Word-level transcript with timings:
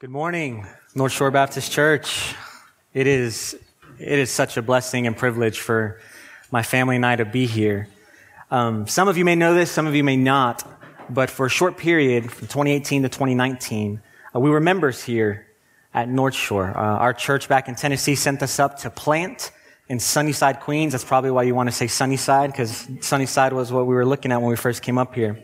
Good 0.00 0.10
morning, 0.10 0.66
North 0.96 1.12
Shore 1.12 1.30
Baptist 1.30 1.70
Church. 1.70 2.34
It 2.94 3.06
is, 3.06 3.56
it 3.96 4.18
is 4.18 4.28
such 4.28 4.56
a 4.56 4.62
blessing 4.62 5.06
and 5.06 5.16
privilege 5.16 5.60
for 5.60 6.00
my 6.50 6.64
family 6.64 6.96
and 6.96 7.06
I 7.06 7.14
to 7.14 7.24
be 7.24 7.46
here. 7.46 7.86
Um, 8.50 8.88
some 8.88 9.06
of 9.06 9.16
you 9.16 9.24
may 9.24 9.36
know 9.36 9.54
this, 9.54 9.70
some 9.70 9.86
of 9.86 9.94
you 9.94 10.02
may 10.02 10.16
not, 10.16 10.68
but 11.08 11.30
for 11.30 11.46
a 11.46 11.48
short 11.48 11.76
period, 11.76 12.32
from 12.32 12.48
2018 12.48 13.04
to 13.04 13.08
2019, 13.08 14.02
uh, 14.34 14.40
we 14.40 14.50
were 14.50 14.58
members 14.58 15.00
here 15.00 15.46
at 15.94 16.08
North 16.08 16.34
Shore. 16.34 16.76
Uh, 16.76 16.80
our 16.80 17.14
church 17.14 17.48
back 17.48 17.68
in 17.68 17.76
Tennessee 17.76 18.16
sent 18.16 18.42
us 18.42 18.58
up 18.58 18.80
to 18.80 18.90
plant 18.90 19.52
in 19.88 20.00
Sunnyside, 20.00 20.58
Queens. 20.58 20.90
That's 20.90 21.04
probably 21.04 21.30
why 21.30 21.44
you 21.44 21.54
want 21.54 21.68
to 21.68 21.72
say 21.72 21.86
Sunnyside, 21.86 22.50
because 22.50 22.88
Sunnyside 23.00 23.52
was 23.52 23.70
what 23.70 23.86
we 23.86 23.94
were 23.94 24.04
looking 24.04 24.32
at 24.32 24.40
when 24.40 24.50
we 24.50 24.56
first 24.56 24.82
came 24.82 24.98
up 24.98 25.14
here. 25.14 25.40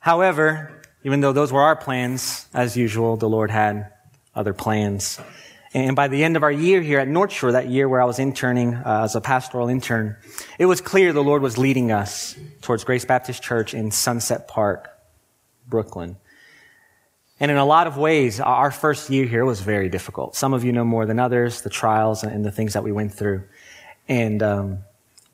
However, 0.00 0.73
even 1.04 1.20
though 1.20 1.32
those 1.32 1.52
were 1.52 1.60
our 1.60 1.76
plans, 1.76 2.48
as 2.54 2.76
usual, 2.76 3.16
the 3.16 3.28
Lord 3.28 3.50
had 3.50 3.92
other 4.34 4.54
plans. 4.54 5.20
And 5.74 5.94
by 5.94 6.08
the 6.08 6.24
end 6.24 6.36
of 6.36 6.42
our 6.42 6.52
year 6.52 6.80
here 6.80 6.98
at 6.98 7.08
North 7.08 7.30
Shore, 7.30 7.52
that 7.52 7.68
year 7.68 7.88
where 7.88 8.00
I 8.00 8.06
was 8.06 8.18
interning 8.18 8.74
uh, 8.74 9.02
as 9.04 9.14
a 9.14 9.20
pastoral 9.20 9.68
intern, 9.68 10.16
it 10.58 10.64
was 10.66 10.80
clear 10.80 11.12
the 11.12 11.22
Lord 11.22 11.42
was 11.42 11.58
leading 11.58 11.92
us 11.92 12.36
towards 12.62 12.84
Grace 12.84 13.04
Baptist 13.04 13.42
Church 13.42 13.74
in 13.74 13.90
Sunset 13.90 14.48
Park, 14.48 14.88
Brooklyn. 15.68 16.16
And 17.38 17.50
in 17.50 17.58
a 17.58 17.66
lot 17.66 17.86
of 17.86 17.98
ways, 17.98 18.40
our 18.40 18.70
first 18.70 19.10
year 19.10 19.26
here 19.26 19.44
was 19.44 19.60
very 19.60 19.90
difficult. 19.90 20.36
Some 20.36 20.54
of 20.54 20.64
you 20.64 20.72
know 20.72 20.84
more 20.84 21.04
than 21.04 21.18
others, 21.18 21.60
the 21.60 21.70
trials 21.70 22.22
and 22.22 22.44
the 22.44 22.52
things 22.52 22.72
that 22.72 22.82
we 22.82 22.92
went 22.92 23.12
through. 23.12 23.42
And 24.08 24.42
um, 24.42 24.78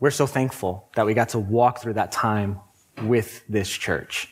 we're 0.01 0.11
so 0.11 0.27
thankful 0.27 0.89
that 0.97 1.07
we 1.07 1.15
got 1.15 1.31
to 1.31 1.39
walk 1.39 1.81
through 1.81 1.93
that 1.95 2.11
time 2.11 2.59
with 3.03 3.45
this 3.49 3.69
church 3.69 4.29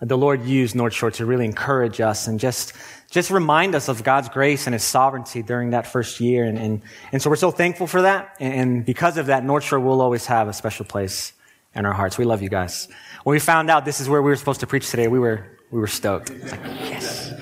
the 0.00 0.16
Lord 0.16 0.44
used 0.44 0.76
North 0.76 0.94
Shore 0.94 1.10
to 1.12 1.26
really 1.26 1.44
encourage 1.44 2.00
us 2.00 2.28
and 2.28 2.38
just, 2.38 2.72
just 3.10 3.30
remind 3.30 3.74
us 3.74 3.88
of 3.88 4.04
God's 4.04 4.28
grace 4.28 4.66
and 4.66 4.74
His 4.74 4.84
sovereignty 4.84 5.42
during 5.42 5.70
that 5.70 5.86
first 5.86 6.20
year. 6.20 6.44
And, 6.44 6.56
and, 6.56 6.82
and 7.10 7.20
so 7.20 7.30
we're 7.30 7.36
so 7.36 7.50
thankful 7.50 7.86
for 7.86 8.02
that. 8.02 8.36
And 8.38 8.84
because 8.84 9.16
of 9.16 9.26
that, 9.26 9.44
North 9.44 9.64
Shore 9.64 9.80
will 9.80 10.00
always 10.00 10.26
have 10.26 10.46
a 10.46 10.52
special 10.52 10.84
place 10.84 11.32
in 11.74 11.84
our 11.84 11.92
hearts. 11.92 12.16
We 12.16 12.24
love 12.24 12.42
you 12.42 12.48
guys. 12.48 12.88
When 13.24 13.34
we 13.34 13.40
found 13.40 13.70
out 13.70 13.84
this 13.84 14.00
is 14.00 14.08
where 14.08 14.22
we 14.22 14.30
were 14.30 14.36
supposed 14.36 14.60
to 14.60 14.66
preach 14.66 14.88
today, 14.90 15.08
we 15.08 15.18
were, 15.18 15.58
we 15.70 15.80
were 15.80 15.88
stoked. 15.88 16.30
Like, 16.30 16.60
yes. 16.64 17.32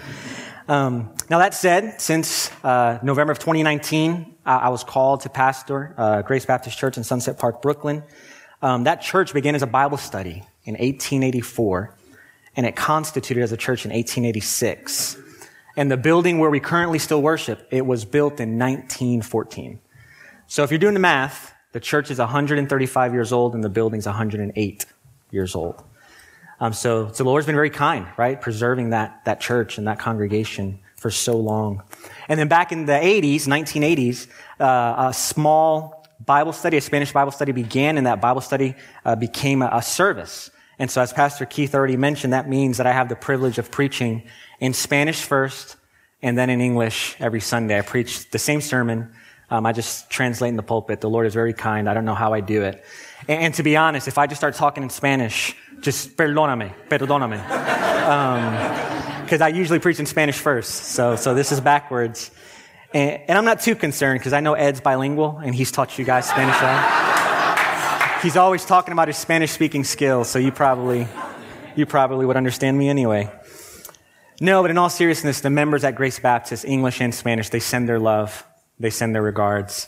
Um, 0.69 1.15
now 1.31 1.39
that 1.39 1.55
said, 1.55 2.01
since 2.01 2.51
uh, 2.65 2.99
November 3.03 3.33
of 3.33 3.39
2019, 3.39 4.35
I, 4.47 4.57
I 4.57 4.69
was 4.71 4.83
called 4.83 5.21
to 5.21 5.29
pastor 5.29 5.95
uh, 5.97 6.23
Grace 6.23 6.47
Baptist 6.47 6.79
Church 6.79 6.97
in 6.97 7.05
Sunset 7.05 7.39
Park, 7.39 7.61
Brooklyn. 7.61 8.03
Um, 8.63 8.85
that 8.85 9.03
church 9.03 9.35
began 9.35 9.55
as 9.55 9.63
a 9.63 9.67
Bible 9.67 9.99
study 9.99 10.43
in 10.65 10.75
1884 10.75 11.95
and 12.57 12.67
it 12.67 12.75
constituted 12.75 13.43
as 13.43 13.53
a 13.53 13.57
church 13.57 13.85
in 13.85 13.91
1886. 13.91 15.19
And 15.77 15.91
the 15.91 15.97
building 15.97 16.39
where 16.39 16.51
we 16.51 16.59
currently 16.59 16.99
still 16.99 17.21
worship, 17.21 17.69
it 17.71 17.85
was 17.85 18.05
built 18.05 18.41
in 18.41 18.59
1914. 18.59 19.79
So 20.47 20.63
if 20.63 20.71
you're 20.71 20.79
doing 20.79 20.95
the 20.95 21.01
math, 21.01 21.53
the 21.73 21.81
church 21.81 22.11
is 22.11 22.19
135 22.19 23.13
years 23.13 23.33
old 23.33 23.55
and 23.55 23.63
the 23.63 23.69
building's 23.69 24.07
108 24.07 24.87
years 25.31 25.55
old. 25.55 25.85
Um, 26.59 26.73
so, 26.73 27.09
so 27.09 27.25
the 27.25 27.29
Lord's 27.29 27.47
been 27.47 27.55
very 27.55 27.69
kind, 27.69 28.07
right? 28.17 28.41
Preserving 28.41 28.91
that, 28.91 29.25
that 29.27 29.41
church 29.41 29.77
and 29.77 29.87
that 29.87 29.99
congregation 29.99 30.79
for 30.97 31.11
so 31.11 31.37
long. 31.37 31.83
And 32.29 32.41
then 32.41 32.49
back 32.49 32.73
in 32.73 32.87
the 32.87 32.93
80s, 32.93 33.43
1980s, 33.43 34.29
uh, 34.59 35.09
a 35.09 35.13
small 35.13 36.07
Bible 36.25 36.55
study, 36.55 36.79
a 36.79 36.81
Spanish 36.81 37.13
Bible 37.13 37.33
study 37.33 37.53
began, 37.53 37.99
and 37.99 38.07
that 38.07 38.23
Bible 38.23 38.41
study 38.41 38.75
uh, 39.05 39.15
became 39.17 39.61
a, 39.61 39.69
a 39.71 39.83
service. 39.83 40.51
And 40.79 40.91
so, 40.91 41.01
as 41.01 41.13
Pastor 41.13 41.47
Keith 41.47 41.75
already 41.75 41.97
mentioned, 41.97 42.33
that 42.33 42.49
means 42.49 42.77
that 42.77 42.87
I 42.87 42.93
have 42.93 43.09
the 43.09 43.17
privilege 43.17 43.59
of 43.59 43.71
preaching 43.71 44.25
in 44.61 44.75
Spanish 44.75 45.23
first 45.23 45.77
and 46.23 46.37
then 46.37 46.51
in 46.51 46.61
English 46.61 47.17
every 47.19 47.41
Sunday. 47.41 47.79
I 47.79 47.83
preach 47.83 48.31
the 48.31 48.39
same 48.39 48.61
sermon. 48.61 49.13
Um, 49.49 49.65
I 49.65 49.73
just 49.73 50.11
translate 50.11 50.51
in 50.51 50.57
the 50.57 50.63
pulpit. 50.63 51.01
The 51.01 51.09
Lord 51.09 51.27
is 51.27 51.35
very 51.35 51.55
kind. 51.55 51.89
I 51.89 51.95
don't 51.95 52.05
know 52.05 52.15
how 52.15 52.35
I 52.35 52.41
do 52.41 52.63
it. 52.63 52.85
And, 53.29 53.43
and 53.45 53.55
to 53.55 53.63
be 53.63 53.77
honest, 53.77 54.09
if 54.09 54.19
I 54.19 54.27
just 54.27 54.41
start 54.41 54.55
talking 54.55 54.83
in 54.83 54.91
Spanish, 54.91 55.57
just 55.81 56.17
perdóname, 56.17 56.75
perdóname. 56.89 57.43
Because 59.23 59.41
um, 59.41 59.47
I 59.47 59.49
usually 59.49 59.79
preach 59.79 59.99
in 59.99 60.07
Spanish 60.07 60.37
first. 60.37 60.71
So, 60.71 61.17
so 61.17 61.35
this 61.35 61.53
is 61.53 61.61
backwards. 61.61 62.31
And, 62.93 63.21
and 63.29 63.39
I'm 63.39 63.45
not 63.45 63.61
too 63.61 63.77
concerned 63.77 64.21
because 64.21 64.33
I 64.33 64.41
know 64.41 64.55
Ed's 64.55 64.81
bilingual 64.81 65.39
and 65.39 65.55
he's 65.55 65.71
taught 65.71 65.99
you 65.99 66.05
guys 66.05 66.29
Spanish, 66.29 66.61
right? 66.61 67.16
He's 68.27 68.37
always 68.37 68.65
talking 68.65 68.91
about 68.91 69.07
his 69.07 69.17
Spanish 69.17 69.53
speaking 69.53 69.85
skills, 69.85 70.29
so 70.29 70.41
you 70.41 70.51
probably, 70.51 71.07
you 71.77 71.87
probably 71.87 72.27
would 72.27 72.37
understand 72.37 72.77
me 72.77 72.89
anyway. 72.89 73.31
No, 74.41 74.63
but 74.63 74.73
in 74.73 74.79
all 74.79 74.91
seriousness, 74.91 75.43
the 75.43 75.49
members 75.49 75.85
at 75.85 75.95
Grace 75.95 76.19
Baptist, 76.19 76.65
English 76.65 77.01
and 77.01 77.15
Spanish, 77.15 77.51
they 77.51 77.61
send 77.61 77.89
their 77.89 78.01
love, 78.01 78.45
they 78.81 78.91
send 78.91 79.15
their 79.15 79.23
regards. 79.23 79.87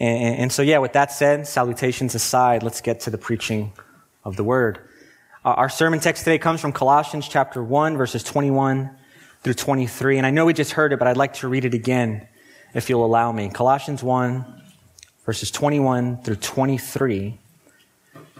And, 0.00 0.36
and 0.36 0.52
so, 0.52 0.62
yeah, 0.62 0.78
with 0.78 0.94
that 0.94 1.12
said, 1.12 1.46
salutations 1.46 2.16
aside, 2.16 2.64
let's 2.64 2.80
get 2.80 2.98
to 3.02 3.10
the 3.10 3.18
preaching 3.18 3.72
of 4.24 4.34
the 4.34 4.42
word. 4.42 4.80
Our 5.44 5.68
sermon 5.68 6.00
text 6.00 6.24
today 6.24 6.38
comes 6.38 6.60
from 6.60 6.72
Colossians 6.72 7.28
chapter 7.28 7.62
1, 7.62 7.96
verses 7.96 8.24
21 8.24 8.90
through 9.44 9.54
23. 9.54 10.18
And 10.18 10.26
I 10.26 10.32
know 10.32 10.44
we 10.44 10.54
just 10.54 10.72
heard 10.72 10.92
it, 10.92 10.98
but 10.98 11.06
I'd 11.06 11.16
like 11.16 11.34
to 11.34 11.46
read 11.46 11.64
it 11.64 11.72
again, 11.72 12.26
if 12.74 12.90
you'll 12.90 13.06
allow 13.06 13.30
me. 13.30 13.48
Colossians 13.48 14.02
1, 14.02 14.44
verses 15.24 15.52
21 15.52 16.20
through 16.24 16.34
23, 16.34 17.38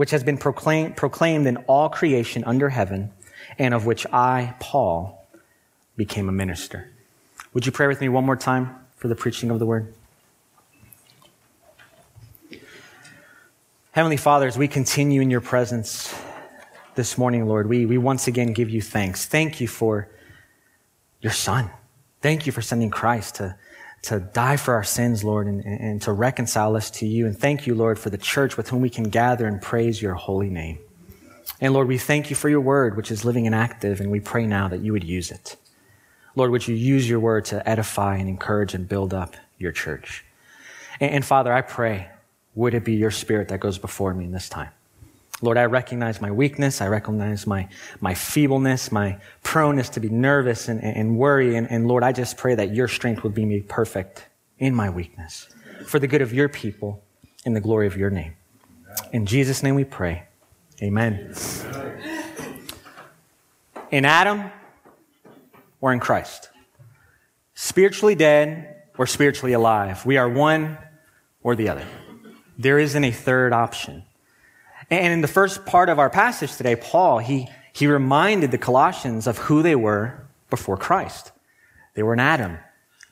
which 0.00 0.12
has 0.12 0.24
been 0.24 0.38
proclaimed, 0.38 0.96
proclaimed 0.96 1.46
in 1.46 1.58
all 1.68 1.90
creation 1.90 2.42
under 2.44 2.70
heaven, 2.70 3.12
and 3.58 3.74
of 3.74 3.84
which 3.84 4.06
I, 4.10 4.54
Paul, 4.58 5.28
became 5.94 6.26
a 6.26 6.32
minister. 6.32 6.90
Would 7.52 7.66
you 7.66 7.72
pray 7.72 7.86
with 7.86 8.00
me 8.00 8.08
one 8.08 8.24
more 8.24 8.34
time 8.34 8.74
for 8.96 9.08
the 9.08 9.14
preaching 9.14 9.50
of 9.50 9.58
the 9.58 9.66
word? 9.66 9.92
Heavenly 13.92 14.16
Father, 14.16 14.46
as 14.46 14.56
we 14.56 14.68
continue 14.68 15.20
in 15.20 15.30
your 15.30 15.42
presence 15.42 16.18
this 16.94 17.18
morning, 17.18 17.46
Lord, 17.46 17.68
we, 17.68 17.84
we 17.84 17.98
once 17.98 18.26
again 18.26 18.54
give 18.54 18.70
you 18.70 18.80
thanks. 18.80 19.26
Thank 19.26 19.60
you 19.60 19.68
for 19.68 20.08
your 21.20 21.32
Son. 21.34 21.68
Thank 22.22 22.46
you 22.46 22.52
for 22.52 22.62
sending 22.62 22.88
Christ 22.88 23.34
to 23.34 23.54
to 24.02 24.20
die 24.20 24.56
for 24.56 24.74
our 24.74 24.84
sins, 24.84 25.22
Lord, 25.24 25.46
and, 25.46 25.64
and 25.64 26.02
to 26.02 26.12
reconcile 26.12 26.76
us 26.76 26.90
to 26.92 27.06
you. 27.06 27.26
And 27.26 27.38
thank 27.38 27.66
you, 27.66 27.74
Lord, 27.74 27.98
for 27.98 28.10
the 28.10 28.18
church 28.18 28.56
with 28.56 28.70
whom 28.70 28.80
we 28.80 28.90
can 28.90 29.04
gather 29.04 29.46
and 29.46 29.60
praise 29.60 30.00
your 30.00 30.14
holy 30.14 30.48
name. 30.48 30.78
And 31.60 31.74
Lord, 31.74 31.88
we 31.88 31.98
thank 31.98 32.30
you 32.30 32.36
for 32.36 32.48
your 32.48 32.60
word, 32.60 32.96
which 32.96 33.10
is 33.10 33.24
living 33.24 33.46
and 33.46 33.54
active, 33.54 34.00
and 34.00 34.10
we 34.10 34.20
pray 34.20 34.46
now 34.46 34.68
that 34.68 34.80
you 34.80 34.92
would 34.92 35.04
use 35.04 35.30
it. 35.30 35.56
Lord, 36.34 36.50
would 36.50 36.66
you 36.66 36.74
use 36.74 37.08
your 37.08 37.20
word 37.20 37.44
to 37.46 37.68
edify 37.68 38.16
and 38.16 38.28
encourage 38.28 38.72
and 38.72 38.88
build 38.88 39.12
up 39.12 39.36
your 39.58 39.72
church? 39.72 40.24
And, 41.00 41.10
and 41.10 41.24
Father, 41.24 41.52
I 41.52 41.60
pray, 41.60 42.08
would 42.54 42.72
it 42.72 42.84
be 42.84 42.94
your 42.94 43.10
spirit 43.10 43.48
that 43.48 43.60
goes 43.60 43.78
before 43.78 44.14
me 44.14 44.24
in 44.24 44.32
this 44.32 44.48
time? 44.48 44.70
Lord, 45.42 45.56
I 45.56 45.64
recognize 45.64 46.20
my 46.20 46.30
weakness. 46.30 46.80
I 46.80 46.88
recognize 46.88 47.46
my, 47.46 47.68
my 48.00 48.14
feebleness, 48.14 48.92
my 48.92 49.18
proneness 49.42 49.88
to 49.90 50.00
be 50.00 50.08
nervous 50.08 50.68
and, 50.68 50.82
and 50.82 51.16
worry. 51.16 51.56
And, 51.56 51.70
and 51.70 51.88
Lord, 51.88 52.02
I 52.02 52.12
just 52.12 52.36
pray 52.36 52.54
that 52.54 52.74
your 52.74 52.88
strength 52.88 53.22
would 53.22 53.34
be 53.34 53.44
made 53.44 53.68
perfect 53.68 54.26
in 54.58 54.74
my 54.74 54.90
weakness 54.90 55.48
for 55.86 55.98
the 55.98 56.06
good 56.06 56.22
of 56.22 56.32
your 56.32 56.48
people 56.48 57.02
in 57.44 57.54
the 57.54 57.60
glory 57.60 57.86
of 57.86 57.96
your 57.96 58.10
name. 58.10 58.34
In 59.12 59.26
Jesus' 59.26 59.62
name 59.62 59.74
we 59.74 59.84
pray. 59.84 60.24
Amen. 60.82 61.34
In 63.90 64.04
Adam 64.04 64.50
or 65.80 65.92
in 65.92 66.00
Christ. 66.00 66.50
Spiritually 67.54 68.14
dead 68.14 68.76
or 68.98 69.06
spiritually 69.06 69.52
alive. 69.52 70.04
We 70.04 70.16
are 70.16 70.28
one 70.28 70.78
or 71.42 71.56
the 71.56 71.68
other. 71.68 71.86
There 72.58 72.78
isn't 72.78 73.02
a 73.02 73.10
third 73.10 73.52
option. 73.52 74.04
And 74.90 75.12
in 75.12 75.20
the 75.20 75.28
first 75.28 75.64
part 75.64 75.88
of 75.88 75.98
our 75.98 76.10
passage 76.10 76.56
today, 76.56 76.76
Paul, 76.76 77.18
he, 77.18 77.48
he 77.72 77.86
reminded 77.86 78.50
the 78.50 78.58
Colossians 78.58 79.26
of 79.26 79.38
who 79.38 79.62
they 79.62 79.76
were 79.76 80.26
before 80.50 80.76
Christ. 80.76 81.30
They 81.94 82.02
were 82.02 82.12
in 82.12 82.20
Adam. 82.20 82.58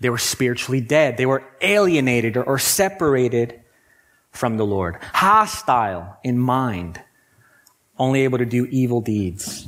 They 0.01 0.11
were 0.11 0.19
spiritually 0.19 0.81
dead. 0.81 1.17
They 1.17 1.27
were 1.27 1.45
alienated 1.61 2.37
or, 2.37 2.45
or 2.45 2.59
separated 2.59 3.61
from 4.31 4.57
the 4.57 4.67
Lord, 4.67 4.99
hostile 5.13 6.19
in 6.23 6.39
mind, 6.39 7.01
only 7.99 8.23
able 8.23 8.39
to 8.39 8.47
do 8.47 8.67
evil 8.67 9.01
deeds. 9.01 9.67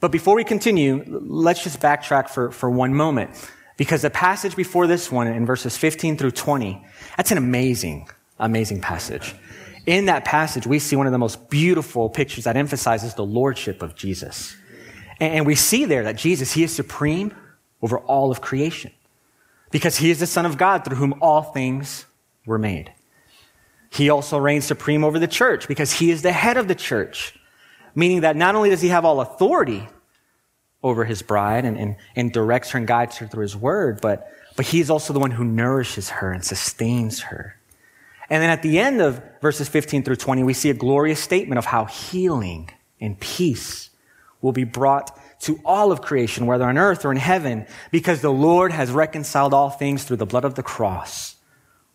But 0.00 0.12
before 0.12 0.36
we 0.36 0.44
continue, 0.44 1.04
let's 1.06 1.62
just 1.62 1.80
backtrack 1.80 2.28
for, 2.28 2.50
for 2.50 2.70
one 2.70 2.94
moment. 2.94 3.30
Because 3.76 4.02
the 4.02 4.10
passage 4.10 4.56
before 4.56 4.86
this 4.86 5.10
one 5.10 5.26
in 5.26 5.46
verses 5.46 5.76
15 5.76 6.16
through 6.16 6.32
20, 6.32 6.84
that's 7.16 7.30
an 7.30 7.38
amazing, 7.38 8.08
amazing 8.38 8.80
passage. 8.80 9.34
In 9.88 10.04
that 10.04 10.26
passage, 10.26 10.66
we 10.66 10.80
see 10.80 10.96
one 10.96 11.06
of 11.06 11.12
the 11.12 11.18
most 11.18 11.48
beautiful 11.48 12.10
pictures 12.10 12.44
that 12.44 12.58
emphasizes 12.58 13.14
the 13.14 13.24
lordship 13.24 13.80
of 13.80 13.94
Jesus. 13.94 14.54
And 15.18 15.46
we 15.46 15.54
see 15.54 15.86
there 15.86 16.04
that 16.04 16.16
Jesus, 16.16 16.52
he 16.52 16.62
is 16.62 16.74
supreme 16.74 17.34
over 17.80 17.98
all 18.00 18.30
of 18.30 18.42
creation 18.42 18.92
because 19.70 19.96
he 19.96 20.10
is 20.10 20.20
the 20.20 20.26
Son 20.26 20.44
of 20.44 20.58
God 20.58 20.84
through 20.84 20.98
whom 20.98 21.14
all 21.22 21.40
things 21.40 22.04
were 22.44 22.58
made. 22.58 22.92
He 23.88 24.10
also 24.10 24.36
reigns 24.36 24.66
supreme 24.66 25.04
over 25.04 25.18
the 25.18 25.26
church 25.26 25.66
because 25.66 25.94
he 25.94 26.10
is 26.10 26.20
the 26.20 26.32
head 26.32 26.58
of 26.58 26.68
the 26.68 26.74
church, 26.74 27.34
meaning 27.94 28.20
that 28.20 28.36
not 28.36 28.56
only 28.56 28.68
does 28.68 28.82
he 28.82 28.88
have 28.88 29.06
all 29.06 29.22
authority 29.22 29.88
over 30.82 31.06
his 31.06 31.22
bride 31.22 31.64
and, 31.64 31.78
and, 31.78 31.96
and 32.14 32.30
directs 32.30 32.72
her 32.72 32.78
and 32.78 32.86
guides 32.86 33.16
her 33.16 33.26
through 33.26 33.40
his 33.40 33.56
word, 33.56 34.02
but, 34.02 34.30
but 34.54 34.66
he 34.66 34.80
is 34.80 34.90
also 34.90 35.14
the 35.14 35.18
one 35.18 35.30
who 35.30 35.44
nourishes 35.44 36.10
her 36.10 36.30
and 36.30 36.44
sustains 36.44 37.20
her. 37.20 37.57
And 38.30 38.42
then 38.42 38.50
at 38.50 38.62
the 38.62 38.78
end 38.78 39.00
of 39.00 39.22
verses 39.40 39.68
15 39.68 40.02
through 40.02 40.16
20, 40.16 40.42
we 40.42 40.52
see 40.52 40.70
a 40.70 40.74
glorious 40.74 41.20
statement 41.20 41.58
of 41.58 41.64
how 41.64 41.86
healing 41.86 42.70
and 43.00 43.18
peace 43.18 43.90
will 44.40 44.52
be 44.52 44.64
brought 44.64 45.18
to 45.40 45.60
all 45.64 45.92
of 45.92 46.02
creation, 46.02 46.46
whether 46.46 46.64
on 46.64 46.78
earth 46.78 47.04
or 47.04 47.12
in 47.12 47.16
heaven, 47.16 47.66
because 47.90 48.20
the 48.20 48.32
Lord 48.32 48.72
has 48.72 48.90
reconciled 48.90 49.54
all 49.54 49.70
things 49.70 50.04
through 50.04 50.16
the 50.16 50.26
blood 50.26 50.44
of 50.44 50.56
the 50.56 50.62
cross, 50.62 51.36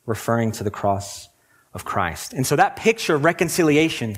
referring 0.05 0.51
to 0.53 0.63
the 0.63 0.71
cross 0.71 1.29
of 1.73 1.85
Christ. 1.85 2.33
And 2.33 2.45
so 2.45 2.55
that 2.55 2.75
picture 2.75 3.15
of 3.15 3.25
reconciliation, 3.25 4.17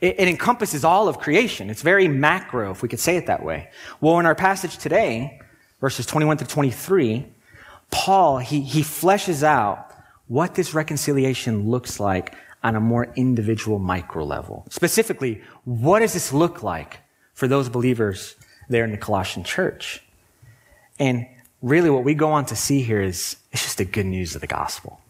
it, 0.00 0.16
it, 0.18 0.28
encompasses 0.28 0.84
all 0.84 1.08
of 1.08 1.18
creation. 1.18 1.70
It's 1.70 1.82
very 1.82 2.08
macro, 2.08 2.72
if 2.72 2.82
we 2.82 2.88
could 2.88 3.00
say 3.00 3.16
it 3.16 3.26
that 3.26 3.44
way. 3.44 3.70
Well, 4.00 4.18
in 4.18 4.26
our 4.26 4.34
passage 4.34 4.76
today, 4.76 5.40
verses 5.80 6.04
21 6.04 6.38
through 6.38 6.48
23, 6.48 7.26
Paul, 7.90 8.38
he, 8.38 8.60
he 8.60 8.82
fleshes 8.82 9.42
out 9.42 9.85
what 10.28 10.54
this 10.54 10.74
reconciliation 10.74 11.68
looks 11.68 12.00
like 12.00 12.34
on 12.62 12.74
a 12.74 12.80
more 12.80 13.12
individual 13.16 13.78
micro 13.78 14.24
level. 14.24 14.66
Specifically, 14.70 15.40
what 15.64 16.00
does 16.00 16.12
this 16.12 16.32
look 16.32 16.62
like 16.62 16.98
for 17.34 17.46
those 17.46 17.68
believers 17.68 18.34
there 18.68 18.84
in 18.84 18.90
the 18.90 18.96
Colossian 18.96 19.44
church? 19.44 20.02
And 20.98 21.26
really 21.62 21.90
what 21.90 22.04
we 22.04 22.14
go 22.14 22.32
on 22.32 22.46
to 22.46 22.56
see 22.56 22.82
here 22.82 23.00
is 23.00 23.36
it's 23.52 23.62
just 23.62 23.78
the 23.78 23.84
good 23.84 24.06
news 24.06 24.34
of 24.34 24.40
the 24.40 24.46
gospel. 24.46 25.00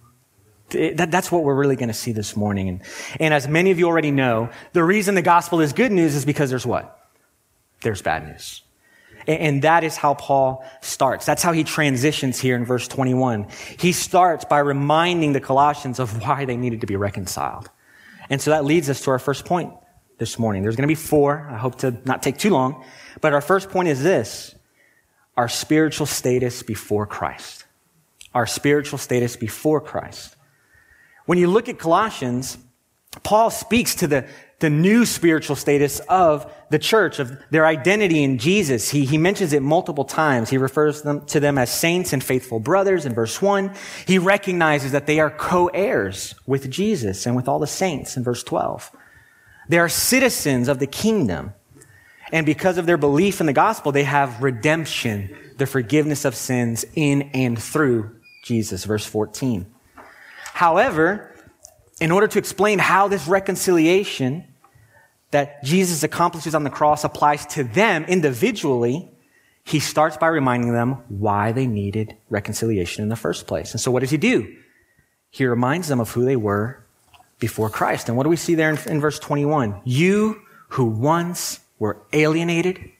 That, 0.70 1.10
that's 1.10 1.30
what 1.30 1.44
we're 1.44 1.54
really 1.54 1.76
going 1.76 1.88
to 1.88 1.94
see 1.94 2.12
this 2.12 2.36
morning. 2.36 2.68
And, 2.68 2.82
and 3.20 3.32
as 3.32 3.46
many 3.46 3.70
of 3.70 3.78
you 3.78 3.86
already 3.86 4.10
know, 4.10 4.50
the 4.72 4.82
reason 4.82 5.14
the 5.14 5.22
gospel 5.22 5.60
is 5.60 5.72
good 5.72 5.92
news 5.92 6.14
is 6.14 6.24
because 6.24 6.50
there's 6.50 6.66
what? 6.66 7.08
There's 7.82 8.02
bad 8.02 8.26
news. 8.26 8.62
And, 9.26 9.62
that 9.62 9.82
is 9.82 9.96
how 9.96 10.14
Paul 10.14 10.64
starts. 10.80 11.26
That's 11.26 11.42
how 11.42 11.52
he 11.52 11.64
transitions 11.64 12.38
here 12.38 12.54
in 12.54 12.64
verse 12.64 12.86
21. 12.86 13.48
He 13.78 13.92
starts 13.92 14.44
by 14.44 14.58
reminding 14.58 15.32
the 15.32 15.40
Colossians 15.40 15.98
of 15.98 16.22
why 16.22 16.44
they 16.44 16.56
needed 16.56 16.82
to 16.82 16.86
be 16.86 16.96
reconciled. 16.96 17.70
And 18.30 18.40
so 18.40 18.50
that 18.50 18.64
leads 18.64 18.88
us 18.88 19.00
to 19.02 19.10
our 19.10 19.18
first 19.18 19.44
point 19.44 19.72
this 20.18 20.38
morning. 20.38 20.62
There's 20.62 20.76
going 20.76 20.88
to 20.88 20.88
be 20.88 20.94
four. 20.94 21.48
I 21.50 21.56
hope 21.56 21.76
to 21.78 21.96
not 22.04 22.22
take 22.22 22.38
too 22.38 22.50
long. 22.50 22.84
But 23.20 23.32
our 23.32 23.40
first 23.40 23.70
point 23.70 23.88
is 23.88 24.02
this. 24.02 24.54
Our 25.36 25.48
spiritual 25.48 26.06
status 26.06 26.62
before 26.62 27.06
Christ. 27.06 27.64
Our 28.34 28.46
spiritual 28.46 28.98
status 28.98 29.36
before 29.36 29.80
Christ. 29.80 30.36
When 31.26 31.38
you 31.38 31.48
look 31.48 31.68
at 31.68 31.78
Colossians, 31.78 32.58
Paul 33.22 33.50
speaks 33.50 33.96
to 33.96 34.06
the, 34.06 34.28
the 34.58 34.70
new 34.70 35.04
spiritual 35.04 35.54
status 35.54 36.00
of 36.08 36.50
the 36.70 36.78
church, 36.78 37.18
of 37.18 37.38
their 37.50 37.66
identity 37.66 38.22
in 38.22 38.38
Jesus. 38.38 38.90
He, 38.90 39.04
he 39.04 39.18
mentions 39.18 39.52
it 39.52 39.62
multiple 39.62 40.04
times. 40.04 40.48
He 40.48 40.56
refers 40.56 41.02
them, 41.02 41.26
to 41.26 41.40
them 41.40 41.58
as 41.58 41.70
saints 41.70 42.12
and 42.12 42.24
faithful 42.24 42.58
brothers 42.58 43.04
in 43.04 43.14
verse 43.14 43.42
1. 43.42 43.74
He 44.06 44.18
recognizes 44.18 44.92
that 44.92 45.06
they 45.06 45.20
are 45.20 45.30
co-heirs 45.30 46.34
with 46.46 46.70
Jesus 46.70 47.26
and 47.26 47.36
with 47.36 47.48
all 47.48 47.58
the 47.58 47.66
saints 47.66 48.16
in 48.16 48.24
verse 48.24 48.42
12. 48.42 48.90
They 49.68 49.78
are 49.78 49.88
citizens 49.88 50.68
of 50.68 50.78
the 50.78 50.86
kingdom. 50.86 51.52
And 52.32 52.46
because 52.46 52.78
of 52.78 52.86
their 52.86 52.96
belief 52.96 53.40
in 53.40 53.46
the 53.46 53.52
gospel, 53.52 53.92
they 53.92 54.04
have 54.04 54.42
redemption, 54.42 55.36
the 55.58 55.66
forgiveness 55.66 56.24
of 56.24 56.34
sins 56.34 56.84
in 56.94 57.30
and 57.34 57.60
through 57.60 58.16
Jesus. 58.42 58.84
Verse 58.84 59.04
14. 59.04 59.66
However, 60.54 61.35
in 62.00 62.10
order 62.10 62.26
to 62.26 62.38
explain 62.38 62.78
how 62.78 63.08
this 63.08 63.26
reconciliation 63.26 64.44
that 65.30 65.62
Jesus 65.64 66.02
accomplishes 66.02 66.54
on 66.54 66.64
the 66.64 66.70
cross 66.70 67.04
applies 67.04 67.46
to 67.46 67.64
them 67.64 68.04
individually, 68.04 69.10
he 69.64 69.80
starts 69.80 70.16
by 70.16 70.28
reminding 70.28 70.72
them 70.72 71.02
why 71.08 71.52
they 71.52 71.66
needed 71.66 72.16
reconciliation 72.30 73.02
in 73.02 73.08
the 73.08 73.16
first 73.16 73.46
place. 73.46 73.72
And 73.72 73.80
so 73.80 73.90
what 73.90 74.00
does 74.00 74.10
he 74.10 74.16
do? 74.16 74.56
He 75.30 75.44
reminds 75.46 75.88
them 75.88 76.00
of 76.00 76.10
who 76.10 76.24
they 76.24 76.36
were 76.36 76.84
before 77.38 77.68
Christ. 77.68 78.08
And 78.08 78.16
what 78.16 78.22
do 78.22 78.30
we 78.30 78.36
see 78.36 78.54
there 78.54 78.70
in, 78.70 78.78
in 78.88 79.00
verse 79.00 79.18
21? 79.18 79.80
You 79.84 80.40
who 80.68 80.84
once 80.84 81.60
were 81.78 82.02
alienated, 82.12 82.92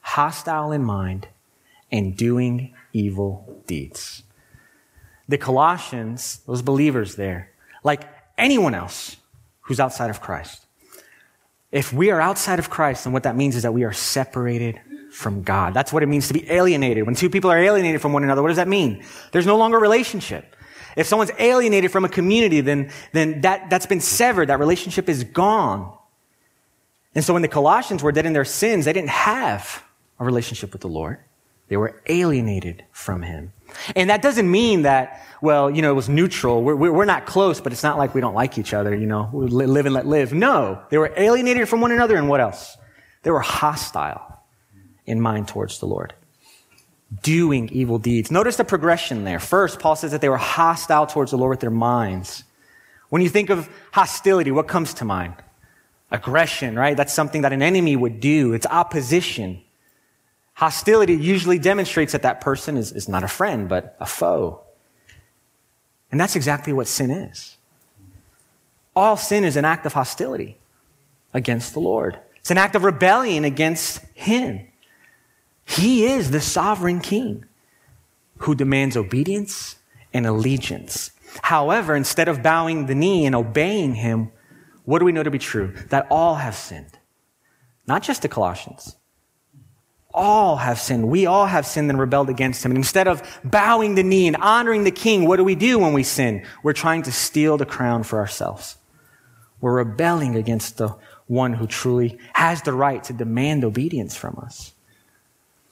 hostile 0.00 0.72
in 0.72 0.84
mind, 0.84 1.28
and 1.90 2.16
doing 2.16 2.74
evil 2.92 3.62
deeds 3.66 4.24
the 5.28 5.38
Colossians, 5.38 6.40
those 6.46 6.62
believers 6.62 7.16
there, 7.16 7.50
like 7.82 8.06
anyone 8.36 8.74
else 8.74 9.16
who's 9.62 9.80
outside 9.80 10.10
of 10.10 10.20
Christ. 10.20 10.66
If 11.72 11.92
we 11.92 12.10
are 12.10 12.20
outside 12.20 12.58
of 12.58 12.70
Christ, 12.70 13.04
then 13.04 13.12
what 13.12 13.24
that 13.24 13.36
means 13.36 13.56
is 13.56 13.62
that 13.62 13.74
we 13.74 13.84
are 13.84 13.92
separated 13.92 14.80
from 15.10 15.42
God. 15.42 15.74
That's 15.74 15.92
what 15.92 16.02
it 16.02 16.06
means 16.06 16.28
to 16.28 16.34
be 16.34 16.48
alienated. 16.50 17.06
When 17.06 17.14
two 17.14 17.30
people 17.30 17.50
are 17.50 17.58
alienated 17.58 18.00
from 18.00 18.12
one 18.12 18.24
another, 18.24 18.42
what 18.42 18.48
does 18.48 18.56
that 18.56 18.68
mean? 18.68 19.04
There's 19.32 19.46
no 19.46 19.56
longer 19.56 19.78
a 19.78 19.80
relationship. 19.80 20.54
If 20.96 21.06
someone's 21.06 21.32
alienated 21.38 21.90
from 21.90 22.04
a 22.04 22.08
community, 22.08 22.60
then, 22.60 22.90
then 23.12 23.40
that, 23.40 23.70
that's 23.70 23.86
been 23.86 24.00
severed. 24.00 24.48
That 24.48 24.58
relationship 24.60 25.08
is 25.08 25.24
gone. 25.24 25.96
And 27.14 27.24
so 27.24 27.32
when 27.32 27.42
the 27.42 27.48
Colossians 27.48 28.02
were 28.02 28.12
dead 28.12 28.26
in 28.26 28.32
their 28.32 28.44
sins, 28.44 28.84
they 28.84 28.92
didn't 28.92 29.10
have 29.10 29.82
a 30.18 30.24
relationship 30.24 30.72
with 30.72 30.82
the 30.82 30.88
Lord. 30.88 31.18
They 31.68 31.76
were 31.76 32.00
alienated 32.06 32.84
from 32.92 33.22
him. 33.22 33.52
And 33.96 34.10
that 34.10 34.22
doesn't 34.22 34.50
mean 34.50 34.82
that, 34.82 35.24
well, 35.40 35.70
you 35.70 35.82
know, 35.82 35.90
it 35.90 35.94
was 35.94 36.08
neutral. 36.08 36.62
We're, 36.62 36.76
we're 36.76 37.04
not 37.04 37.26
close, 37.26 37.60
but 37.60 37.72
it's 37.72 37.82
not 37.82 37.98
like 37.98 38.14
we 38.14 38.20
don't 38.20 38.34
like 38.34 38.58
each 38.58 38.74
other, 38.74 38.94
you 38.94 39.06
know, 39.06 39.30
we 39.32 39.46
live 39.46 39.86
and 39.86 39.94
let 39.94 40.06
live. 40.06 40.32
No, 40.32 40.82
they 40.90 40.98
were 40.98 41.12
alienated 41.16 41.68
from 41.68 41.80
one 41.80 41.90
another 41.90 42.16
and 42.16 42.28
what 42.28 42.40
else? 42.40 42.76
They 43.22 43.30
were 43.30 43.40
hostile 43.40 44.42
in 45.06 45.20
mind 45.20 45.48
towards 45.48 45.78
the 45.80 45.86
Lord. 45.86 46.14
Doing 47.22 47.68
evil 47.70 47.98
deeds. 47.98 48.30
Notice 48.30 48.56
the 48.56 48.64
progression 48.64 49.24
there. 49.24 49.40
First, 49.40 49.80
Paul 49.80 49.96
says 49.96 50.12
that 50.12 50.20
they 50.20 50.28
were 50.28 50.36
hostile 50.36 51.06
towards 51.06 51.30
the 51.30 51.38
Lord 51.38 51.50
with 51.50 51.60
their 51.60 51.70
minds. 51.70 52.44
When 53.08 53.22
you 53.22 53.28
think 53.28 53.50
of 53.50 53.68
hostility, 53.92 54.50
what 54.50 54.68
comes 54.68 54.94
to 54.94 55.04
mind? 55.04 55.34
Aggression, 56.10 56.76
right? 56.76 56.96
That's 56.96 57.12
something 57.12 57.42
that 57.42 57.52
an 57.52 57.62
enemy 57.62 57.96
would 57.96 58.20
do. 58.20 58.52
It's 58.52 58.66
opposition. 58.66 59.62
Hostility 60.54 61.14
usually 61.14 61.58
demonstrates 61.58 62.12
that 62.12 62.22
that 62.22 62.40
person 62.40 62.76
is, 62.76 62.92
is 62.92 63.08
not 63.08 63.24
a 63.24 63.28
friend, 63.28 63.68
but 63.68 63.96
a 64.00 64.06
foe. 64.06 64.62
And 66.10 66.20
that's 66.20 66.36
exactly 66.36 66.72
what 66.72 66.86
sin 66.86 67.10
is. 67.10 67.56
All 68.94 69.16
sin 69.16 69.44
is 69.44 69.56
an 69.56 69.64
act 69.64 69.84
of 69.84 69.94
hostility 69.94 70.58
against 71.32 71.74
the 71.74 71.80
Lord. 71.80 72.18
It's 72.36 72.52
an 72.52 72.58
act 72.58 72.76
of 72.76 72.84
rebellion 72.84 73.44
against 73.44 74.00
Him. 74.14 74.68
He 75.64 76.06
is 76.06 76.30
the 76.30 76.40
sovereign 76.40 77.00
King 77.00 77.46
who 78.38 78.54
demands 78.54 78.96
obedience 78.96 79.76
and 80.12 80.26
allegiance. 80.26 81.10
However, 81.42 81.96
instead 81.96 82.28
of 82.28 82.42
bowing 82.42 82.86
the 82.86 82.94
knee 82.94 83.26
and 83.26 83.34
obeying 83.34 83.94
Him, 83.94 84.30
what 84.84 85.00
do 85.00 85.04
we 85.04 85.12
know 85.12 85.22
to 85.22 85.30
be 85.30 85.38
true? 85.38 85.74
That 85.88 86.06
all 86.10 86.36
have 86.36 86.54
sinned. 86.54 86.98
Not 87.86 88.02
just 88.02 88.22
the 88.22 88.28
Colossians, 88.28 88.94
all 90.14 90.56
have 90.56 90.78
sinned. 90.78 91.08
We 91.08 91.26
all 91.26 91.46
have 91.46 91.66
sinned 91.66 91.90
and 91.90 91.98
rebelled 91.98 92.30
against 92.30 92.64
him. 92.64 92.70
And 92.70 92.78
instead 92.78 93.08
of 93.08 93.22
bowing 93.42 93.96
the 93.96 94.04
knee 94.04 94.28
and 94.28 94.36
honoring 94.36 94.84
the 94.84 94.92
king, 94.92 95.26
what 95.26 95.36
do 95.36 95.44
we 95.44 95.56
do 95.56 95.80
when 95.80 95.92
we 95.92 96.04
sin? 96.04 96.46
We're 96.62 96.72
trying 96.72 97.02
to 97.02 97.12
steal 97.12 97.56
the 97.56 97.66
crown 97.66 98.04
for 98.04 98.20
ourselves. 98.20 98.78
We're 99.60 99.78
rebelling 99.78 100.36
against 100.36 100.78
the 100.78 100.96
one 101.26 101.54
who 101.54 101.66
truly 101.66 102.18
has 102.32 102.62
the 102.62 102.72
right 102.72 103.02
to 103.04 103.12
demand 103.12 103.64
obedience 103.64 104.14
from 104.14 104.38
us. 104.40 104.72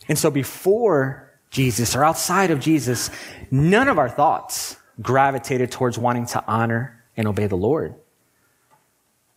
And 0.08 0.18
so 0.18 0.30
before 0.30 1.30
Jesus 1.50 1.94
or 1.94 2.02
outside 2.02 2.50
of 2.50 2.58
Jesus, 2.58 3.11
none 3.50 3.87
of 3.87 3.99
our 3.99 4.08
thoughts 4.08 4.76
gravitated 5.00 5.70
towards 5.70 5.99
wanting 5.99 6.26
to 6.26 6.44
honor 6.46 7.04
and 7.16 7.28
obey 7.28 7.46
the 7.46 7.56
Lord. 7.56 7.94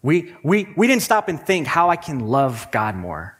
We, 0.01 0.33
we, 0.43 0.67
we 0.75 0.87
didn't 0.87 1.03
stop 1.03 1.27
and 1.29 1.39
think 1.39 1.67
how 1.67 1.89
I 1.89 1.95
can 1.95 2.19
love 2.21 2.67
God 2.71 2.95
more 2.95 3.34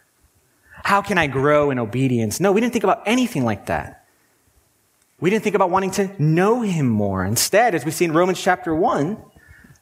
how 0.85 1.01
can 1.01 1.17
I 1.17 1.25
grow 1.25 1.71
in 1.71 1.79
obedience? 1.79 2.39
No, 2.39 2.51
we 2.51 2.61
didn't 2.61 2.71
think 2.71 2.83
about 2.83 3.01
anything 3.07 3.43
like 3.43 3.65
that. 3.65 4.05
We 5.19 5.31
didn't 5.31 5.43
think 5.43 5.55
about 5.55 5.71
wanting 5.71 5.89
to 5.91 6.11
know 6.21 6.61
him 6.61 6.87
more. 6.87 7.25
Instead, 7.25 7.73
as 7.73 7.83
we 7.83 7.89
see 7.89 8.05
in 8.05 8.13
Romans 8.13 8.39
chapter 8.39 8.75
1, 8.75 9.17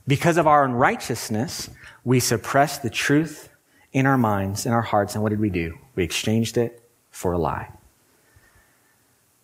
because 0.08 0.38
of 0.38 0.48
our 0.48 0.64
unrighteousness, 0.64 1.70
we 2.06 2.22
suppressed 2.22 2.84
the 2.84 2.90
truth 2.90 3.50
in 3.92 4.06
our 4.06 4.18
minds, 4.18 4.66
in 4.66 4.72
our 4.72 4.82
hearts, 4.82 5.14
and 5.14 5.22
what 5.22 5.32
did 5.32 5.42
we 5.42 5.50
do? 5.50 5.78
We 5.96 6.06
exchanged 6.06 6.58
it 6.58 6.82
for 7.12 7.34
a 7.34 7.38
lie. 7.38 7.70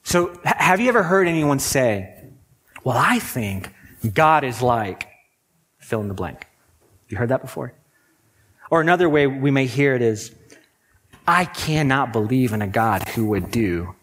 So, 0.04 0.39
have 0.46 0.80
you 0.80 0.88
ever 0.88 1.04
heard 1.04 1.28
anyone 1.28 1.60
say, 1.60 2.24
Well, 2.86 2.98
I 2.98 3.20
think 3.20 3.74
God 4.13 4.46
is 4.46 4.62
like 4.62 5.10
fill 5.78 6.00
in 6.00 6.08
the 6.08 6.13
blank? 6.13 6.48
You 7.10 7.18
heard 7.18 7.30
that 7.30 7.42
before? 7.42 7.74
Or 8.72 8.80
another 8.80 9.10
way 9.10 9.28
we 9.28 9.51
may 9.51 9.66
hear 9.66 9.94
it 9.94 10.01
is, 10.01 10.34
I 11.29 11.45
cannot 11.45 12.12
believe 12.12 12.53
in 12.53 12.63
a 12.63 12.67
God 12.67 13.07
who 13.09 13.27
would 13.27 13.51
do 13.51 13.93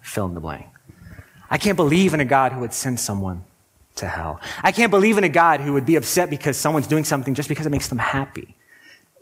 fill 0.00 0.26
in 0.26 0.34
the 0.34 0.40
blank. 0.40 0.68
I 1.50 1.58
can't 1.58 1.74
believe 1.74 2.14
in 2.14 2.20
a 2.20 2.24
God 2.24 2.52
who 2.52 2.60
would 2.60 2.72
send 2.72 3.00
someone 3.00 3.42
to 3.96 4.06
hell. 4.06 4.40
I 4.62 4.70
can't 4.70 4.92
believe 4.92 5.18
in 5.18 5.24
a 5.24 5.28
God 5.28 5.60
who 5.60 5.72
would 5.72 5.84
be 5.84 5.96
upset 5.96 6.30
because 6.30 6.56
someone's 6.56 6.86
doing 6.86 7.02
something 7.02 7.34
just 7.34 7.48
because 7.48 7.66
it 7.66 7.70
makes 7.70 7.88
them 7.88 7.98
happy. 7.98 8.54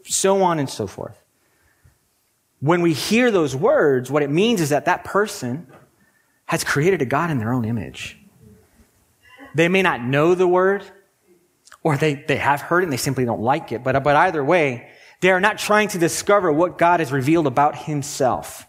So 0.03 0.43
on 0.43 0.59
and 0.59 0.69
so 0.69 0.85
forth. 0.85 1.19
When 2.59 2.83
we 2.83 2.93
hear 2.93 3.31
those 3.31 3.55
words, 3.55 4.11
what 4.11 4.21
it 4.21 4.29
means 4.29 4.61
is 4.61 4.69
that 4.69 4.85
that 4.85 5.03
person 5.03 5.65
has 6.45 6.63
created 6.63 7.01
a 7.01 7.05
God 7.05 7.31
in 7.31 7.39
their 7.39 7.51
own 7.51 7.65
image. 7.65 8.15
They 9.55 9.69
may 9.69 9.81
not 9.81 10.03
know 10.03 10.35
the 10.35 10.47
word, 10.47 10.83
or 11.81 11.97
they, 11.97 12.13
they 12.13 12.37
have 12.37 12.61
heard 12.61 12.81
it 12.81 12.83
and 12.83 12.93
they 12.93 12.97
simply 12.97 13.25
don't 13.25 13.41
like 13.41 13.71
it, 13.71 13.83
but, 13.83 14.03
but 14.03 14.15
either 14.15 14.43
way, 14.43 14.91
they 15.21 15.31
are 15.31 15.39
not 15.39 15.57
trying 15.57 15.87
to 15.89 15.97
discover 15.97 16.51
what 16.51 16.77
God 16.77 16.99
has 16.99 17.11
revealed 17.11 17.47
about 17.47 17.75
himself. 17.75 18.67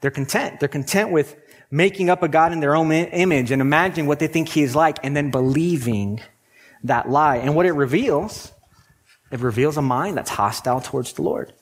They're 0.00 0.10
content. 0.10 0.60
They're 0.60 0.68
content 0.68 1.12
with 1.12 1.36
making 1.70 2.10
up 2.10 2.22
a 2.22 2.28
God 2.28 2.52
in 2.52 2.60
their 2.60 2.74
own 2.74 2.90
image 2.92 3.50
and 3.50 3.62
imagining 3.62 4.06
what 4.06 4.18
they 4.18 4.26
think 4.26 4.48
he 4.48 4.62
is 4.62 4.74
like 4.74 4.98
and 5.02 5.16
then 5.16 5.30
believing 5.30 6.20
that 6.84 7.08
lie. 7.08 7.36
And 7.36 7.54
what 7.54 7.66
it 7.66 7.72
reveals, 7.72 8.52
it 9.30 9.40
reveals 9.40 9.76
a 9.76 9.82
mind 9.82 10.16
that's 10.16 10.30
hostile 10.30 10.80
towards 10.80 11.12
the 11.14 11.22
Lord. 11.22 11.52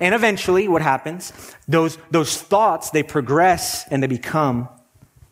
And 0.00 0.14
eventually, 0.14 0.68
what 0.68 0.82
happens? 0.82 1.32
Those, 1.68 1.98
those 2.10 2.40
thoughts, 2.40 2.90
they 2.90 3.02
progress 3.02 3.86
and 3.90 4.02
they 4.02 4.06
become 4.06 4.68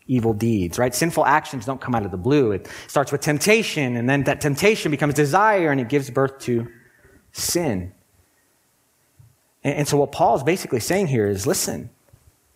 evil 0.06 0.34
deeds, 0.34 0.78
right? 0.78 0.94
Sinful 0.94 1.24
actions 1.24 1.64
don't 1.64 1.80
come 1.80 1.94
out 1.94 2.04
of 2.04 2.10
the 2.10 2.18
blue. 2.18 2.52
It 2.52 2.68
starts 2.88 3.12
with 3.12 3.20
temptation, 3.20 3.96
and 3.96 4.08
then 4.08 4.24
that 4.24 4.40
temptation 4.40 4.90
becomes 4.90 5.14
desire, 5.14 5.70
and 5.70 5.80
it 5.80 5.88
gives 5.88 6.10
birth 6.10 6.40
to 6.40 6.66
sin. 7.32 7.92
And, 9.62 9.74
and 9.74 9.88
so, 9.88 9.96
what 9.96 10.12
Paul 10.12 10.36
is 10.36 10.42
basically 10.42 10.80
saying 10.80 11.08
here 11.08 11.28
is 11.28 11.46
listen, 11.46 11.90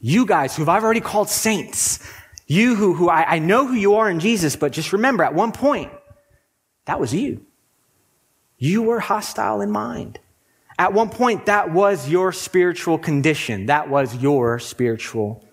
you 0.00 0.26
guys 0.26 0.56
who 0.56 0.68
I've 0.68 0.84
already 0.84 1.00
called 1.00 1.28
saints, 1.28 2.06
you 2.46 2.74
who, 2.74 2.94
who 2.94 3.08
I, 3.08 3.36
I 3.36 3.38
know 3.38 3.66
who 3.66 3.74
you 3.74 3.94
are 3.94 4.10
in 4.10 4.20
Jesus, 4.20 4.56
but 4.56 4.72
just 4.72 4.92
remember 4.92 5.24
at 5.24 5.34
one 5.34 5.52
point, 5.52 5.92
that 6.84 7.00
was 7.00 7.14
you. 7.14 7.44
You 8.58 8.82
were 8.82 9.00
hostile 9.00 9.60
in 9.60 9.70
mind. 9.70 10.18
At 10.78 10.92
one 10.92 11.08
point, 11.08 11.46
that 11.46 11.72
was 11.72 12.08
your 12.08 12.32
spiritual 12.32 12.98
condition. 12.98 13.66
That 13.66 13.88
was 13.88 14.16
your 14.16 14.58
spiritual 14.58 15.44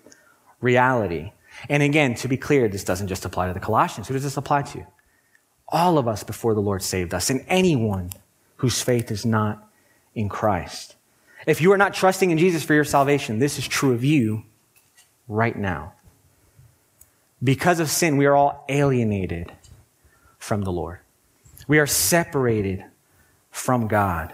reality. 0.60 1.32
And 1.68 1.82
again, 1.82 2.14
to 2.16 2.28
be 2.28 2.36
clear, 2.36 2.68
this 2.68 2.84
doesn't 2.84 3.08
just 3.08 3.24
apply 3.24 3.48
to 3.48 3.54
the 3.54 3.60
Colossians. 3.60 4.08
Who 4.08 4.14
does 4.14 4.24
this 4.24 4.36
apply 4.36 4.62
to? 4.62 4.86
All 5.68 5.96
of 5.96 6.08
us 6.08 6.24
before 6.24 6.54
the 6.54 6.60
Lord 6.60 6.82
saved 6.82 7.14
us, 7.14 7.30
and 7.30 7.44
anyone 7.48 8.10
whose 8.62 8.80
faith 8.80 9.10
is 9.10 9.26
not 9.26 9.68
in 10.14 10.28
Christ. 10.28 10.94
If 11.48 11.60
you 11.60 11.72
are 11.72 11.76
not 11.76 11.94
trusting 11.94 12.30
in 12.30 12.38
Jesus 12.38 12.62
for 12.62 12.74
your 12.74 12.84
salvation, 12.84 13.40
this 13.40 13.58
is 13.58 13.66
true 13.66 13.92
of 13.92 14.04
you 14.04 14.44
right 15.26 15.56
now. 15.56 15.94
Because 17.42 17.80
of 17.80 17.90
sin, 17.90 18.18
we 18.18 18.26
are 18.26 18.36
all 18.36 18.64
alienated 18.68 19.50
from 20.38 20.62
the 20.62 20.70
Lord. 20.70 21.00
We 21.66 21.80
are 21.80 21.88
separated 21.88 22.84
from 23.50 23.88
God. 23.88 24.32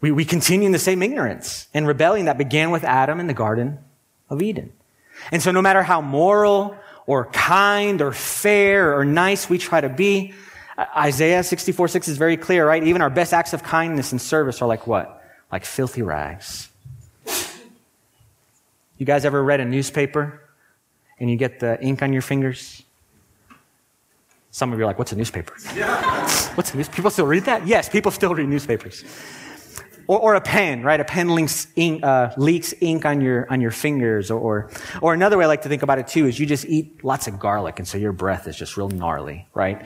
We, 0.00 0.12
we 0.12 0.24
continue 0.24 0.66
in 0.66 0.72
the 0.72 0.78
same 0.78 1.02
ignorance 1.02 1.66
and 1.74 1.88
rebellion 1.88 2.26
that 2.26 2.38
began 2.38 2.70
with 2.70 2.84
Adam 2.84 3.18
in 3.18 3.26
the 3.26 3.34
Garden 3.34 3.80
of 4.30 4.40
Eden. 4.40 4.72
And 5.32 5.42
so 5.42 5.50
no 5.50 5.60
matter 5.60 5.82
how 5.82 6.00
moral 6.00 6.76
or 7.04 7.24
kind 7.32 8.00
or 8.00 8.12
fair 8.12 8.96
or 8.96 9.04
nice 9.04 9.50
we 9.50 9.58
try 9.58 9.80
to 9.80 9.88
be, 9.88 10.34
Isaiah 10.96 11.42
64, 11.42 11.88
6 11.88 12.08
is 12.08 12.18
very 12.18 12.36
clear, 12.36 12.66
right? 12.66 12.82
Even 12.84 13.02
our 13.02 13.10
best 13.10 13.32
acts 13.32 13.52
of 13.52 13.62
kindness 13.62 14.12
and 14.12 14.20
service 14.20 14.62
are 14.62 14.68
like 14.68 14.86
what? 14.86 15.18
like 15.50 15.64
filthy 15.64 16.02
rags. 16.02 16.68
You 18.98 19.06
guys 19.06 19.24
ever 19.24 19.42
read 19.42 19.60
a 19.60 19.64
newspaper 19.64 20.40
and 21.20 21.30
you 21.30 21.36
get 21.36 21.60
the 21.60 21.80
ink 21.82 22.02
on 22.02 22.12
your 22.12 22.22
fingers? 22.22 22.82
Some 24.50 24.72
of 24.72 24.78
you 24.78 24.84
are 24.84 24.88
like, 24.88 24.98
what's 24.98 25.12
a 25.12 25.16
newspaper? 25.16 25.54
Yeah. 25.74 26.28
what's 26.56 26.74
a 26.74 26.76
newspaper? 26.76 26.96
People 26.96 27.10
still 27.10 27.26
read 27.26 27.44
that? 27.44 27.66
Yes, 27.66 27.88
people 27.88 28.10
still 28.10 28.34
read 28.34 28.48
newspapers. 28.48 29.04
Or, 30.08 30.18
or 30.18 30.34
a 30.34 30.40
pen, 30.40 30.82
right? 30.82 30.98
A 30.98 31.04
pen 31.04 31.28
ink, 31.76 32.02
uh, 32.02 32.30
leaks 32.36 32.74
ink 32.80 33.04
on 33.04 33.20
your, 33.20 33.46
on 33.52 33.60
your 33.60 33.70
fingers. 33.70 34.30
Or, 34.30 34.40
or, 34.40 34.70
or 35.00 35.14
another 35.14 35.38
way 35.38 35.44
I 35.44 35.48
like 35.48 35.62
to 35.62 35.68
think 35.68 35.82
about 35.82 35.98
it 35.98 36.08
too 36.08 36.26
is 36.26 36.40
you 36.40 36.46
just 36.46 36.64
eat 36.64 37.04
lots 37.04 37.28
of 37.28 37.38
garlic 37.38 37.78
and 37.78 37.86
so 37.86 37.98
your 37.98 38.12
breath 38.12 38.48
is 38.48 38.56
just 38.56 38.76
real 38.76 38.88
gnarly, 38.88 39.46
right? 39.54 39.80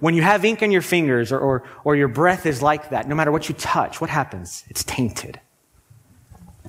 When 0.00 0.14
you 0.14 0.22
have 0.22 0.44
ink 0.44 0.62
on 0.62 0.70
your 0.70 0.82
fingers 0.82 1.32
or, 1.32 1.38
or, 1.38 1.64
or 1.84 1.96
your 1.96 2.08
breath 2.08 2.44
is 2.44 2.60
like 2.60 2.90
that, 2.90 3.08
no 3.08 3.14
matter 3.14 3.32
what 3.32 3.48
you 3.48 3.54
touch, 3.54 4.00
what 4.00 4.10
happens? 4.10 4.64
It's 4.68 4.84
tainted. 4.84 5.40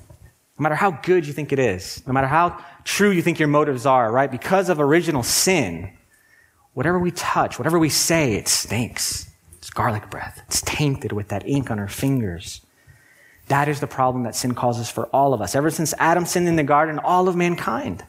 No 0.06 0.62
matter 0.62 0.74
how 0.76 0.90
good 0.90 1.26
you 1.26 1.32
think 1.32 1.52
it 1.52 1.58
is, 1.58 2.06
no 2.06 2.12
matter 2.12 2.26
how 2.26 2.62
true 2.84 3.10
you 3.10 3.22
think 3.22 3.38
your 3.38 3.48
motives 3.48 3.86
are, 3.86 4.12
right? 4.12 4.30
Because 4.30 4.68
of 4.68 4.78
original 4.78 5.22
sin, 5.22 5.90
whatever 6.74 6.98
we 6.98 7.10
touch, 7.10 7.58
whatever 7.58 7.78
we 7.78 7.88
say, 7.88 8.34
it 8.34 8.46
stinks. 8.46 9.28
It's 9.56 9.70
garlic 9.70 10.10
breath. 10.10 10.42
It's 10.46 10.62
tainted 10.62 11.12
with 11.12 11.28
that 11.28 11.48
ink 11.48 11.70
on 11.70 11.78
our 11.78 11.88
fingers. 11.88 12.60
That 13.50 13.68
is 13.68 13.80
the 13.80 13.88
problem 13.88 14.22
that 14.22 14.36
sin 14.36 14.54
causes 14.54 14.88
for 14.88 15.06
all 15.06 15.34
of 15.34 15.40
us. 15.42 15.56
Ever 15.56 15.72
since 15.72 15.92
Adam 15.98 16.24
sinned 16.24 16.46
in 16.46 16.54
the 16.54 16.62
garden, 16.62 17.00
all 17.00 17.28
of 17.28 17.34
mankind. 17.34 18.04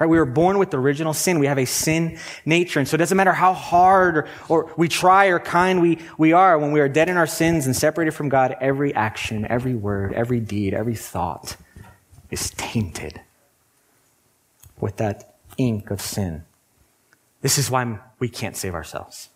Right? 0.00 0.08
We 0.08 0.18
were 0.18 0.24
born 0.24 0.58
with 0.58 0.74
original 0.74 1.14
sin. 1.14 1.38
We 1.38 1.46
have 1.46 1.60
a 1.60 1.64
sin 1.64 2.18
nature. 2.44 2.80
And 2.80 2.88
so 2.88 2.96
it 2.96 2.98
doesn't 2.98 3.16
matter 3.16 3.32
how 3.32 3.52
hard 3.52 4.16
or, 4.16 4.28
or 4.48 4.72
we 4.76 4.88
try 4.88 5.26
or 5.26 5.38
kind 5.38 5.80
we, 5.80 6.00
we 6.18 6.32
are 6.32 6.58
when 6.58 6.72
we 6.72 6.80
are 6.80 6.88
dead 6.88 7.08
in 7.08 7.16
our 7.16 7.28
sins 7.28 7.66
and 7.66 7.76
separated 7.76 8.14
from 8.14 8.28
God, 8.28 8.56
every 8.60 8.92
action, 8.92 9.46
every 9.48 9.76
word, 9.76 10.12
every 10.12 10.40
deed, 10.40 10.74
every 10.74 10.96
thought 10.96 11.56
is 12.32 12.50
tainted 12.50 13.20
with 14.80 14.96
that 14.96 15.36
ink 15.56 15.92
of 15.92 16.00
sin. 16.00 16.42
This 17.42 17.58
is 17.58 17.70
why 17.70 18.00
we 18.18 18.28
can't 18.28 18.56
save 18.56 18.74
ourselves. 18.74 19.28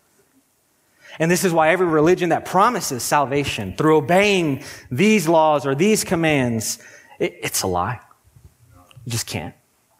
And 1.17 1.31
this 1.31 1.43
is 1.43 1.51
why 1.51 1.69
every 1.69 1.87
religion 1.87 2.29
that 2.29 2.45
promises 2.45 3.03
salvation 3.03 3.75
through 3.75 3.97
obeying 3.97 4.63
these 4.91 5.27
laws 5.27 5.65
or 5.65 5.73
these 5.73 6.03
commands, 6.03 6.79
it, 7.17 7.37
it's 7.41 7.63
a 7.63 7.67
lie. 7.67 7.99
You 9.05 9.11
just 9.11 9.25
can't. 9.25 9.55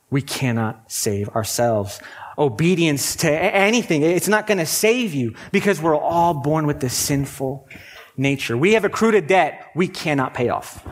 We 0.10 0.22
cannot 0.22 0.92
save 0.92 1.30
ourselves. 1.30 2.00
Obedience 2.38 3.16
to 3.18 3.32
anything, 3.32 4.02
it's 4.02 4.28
not 4.28 4.48
going 4.48 4.60
to 4.60 4.66
save 4.66 5.14
you 5.14 5.36
because 5.52 5.82
we're 5.82 5.98
all 5.98 6.34
born 6.34 6.66
with 6.68 6.80
this 6.80 6.94
sinful 6.94 7.68
nature. 8.16 8.56
We 8.56 8.74
have 8.74 8.86
accrued 8.86 9.16
a 9.16 9.22
debt 9.22 9.66
we 9.76 9.88
cannot 9.88 10.34
pay 10.34 10.50
off. 10.50 10.86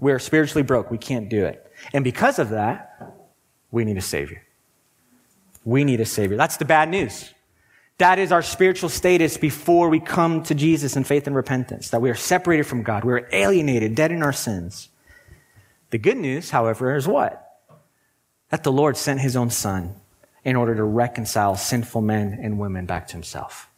We're 0.00 0.18
spiritually 0.18 0.62
broke. 0.62 0.90
We 0.90 0.98
can't 0.98 1.28
do 1.28 1.44
it. 1.44 1.70
And 1.92 2.04
because 2.04 2.38
of 2.38 2.50
that, 2.50 3.14
we 3.70 3.84
need 3.84 3.96
a 3.96 4.02
Savior. 4.02 4.42
We 5.64 5.84
need 5.84 6.00
a 6.00 6.06
Savior. 6.06 6.36
That's 6.36 6.56
the 6.56 6.64
bad 6.64 6.88
news. 6.88 7.32
That 7.98 8.18
is 8.18 8.30
our 8.30 8.42
spiritual 8.42 8.90
status 8.90 9.38
before 9.38 9.88
we 9.88 10.00
come 10.00 10.42
to 10.44 10.54
Jesus 10.54 10.96
in 10.96 11.04
faith 11.04 11.26
and 11.26 11.34
repentance, 11.34 11.90
that 11.90 12.02
we 12.02 12.10
are 12.10 12.14
separated 12.14 12.64
from 12.64 12.82
God. 12.82 13.04
We 13.04 13.14
are 13.14 13.28
alienated, 13.32 13.94
dead 13.94 14.12
in 14.12 14.22
our 14.22 14.34
sins. 14.34 14.90
The 15.90 15.98
good 15.98 16.18
news, 16.18 16.50
however, 16.50 16.94
is 16.94 17.08
what? 17.08 17.42
That 18.50 18.64
the 18.64 18.72
Lord 18.72 18.96
sent 18.96 19.20
his 19.20 19.34
own 19.34 19.50
son 19.50 19.94
in 20.44 20.56
order 20.56 20.74
to 20.74 20.84
reconcile 20.84 21.56
sinful 21.56 22.02
men 22.02 22.38
and 22.40 22.58
women 22.58 22.84
back 22.86 23.06
to 23.08 23.14
himself. 23.14 23.68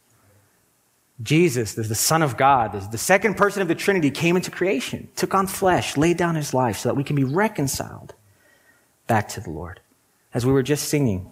Jesus, 1.21 1.73
the 1.73 1.95
Son 1.95 2.21
of 2.21 2.37
God, 2.37 2.91
the 2.91 2.97
second 2.97 3.35
person 3.35 3.61
of 3.61 3.67
the 3.67 3.75
Trinity, 3.75 4.11
came 4.11 4.35
into 4.35 4.51
creation, 4.51 5.09
took 5.15 5.33
on 5.33 5.47
flesh, 5.47 5.97
laid 5.97 6.17
down 6.17 6.35
his 6.35 6.53
life 6.53 6.77
so 6.77 6.89
that 6.89 6.95
we 6.95 7.03
can 7.03 7.15
be 7.15 7.25
reconciled 7.25 8.13
back 9.07 9.27
to 9.29 9.41
the 9.41 9.49
Lord, 9.49 9.81
as 10.33 10.45
we 10.45 10.53
were 10.53 10.63
just 10.63 10.87
singing. 10.87 11.29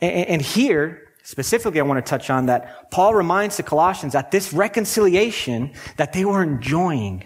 And 0.00 0.40
here, 0.42 1.09
Specifically, 1.30 1.78
I 1.78 1.84
want 1.84 2.04
to 2.04 2.10
touch 2.10 2.28
on 2.28 2.46
that 2.46 2.90
Paul 2.90 3.14
reminds 3.14 3.56
the 3.56 3.62
Colossians 3.62 4.14
that 4.14 4.32
this 4.32 4.52
reconciliation 4.52 5.70
that 5.96 6.12
they 6.12 6.24
were 6.24 6.42
enjoying, 6.42 7.22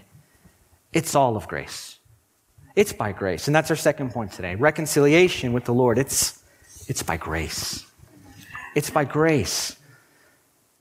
it's 0.93 1.15
all 1.15 1.39
of 1.39 1.49
grace. 1.49 1.99
It's 2.77 2.93
by 2.93 3.13
grace. 3.13 3.49
And 3.49 3.57
that's 3.57 3.71
our 3.71 3.77
second 3.77 4.11
point 4.11 4.33
today. 4.33 4.57
Reconciliation 4.57 5.55
with 5.55 5.65
the 5.65 5.73
Lord. 5.73 5.97
It's, 5.97 6.43
it's 6.87 7.03
by 7.03 7.17
grace. 7.17 7.87
It's 8.75 8.91
by 8.91 9.07
grace. 9.07 9.75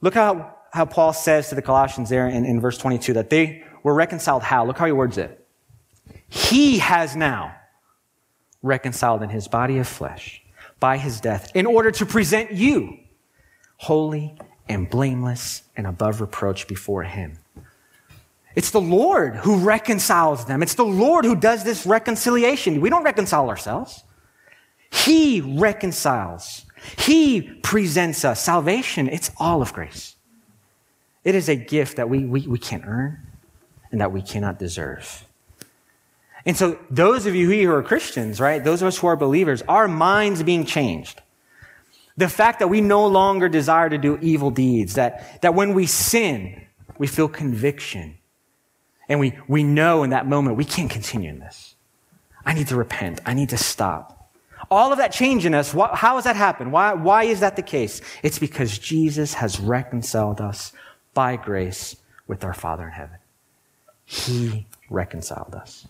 Look 0.01 0.15
how, 0.15 0.55
how 0.73 0.83
Paul 0.83 1.13
says 1.13 1.47
to 1.47 1.55
the 1.55 1.61
Colossians 1.61 2.09
there 2.09 2.27
in, 2.27 2.43
in 2.43 2.59
verse 2.59 2.77
22 2.77 3.13
that 3.13 3.29
they 3.29 3.63
were 3.83 3.93
reconciled 3.93 4.43
how? 4.43 4.65
Look 4.65 4.77
how 4.77 4.85
he 4.85 4.91
words 4.91 5.17
it. 5.17 5.47
He 6.27 6.79
has 6.79 7.15
now 7.15 7.55
reconciled 8.61 9.23
in 9.23 9.29
his 9.29 9.47
body 9.47 9.77
of 9.77 9.87
flesh 9.87 10.41
by 10.81 10.97
his 10.97 11.21
death 11.21 11.55
in 11.55 11.65
order 11.65 11.89
to 11.89 12.05
present 12.05 12.51
you 12.51 12.99
holy 13.83 14.33
and 14.69 14.89
blameless 14.89 15.63
and 15.75 15.85
above 15.85 16.21
reproach 16.21 16.67
before 16.67 17.03
him. 17.03 17.37
It's 18.55 18.71
the 18.71 18.81
Lord 18.81 19.35
who 19.35 19.57
reconciles 19.57 20.45
them. 20.45 20.63
It's 20.63 20.75
the 20.75 20.85
Lord 20.85 21.25
who 21.25 21.35
does 21.35 21.63
this 21.63 21.85
reconciliation. 21.85 22.79
We 22.79 22.89
don't 22.89 23.03
reconcile 23.03 23.49
ourselves. 23.49 24.03
He 24.89 25.41
reconciles. 25.41 26.65
He 26.97 27.41
presents 27.41 28.23
us. 28.23 28.41
Salvation, 28.41 29.09
it's 29.09 29.31
all 29.37 29.61
of 29.61 29.73
grace. 29.73 30.15
It 31.23 31.35
is 31.35 31.49
a 31.49 31.55
gift 31.55 31.97
that 31.97 32.09
we, 32.09 32.25
we, 32.25 32.47
we 32.47 32.59
can't 32.59 32.83
earn 32.85 33.19
and 33.91 33.99
that 33.99 34.11
we 34.11 34.21
cannot 34.21 34.59
deserve. 34.59 35.25
And 36.45 36.55
so, 36.55 36.77
those 36.89 37.25
of 37.25 37.35
you 37.35 37.49
who 37.49 37.73
are 37.73 37.81
Christians, 37.81 38.39
right, 38.39 38.63
those 38.63 38.81
of 38.81 38.87
us 38.87 38.97
who 38.97 39.07
are 39.07 39.15
believers, 39.15 39.61
our 39.67 39.87
minds 39.87 40.43
being 40.43 40.65
changed. 40.65 41.21
The 42.15 42.29
fact 42.29 42.59
that 42.59 42.67
we 42.67 42.81
no 42.81 43.07
longer 43.07 43.49
desire 43.49 43.89
to 43.89 43.97
do 43.97 44.17
evil 44.21 44.51
deeds, 44.51 44.95
that, 44.95 45.41
that 45.41 45.55
when 45.55 45.73
we 45.73 45.87
sin, 45.87 46.61
we 46.97 47.07
feel 47.07 47.27
conviction. 47.27 48.17
And 49.09 49.19
we, 49.19 49.37
we 49.47 49.63
know 49.63 50.03
in 50.03 50.11
that 50.11 50.27
moment 50.27 50.57
we 50.57 50.65
can't 50.65 50.89
continue 50.89 51.29
in 51.29 51.39
this. 51.39 51.75
I 52.45 52.53
need 52.53 52.67
to 52.67 52.75
repent. 52.75 53.21
I 53.25 53.33
need 53.33 53.49
to 53.49 53.57
stop. 53.57 54.31
All 54.69 54.91
of 54.91 54.97
that 54.97 55.11
change 55.11 55.45
in 55.45 55.53
us, 55.53 55.71
how 55.71 56.15
has 56.15 56.23
that 56.23 56.35
happened? 56.35 56.71
Why, 56.71 56.93
why 56.93 57.23
is 57.25 57.41
that 57.41 57.55
the 57.55 57.61
case? 57.61 58.01
It's 58.21 58.39
because 58.39 58.77
Jesus 58.77 59.33
has 59.35 59.59
reconciled 59.59 60.39
us 60.39 60.71
by 61.13 61.35
grace 61.35 61.95
with 62.27 62.43
our 62.43 62.53
Father 62.53 62.85
in 62.85 62.91
heaven. 62.91 63.17
He 64.05 64.65
reconciled 64.89 65.53
us. 65.55 65.87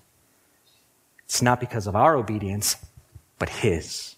It's 1.25 1.42
not 1.42 1.60
because 1.60 1.88
of 1.88 1.96
our 1.96 2.15
obedience, 2.15 2.77
but 3.39 3.50
His. 3.50 4.12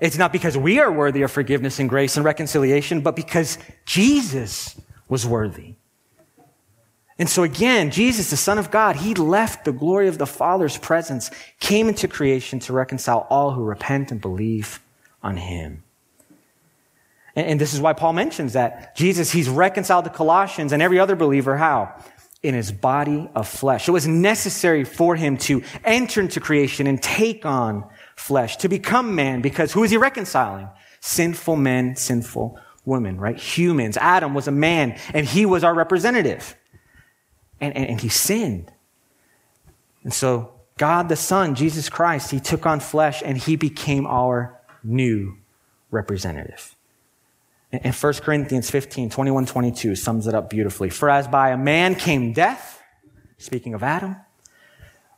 It's 0.00 0.18
not 0.18 0.32
because 0.32 0.56
we 0.56 0.78
are 0.78 0.90
worthy 0.90 1.22
of 1.22 1.30
forgiveness 1.30 1.78
and 1.78 1.88
grace 1.88 2.16
and 2.16 2.24
reconciliation, 2.24 3.00
but 3.00 3.16
because 3.16 3.58
Jesus 3.86 4.80
was 5.08 5.26
worthy. 5.26 5.74
And 7.18 7.28
so 7.28 7.42
again, 7.42 7.90
Jesus, 7.90 8.30
the 8.30 8.36
Son 8.36 8.58
of 8.58 8.70
God, 8.70 8.96
he 8.96 9.14
left 9.14 9.64
the 9.64 9.72
glory 9.72 10.06
of 10.06 10.18
the 10.18 10.26
Father's 10.26 10.78
presence, 10.78 11.30
came 11.58 11.88
into 11.88 12.06
creation 12.06 12.60
to 12.60 12.72
reconcile 12.72 13.26
all 13.28 13.50
who 13.50 13.64
repent 13.64 14.12
and 14.12 14.20
believe 14.20 14.80
on 15.22 15.36
him. 15.36 15.82
And, 17.34 17.60
this 17.60 17.72
is 17.72 17.80
why 17.80 17.92
Paul 17.92 18.14
mentions 18.14 18.54
that 18.54 18.96
Jesus, 18.96 19.30
he's 19.30 19.48
reconciled 19.48 20.04
the 20.04 20.10
Colossians 20.10 20.72
and 20.72 20.82
every 20.82 20.98
other 20.98 21.14
believer. 21.14 21.56
How? 21.56 21.94
In 22.42 22.54
his 22.54 22.72
body 22.72 23.30
of 23.34 23.46
flesh. 23.46 23.86
It 23.86 23.92
was 23.92 24.08
necessary 24.08 24.82
for 24.82 25.14
him 25.14 25.36
to 25.38 25.62
enter 25.84 26.20
into 26.20 26.40
creation 26.40 26.88
and 26.88 27.00
take 27.00 27.46
on 27.46 27.88
flesh, 28.18 28.56
to 28.58 28.68
become 28.68 29.14
man, 29.14 29.40
because 29.40 29.72
who 29.72 29.84
is 29.84 29.90
he 29.90 29.96
reconciling? 29.96 30.68
Sinful 31.00 31.56
men, 31.56 31.96
sinful 31.96 32.58
women, 32.84 33.18
right? 33.18 33.38
Humans. 33.38 33.96
Adam 33.96 34.34
was 34.34 34.48
a 34.48 34.52
man, 34.52 34.98
and 35.14 35.26
he 35.26 35.46
was 35.46 35.62
our 35.62 35.74
representative. 35.74 36.56
And, 37.60 37.76
and, 37.76 37.86
and 37.90 38.00
he 38.00 38.08
sinned. 38.08 38.72
And 40.04 40.12
so, 40.12 40.52
God 40.78 41.08
the 41.08 41.16
Son, 41.16 41.54
Jesus 41.54 41.88
Christ, 41.88 42.30
he 42.30 42.40
took 42.40 42.64
on 42.64 42.80
flesh 42.80 43.20
and 43.24 43.36
he 43.36 43.56
became 43.56 44.06
our 44.06 44.60
new 44.84 45.36
representative. 45.90 46.76
And 47.72 47.94
1 47.94 48.12
Corinthians 48.14 48.70
15, 48.70 49.10
21, 49.10 49.44
22 49.44 49.94
sums 49.96 50.26
it 50.26 50.34
up 50.34 50.48
beautifully. 50.48 50.88
For 50.88 51.10
as 51.10 51.28
by 51.28 51.50
a 51.50 51.58
man 51.58 51.96
came 51.96 52.32
death, 52.32 52.80
speaking 53.36 53.74
of 53.74 53.82
Adam, 53.82 54.16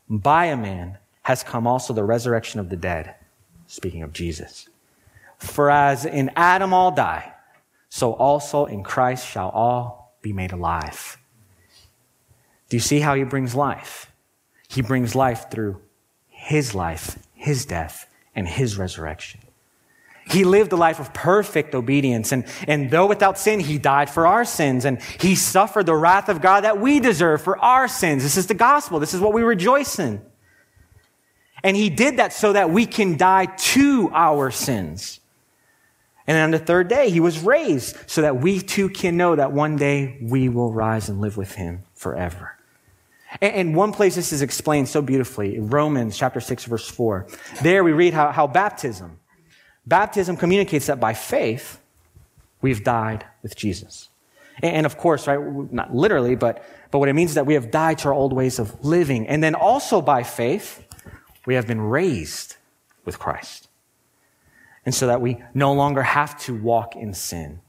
by 0.09 0.47
a 0.47 0.57
man 0.57 0.99
has 1.23 1.43
come 1.43 1.67
also 1.67 1.93
the 1.93 2.05
resurrection 2.05 2.61
of 2.61 2.69
the 2.69 2.77
dead, 2.77 3.15
speaking 3.67 4.03
of 4.03 4.13
Jesus. 4.13 4.69
For 5.39 5.71
as 5.71 6.05
in 6.05 6.31
Adam 6.37 6.73
all 6.73 6.91
die, 6.91 7.33
so 7.89 8.13
also 8.13 8.67
in 8.67 8.83
Christ 8.83 9.27
shall 9.27 9.49
all 9.51 10.17
be 10.23 10.33
made 10.33 10.53
alive. 10.53 11.19
Do 12.69 12.77
you 12.77 12.81
see 12.81 13.01
how 13.01 13.15
he 13.15 13.25
brings 13.25 13.55
life? 13.55 14.13
He 14.69 14.83
brings 14.83 15.15
life 15.15 15.51
through 15.51 15.81
his 16.29 16.75
life, 16.75 17.19
his 17.35 17.67
death, 17.67 18.07
and 18.35 18.47
his 18.47 18.79
resurrection. 18.79 19.41
He 20.31 20.45
lived 20.45 20.73
a 20.73 20.77
life 20.77 21.01
of 21.01 21.13
perfect 21.13 21.75
obedience. 21.75 22.31
And, 22.31 22.45
and 22.69 22.89
though 22.89 23.07
without 23.07 23.37
sin, 23.37 23.59
he 23.59 23.79
died 23.79 24.09
for 24.09 24.29
our 24.29 24.45
sins. 24.45 24.85
And 24.85 25.03
he 25.19 25.35
suffered 25.35 25.87
the 25.87 25.97
wrath 25.97 26.29
of 26.29 26.41
God 26.41 26.63
that 26.63 26.81
we 26.81 27.01
deserve 27.01 27.43
for 27.43 27.59
our 27.59 27.89
sins. 27.89 28.23
This 28.23 28.37
is 28.37 28.47
the 28.47 28.55
gospel. 28.55 29.01
This 29.01 29.13
is 29.13 29.21
what 29.21 29.33
we 29.33 29.43
rejoice 29.43 29.99
in. 29.99 30.23
And 31.63 31.77
he 31.77 31.91
did 31.91 32.17
that 32.17 32.33
so 32.33 32.53
that 32.53 32.71
we 32.71 32.87
can 32.87 33.17
die 33.17 33.47
to 33.47 34.11
our 34.13 34.51
sins. 34.51 35.21
And 36.27 36.39
on 36.39 36.51
the 36.53 36.59
third 36.59 36.89
day, 36.89 37.11
he 37.11 37.21
was 37.21 37.41
raised 37.41 37.97
so 38.09 38.23
that 38.23 38.41
we 38.41 38.61
too 38.61 38.89
can 38.89 39.17
know 39.17 39.37
that 39.37 39.53
one 39.53 39.77
day 39.77 40.19
we 40.23 40.49
will 40.49 40.73
rise 40.73 41.09
and 41.09 41.21
live 41.21 41.37
with 41.37 41.55
him 41.55 41.83
forever. 41.95 42.57
And 43.41 43.77
one 43.77 43.93
place 43.93 44.17
this 44.17 44.33
is 44.33 44.43
explained 44.43 44.89
so 44.89 45.03
beautifully, 45.03 45.55
in 45.57 45.69
Romans 45.69 46.17
chapter 46.17 46.41
6, 46.41 46.65
verse 46.65 46.89
4. 46.89 47.27
There 47.63 47.85
we 47.85 47.93
read 47.93 48.13
how, 48.13 48.33
how 48.33 48.47
baptism, 48.49 49.21
Baptism 49.87 50.37
communicates 50.37 50.87
that 50.87 51.01
by 51.01 51.15
faith, 51.15 51.81
we've 52.61 52.85
died 52.85 53.25
with 53.43 53.57
Jesus. 53.57 54.09
And 54.63 54.85
of 54.85 54.99
course, 54.99 55.27
right, 55.27 55.41
not 55.73 55.95
literally, 55.95 56.35
but, 56.35 56.65
but 56.91 56.99
what 56.99 57.09
it 57.09 57.15
means 57.15 57.33
is 57.33 57.35
that 57.37 57.47
we 57.47 57.55
have 57.55 57.71
died 57.71 57.99
to 57.99 58.09
our 58.09 58.15
old 58.15 58.33
ways 58.33 58.59
of 58.59 58.85
living. 58.85 59.27
And 59.27 59.43
then 59.43 59.55
also 59.55 60.03
by 60.03 60.23
faith, 60.23 60.85
we 61.47 61.55
have 61.55 61.67
been 61.67 61.81
raised 61.81 62.57
with 63.05 63.19
Christ. 63.19 63.69
And 64.85 64.95
so 64.95 65.07
that 65.07 65.21
we 65.21 65.43
no 65.55 65.73
longer 65.73 66.03
have 66.03 66.39
to 66.43 66.55
walk 66.55 66.97
in 66.97 67.15
sin. 67.15 67.61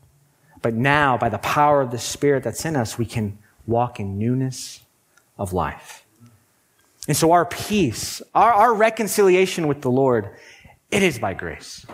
But 0.62 0.74
now, 0.74 1.18
by 1.18 1.30
the 1.30 1.40
power 1.40 1.82
of 1.82 1.92
the 1.92 1.98
Spirit 1.98 2.44
that's 2.44 2.66
in 2.66 2.76
us, 2.76 2.98
we 2.98 3.06
can 3.06 3.38
walk 3.66 4.00
in 4.00 4.18
newness 4.18 4.82
of 5.38 5.54
life. 5.54 6.06
And 7.08 7.18
so 7.18 7.32
our 7.32 7.46
peace, 7.46 8.22
our, 8.36 8.54
our 8.54 8.74
reconciliation 8.74 9.68
with 9.68 9.82
the 9.82 9.90
Lord, 9.90 10.30
it 10.92 11.02
is 11.02 11.18
by 11.18 11.34
grace. 11.34 11.86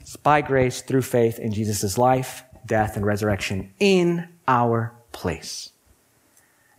It's 0.00 0.16
by 0.16 0.40
grace 0.40 0.80
through 0.80 1.02
faith 1.02 1.38
in 1.38 1.52
Jesus' 1.52 1.98
life, 1.98 2.42
death, 2.66 2.96
and 2.96 3.04
resurrection 3.04 3.72
in 3.78 4.28
our 4.48 4.94
place. 5.12 5.70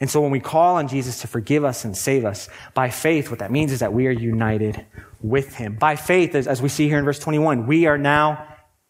And 0.01 0.09
so 0.09 0.19
when 0.19 0.31
we 0.31 0.39
call 0.39 0.77
on 0.77 0.87
Jesus 0.87 1.21
to 1.21 1.27
forgive 1.27 1.63
us 1.63 1.85
and 1.85 1.95
save 1.95 2.25
us, 2.25 2.49
by 2.73 2.89
faith, 2.89 3.29
what 3.29 3.39
that 3.39 3.51
means 3.51 3.71
is 3.71 3.79
that 3.79 3.93
we 3.93 4.07
are 4.07 4.11
united 4.11 4.83
with 5.21 5.55
him. 5.55 5.75
By 5.75 5.95
faith, 5.95 6.33
as, 6.33 6.47
as 6.47 6.59
we 6.59 6.69
see 6.69 6.87
here 6.87 6.97
in 6.97 7.05
verse 7.05 7.19
21, 7.19 7.67
we 7.67 7.85
are 7.85 7.99
now 7.99 8.47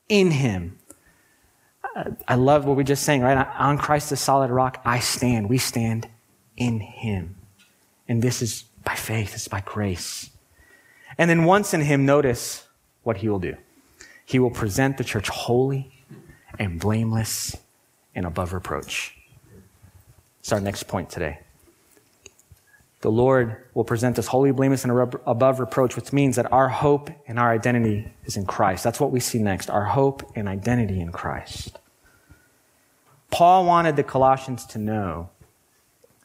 in 0.07 0.31
him. 0.31 0.79
I 2.25 2.35
love 2.35 2.63
what 2.63 2.77
we 2.77 2.85
just 2.85 3.03
sang, 3.03 3.21
right? 3.21 3.45
On 3.59 3.77
Christ 3.77 4.09
the 4.09 4.15
solid 4.15 4.49
rock, 4.49 4.81
I 4.85 4.99
stand. 4.99 5.49
We 5.49 5.57
stand 5.57 6.07
in 6.55 6.79
him. 6.79 7.35
And 8.07 8.21
this 8.21 8.41
is 8.41 8.63
by 8.85 8.95
faith, 8.95 9.33
it's 9.33 9.49
by 9.49 9.59
grace. 9.59 10.29
And 11.17 11.29
then 11.29 11.43
once 11.43 11.73
in 11.73 11.81
him, 11.81 12.05
notice 12.05 12.65
what 13.03 13.17
he 13.17 13.27
will 13.27 13.39
do. 13.39 13.57
He 14.25 14.39
will 14.39 14.49
present 14.49 14.97
the 14.97 15.03
church 15.03 15.27
holy 15.27 15.91
and 16.57 16.79
blameless 16.79 17.57
and 18.15 18.25
above 18.25 18.53
reproach. 18.53 19.13
It's 20.41 20.51
our 20.51 20.59
next 20.59 20.83
point 20.83 21.09
today. 21.09 21.39
The 23.01 23.11
Lord 23.11 23.57
will 23.73 23.83
present 23.83 24.19
us 24.19 24.27
holy, 24.27 24.51
blameless, 24.51 24.83
and 24.83 24.91
above 25.25 25.59
reproach, 25.59 25.95
which 25.95 26.11
means 26.11 26.35
that 26.35 26.51
our 26.51 26.67
hope 26.67 27.09
and 27.27 27.39
our 27.39 27.51
identity 27.51 28.11
is 28.25 28.37
in 28.37 28.45
Christ. 28.45 28.83
That's 28.83 28.99
what 28.99 29.11
we 29.11 29.19
see 29.19 29.39
next 29.39 29.69
our 29.69 29.85
hope 29.85 30.31
and 30.35 30.47
identity 30.47 30.99
in 30.99 31.11
Christ. 31.11 31.79
Paul 33.31 33.65
wanted 33.65 33.95
the 33.95 34.03
Colossians 34.03 34.65
to 34.67 34.77
know 34.77 35.29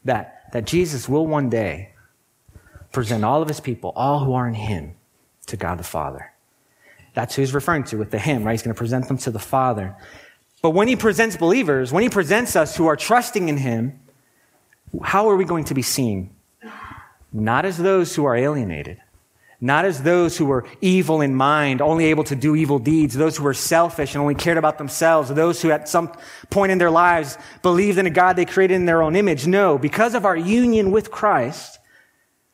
that, 0.04 0.52
that 0.52 0.66
Jesus 0.66 1.08
will 1.08 1.26
one 1.26 1.48
day 1.48 1.90
present 2.92 3.24
all 3.24 3.42
of 3.42 3.48
his 3.48 3.60
people, 3.60 3.92
all 3.94 4.24
who 4.24 4.34
are 4.34 4.48
in 4.48 4.54
him, 4.54 4.94
to 5.46 5.56
God 5.56 5.78
the 5.78 5.84
Father. 5.84 6.32
That's 7.14 7.34
who 7.34 7.42
he's 7.42 7.54
referring 7.54 7.84
to 7.84 7.96
with 7.96 8.10
the 8.10 8.18
him, 8.18 8.44
right? 8.44 8.52
He's 8.52 8.62
going 8.62 8.74
to 8.74 8.78
present 8.78 9.08
them 9.08 9.18
to 9.18 9.30
the 9.30 9.38
Father. 9.38 9.96
But 10.60 10.70
when 10.70 10.88
he 10.88 10.96
presents 10.96 11.36
believers, 11.36 11.92
when 11.92 12.02
he 12.02 12.08
presents 12.08 12.56
us 12.56 12.76
who 12.76 12.86
are 12.86 12.96
trusting 12.96 13.48
in 13.48 13.58
him, 13.58 14.00
how 15.02 15.28
are 15.28 15.36
we 15.36 15.44
going 15.44 15.64
to 15.64 15.74
be 15.74 15.82
seen? 15.82 16.30
Not 17.32 17.64
as 17.64 17.76
those 17.76 18.14
who 18.14 18.24
are 18.24 18.36
alienated, 18.36 18.98
not 19.60 19.84
as 19.84 20.02
those 20.02 20.36
who 20.36 20.46
were 20.46 20.66
evil 20.80 21.20
in 21.20 21.34
mind, 21.34 21.80
only 21.82 22.06
able 22.06 22.24
to 22.24 22.36
do 22.36 22.56
evil 22.56 22.78
deeds, 22.78 23.14
those 23.14 23.36
who 23.36 23.44
were 23.44 23.54
selfish 23.54 24.14
and 24.14 24.22
only 24.22 24.34
cared 24.34 24.58
about 24.58 24.78
themselves, 24.78 25.28
those 25.28 25.60
who 25.60 25.70
at 25.70 25.88
some 25.88 26.12
point 26.50 26.72
in 26.72 26.78
their 26.78 26.90
lives 26.90 27.36
believed 27.62 27.98
in 27.98 28.06
a 28.06 28.10
God 28.10 28.36
they 28.36 28.44
created 28.44 28.74
in 28.74 28.86
their 28.86 29.02
own 29.02 29.16
image. 29.16 29.46
No, 29.46 29.78
because 29.78 30.14
of 30.14 30.24
our 30.24 30.36
union 30.36 30.90
with 30.90 31.10
Christ, 31.10 31.78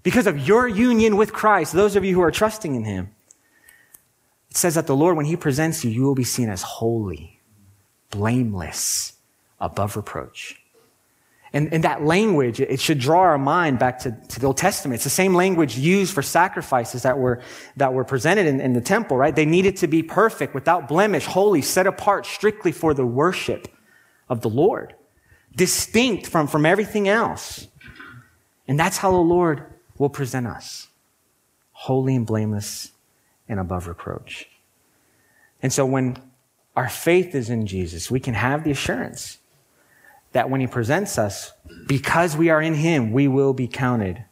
because 0.02 0.26
of 0.26 0.46
your 0.46 0.66
union 0.66 1.16
with 1.16 1.32
Christ, 1.32 1.72
those 1.72 1.96
of 1.96 2.04
you 2.04 2.14
who 2.14 2.22
are 2.22 2.32
trusting 2.32 2.74
in 2.74 2.84
him, 2.84 3.10
it 4.52 4.56
says 4.56 4.74
that 4.74 4.86
the 4.86 4.94
Lord, 4.94 5.16
when 5.16 5.24
He 5.24 5.36
presents 5.36 5.82
you, 5.82 5.90
you 5.90 6.02
will 6.02 6.14
be 6.14 6.24
seen 6.24 6.50
as 6.50 6.60
holy, 6.60 7.40
blameless, 8.10 9.14
above 9.58 9.96
reproach. 9.96 10.61
And, 11.54 11.72
and 11.72 11.84
that 11.84 12.02
language, 12.02 12.60
it 12.60 12.80
should 12.80 12.98
draw 12.98 13.20
our 13.20 13.36
mind 13.36 13.78
back 13.78 13.98
to, 14.00 14.12
to 14.28 14.40
the 14.40 14.46
Old 14.46 14.56
Testament. 14.56 14.94
It's 14.94 15.04
the 15.04 15.10
same 15.10 15.34
language 15.34 15.76
used 15.76 16.14
for 16.14 16.22
sacrifices 16.22 17.02
that 17.02 17.18
were, 17.18 17.42
that 17.76 17.92
were 17.92 18.04
presented 18.04 18.46
in, 18.46 18.58
in 18.60 18.72
the 18.72 18.80
temple, 18.80 19.18
right? 19.18 19.36
They 19.36 19.44
needed 19.44 19.76
to 19.78 19.86
be 19.86 20.02
perfect, 20.02 20.54
without 20.54 20.88
blemish, 20.88 21.26
holy, 21.26 21.60
set 21.60 21.86
apart 21.86 22.24
strictly 22.24 22.72
for 22.72 22.94
the 22.94 23.04
worship 23.04 23.68
of 24.30 24.40
the 24.40 24.48
Lord, 24.48 24.94
distinct 25.54 26.26
from, 26.26 26.46
from 26.46 26.64
everything 26.64 27.06
else. 27.06 27.68
And 28.66 28.80
that's 28.80 28.96
how 28.96 29.10
the 29.10 29.18
Lord 29.18 29.66
will 29.98 30.08
present 30.08 30.46
us 30.46 30.88
holy 31.72 32.14
and 32.14 32.24
blameless 32.24 32.92
and 33.48 33.58
above 33.58 33.88
reproach. 33.88 34.48
And 35.60 35.72
so 35.72 35.84
when 35.84 36.16
our 36.76 36.88
faith 36.88 37.34
is 37.34 37.50
in 37.50 37.66
Jesus, 37.66 38.10
we 38.10 38.20
can 38.20 38.34
have 38.34 38.64
the 38.64 38.70
assurance 38.70 39.38
that 40.32 40.50
when 40.50 40.60
he 40.60 40.66
presents 40.66 41.18
us, 41.18 41.52
because 41.86 42.36
we 42.36 42.50
are 42.50 42.60
in 42.60 42.74
him, 42.74 43.12
we 43.12 43.28
will 43.28 43.52
be 43.52 43.68
counted 43.68 44.24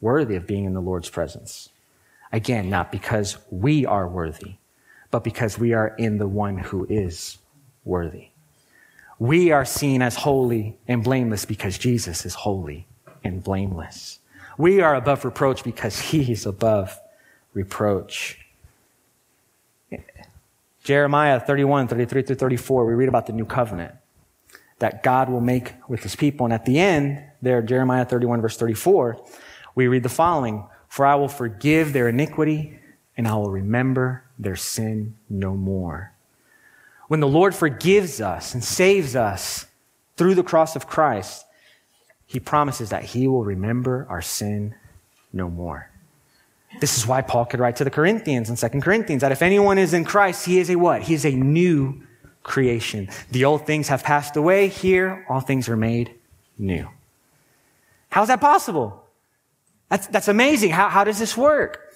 worthy 0.00 0.36
of 0.36 0.46
being 0.46 0.64
in 0.64 0.74
the 0.74 0.80
Lord's 0.80 1.10
presence. 1.10 1.68
Again, 2.32 2.70
not 2.70 2.92
because 2.92 3.38
we 3.50 3.84
are 3.84 4.08
worthy, 4.08 4.54
but 5.10 5.24
because 5.24 5.58
we 5.58 5.72
are 5.72 5.88
in 5.98 6.18
the 6.18 6.28
one 6.28 6.58
who 6.58 6.86
is 6.88 7.38
worthy. 7.84 8.28
We 9.18 9.50
are 9.50 9.64
seen 9.64 10.02
as 10.02 10.14
holy 10.14 10.76
and 10.86 11.02
blameless 11.02 11.44
because 11.44 11.78
Jesus 11.78 12.24
is 12.24 12.34
holy 12.34 12.86
and 13.24 13.42
blameless. 13.42 14.20
We 14.56 14.80
are 14.80 14.94
above 14.94 15.24
reproach 15.24 15.64
because 15.64 15.98
he 16.10 16.30
is 16.30 16.46
above 16.46 16.98
reproach. 17.52 18.38
Jeremiah 20.84 21.40
31, 21.40 21.88
33 21.88 22.22
through 22.22 22.36
34, 22.36 22.86
we 22.86 22.94
read 22.94 23.08
about 23.08 23.26
the 23.26 23.32
new 23.32 23.44
covenant 23.44 23.94
that 24.78 25.02
God 25.02 25.28
will 25.28 25.40
make 25.40 25.74
with 25.88 26.02
his 26.02 26.16
people. 26.16 26.46
And 26.46 26.52
at 26.52 26.64
the 26.64 26.78
end, 26.78 27.22
there, 27.42 27.62
Jeremiah 27.62 28.04
31, 28.04 28.40
verse 28.40 28.56
34, 28.56 29.24
we 29.74 29.88
read 29.88 30.02
the 30.02 30.08
following 30.08 30.66
For 30.88 31.06
I 31.06 31.14
will 31.16 31.28
forgive 31.28 31.92
their 31.92 32.08
iniquity, 32.08 32.78
and 33.16 33.26
I 33.26 33.34
will 33.34 33.50
remember 33.50 34.24
their 34.38 34.56
sin 34.56 35.16
no 35.28 35.54
more. 35.54 36.12
When 37.08 37.20
the 37.20 37.28
Lord 37.28 37.54
forgives 37.54 38.20
us 38.20 38.54
and 38.54 38.62
saves 38.62 39.16
us 39.16 39.66
through 40.16 40.34
the 40.34 40.42
cross 40.42 40.76
of 40.76 40.86
Christ, 40.86 41.44
he 42.26 42.38
promises 42.38 42.90
that 42.90 43.04
he 43.04 43.26
will 43.26 43.44
remember 43.44 44.06
our 44.10 44.20
sin 44.20 44.74
no 45.32 45.48
more. 45.48 45.90
This 46.80 46.98
is 46.98 47.06
why 47.06 47.22
Paul 47.22 47.46
could 47.46 47.60
write 47.60 47.76
to 47.76 47.84
the 47.84 47.90
Corinthians 47.90 48.50
in 48.50 48.56
2 48.56 48.80
Corinthians 48.80 49.22
that 49.22 49.32
if 49.32 49.40
anyone 49.40 49.78
is 49.78 49.94
in 49.94 50.04
Christ, 50.04 50.44
he 50.44 50.58
is 50.58 50.68
a 50.68 50.76
what? 50.76 51.02
He 51.02 51.14
is 51.14 51.24
a 51.24 51.30
new 51.30 52.02
creation. 52.42 53.08
The 53.30 53.44
old 53.44 53.66
things 53.66 53.88
have 53.88 54.02
passed 54.02 54.36
away. 54.36 54.68
Here, 54.68 55.24
all 55.28 55.40
things 55.40 55.68
are 55.68 55.76
made 55.76 56.14
new. 56.58 56.88
How 58.10 58.22
is 58.22 58.28
that 58.28 58.40
possible? 58.40 59.04
That's, 59.88 60.06
that's 60.06 60.28
amazing. 60.28 60.70
How, 60.70 60.88
how 60.88 61.04
does 61.04 61.18
this 61.18 61.36
work? 61.36 61.94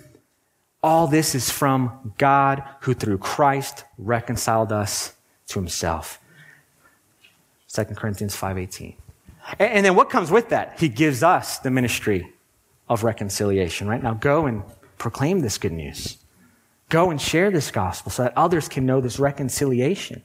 All 0.82 1.06
this 1.06 1.34
is 1.34 1.50
from 1.50 2.14
God 2.18 2.62
who 2.80 2.94
through 2.94 3.18
Christ 3.18 3.84
reconciled 3.98 4.72
us 4.72 5.14
to 5.48 5.58
himself. 5.58 6.18
2 7.72 7.84
Corinthians 7.94 8.36
5.18. 8.36 8.94
And, 9.58 9.72
and 9.72 9.86
then 9.86 9.94
what 9.94 10.10
comes 10.10 10.30
with 10.30 10.48
that? 10.50 10.78
He 10.78 10.88
gives 10.88 11.22
us 11.22 11.58
the 11.58 11.70
ministry 11.70 12.32
of 12.88 13.04
reconciliation, 13.04 13.88
right? 13.88 14.02
Now 14.02 14.14
go 14.14 14.46
and 14.46 14.62
proclaim 14.98 15.40
this 15.40 15.58
good 15.58 15.72
news. 15.72 16.18
Go 16.88 17.10
and 17.10 17.20
share 17.20 17.50
this 17.50 17.70
gospel 17.70 18.12
so 18.12 18.24
that 18.24 18.36
others 18.36 18.68
can 18.68 18.84
know 18.84 19.00
this 19.00 19.18
reconciliation. 19.18 20.22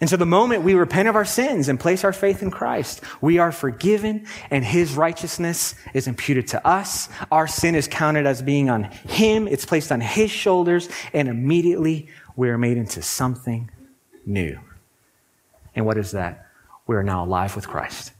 And 0.00 0.08
so 0.08 0.16
the 0.16 0.24
moment 0.24 0.62
we 0.62 0.74
repent 0.74 1.08
of 1.08 1.16
our 1.16 1.26
sins 1.26 1.68
and 1.68 1.78
place 1.78 2.04
our 2.04 2.12
faith 2.12 2.42
in 2.42 2.50
Christ, 2.50 3.02
we 3.20 3.38
are 3.38 3.52
forgiven 3.52 4.26
and 4.50 4.64
his 4.64 4.94
righteousness 4.94 5.74
is 5.92 6.06
imputed 6.06 6.46
to 6.48 6.66
us. 6.66 7.10
Our 7.30 7.46
sin 7.46 7.74
is 7.74 7.86
counted 7.86 8.26
as 8.26 8.40
being 8.40 8.70
on 8.70 8.84
him. 8.84 9.46
It's 9.46 9.66
placed 9.66 9.92
on 9.92 10.00
his 10.00 10.30
shoulders 10.30 10.88
and 11.12 11.28
immediately 11.28 12.08
we 12.34 12.48
are 12.48 12.56
made 12.56 12.78
into 12.78 13.02
something 13.02 13.70
new. 14.24 14.58
And 15.74 15.84
what 15.84 15.98
is 15.98 16.12
that? 16.12 16.46
We 16.86 16.96
are 16.96 17.02
now 17.02 17.24
alive 17.24 17.54
with 17.54 17.68
Christ. 17.68 18.12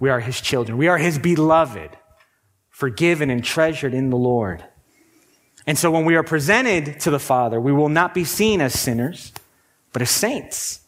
We 0.00 0.10
are 0.10 0.20
his 0.20 0.40
children. 0.40 0.78
We 0.78 0.88
are 0.88 0.98
his 0.98 1.18
beloved, 1.18 1.96
forgiven 2.70 3.30
and 3.30 3.44
treasured 3.44 3.94
in 3.94 4.10
the 4.10 4.16
Lord. 4.16 4.64
And 5.64 5.78
so 5.78 5.92
when 5.92 6.04
we 6.04 6.16
are 6.16 6.24
presented 6.24 6.98
to 7.00 7.10
the 7.10 7.20
Father, 7.20 7.60
we 7.60 7.72
will 7.72 7.88
not 7.88 8.14
be 8.14 8.24
seen 8.24 8.60
as 8.60 8.78
sinners, 8.78 9.32
but 9.92 10.02
as 10.02 10.10
saints. 10.10 10.80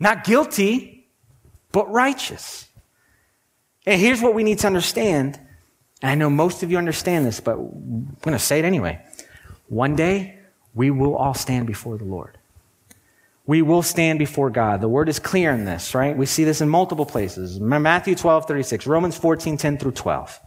Not 0.00 0.24
guilty, 0.24 1.08
but 1.72 1.90
righteous. 1.90 2.68
And 3.86 4.00
here's 4.00 4.20
what 4.20 4.34
we 4.34 4.44
need 4.44 4.58
to 4.60 4.66
understand. 4.66 5.40
And 6.02 6.10
I 6.10 6.14
know 6.14 6.30
most 6.30 6.62
of 6.62 6.70
you 6.70 6.78
understand 6.78 7.26
this, 7.26 7.40
but 7.40 7.52
I'm 7.56 8.16
going 8.22 8.36
to 8.36 8.38
say 8.38 8.58
it 8.58 8.64
anyway. 8.64 9.04
One 9.68 9.96
day, 9.96 10.38
we 10.74 10.90
will 10.90 11.16
all 11.16 11.34
stand 11.34 11.66
before 11.66 11.98
the 11.98 12.04
Lord. 12.04 12.38
We 13.46 13.62
will 13.62 13.82
stand 13.82 14.18
before 14.18 14.50
God. 14.50 14.80
The 14.80 14.88
word 14.88 15.08
is 15.08 15.18
clear 15.18 15.52
in 15.52 15.64
this, 15.64 15.94
right? 15.94 16.16
We 16.16 16.26
see 16.26 16.44
this 16.44 16.60
in 16.60 16.68
multiple 16.68 17.06
places. 17.06 17.58
Matthew 17.58 18.14
12, 18.14 18.46
36, 18.46 18.86
Romans 18.86 19.16
14, 19.16 19.56
10 19.56 19.78
through 19.78 19.92
12. 19.92 20.38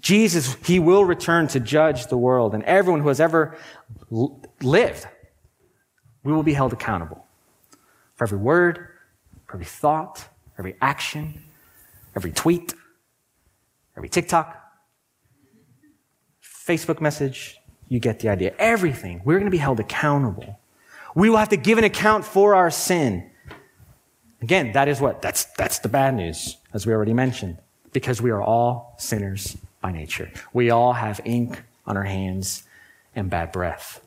Jesus, 0.00 0.54
he 0.66 0.78
will 0.78 1.04
return 1.04 1.48
to 1.48 1.60
judge 1.60 2.06
the 2.08 2.18
world, 2.18 2.54
and 2.54 2.62
everyone 2.64 3.00
who 3.00 3.08
has 3.08 3.20
ever 3.20 3.56
lived, 4.60 5.06
we 6.22 6.32
will 6.32 6.42
be 6.42 6.52
held 6.52 6.72
accountable 6.72 7.25
for 8.16 8.24
every 8.24 8.38
word, 8.38 8.88
for 9.46 9.54
every 9.54 9.66
thought, 9.66 10.28
every 10.58 10.76
action, 10.80 11.42
every 12.16 12.32
tweet, 12.32 12.74
every 13.96 14.08
TikTok, 14.08 14.62
Facebook 16.42 17.00
message. 17.00 17.58
You 17.88 18.00
get 18.00 18.18
the 18.18 18.28
idea. 18.28 18.52
Everything. 18.58 19.22
We're 19.24 19.38
going 19.38 19.44
to 19.44 19.50
be 19.50 19.58
held 19.58 19.78
accountable. 19.78 20.58
We 21.14 21.30
will 21.30 21.36
have 21.36 21.50
to 21.50 21.56
give 21.56 21.78
an 21.78 21.84
account 21.84 22.24
for 22.24 22.56
our 22.56 22.70
sin. 22.70 23.30
Again, 24.42 24.72
that 24.72 24.88
is 24.88 25.00
what? 25.00 25.22
That's, 25.22 25.44
that's 25.56 25.78
the 25.78 25.88
bad 25.88 26.14
news, 26.14 26.56
as 26.72 26.86
we 26.86 26.92
already 26.92 27.14
mentioned, 27.14 27.58
because 27.92 28.20
we 28.20 28.30
are 28.30 28.42
all 28.42 28.96
sinners 28.98 29.56
by 29.80 29.92
nature. 29.92 30.30
We 30.52 30.70
all 30.70 30.94
have 30.94 31.20
ink 31.24 31.62
on 31.86 31.96
our 31.96 32.02
hands 32.02 32.64
and 33.14 33.30
bad 33.30 33.52
breath. 33.52 34.00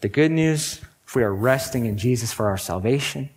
The 0.00 0.08
good 0.08 0.30
news 0.30 0.80
if 1.08 1.16
we 1.16 1.22
are 1.22 1.34
resting 1.34 1.86
in 1.86 1.96
Jesus 1.96 2.34
for 2.34 2.50
our 2.50 2.58
salvation, 2.58 3.30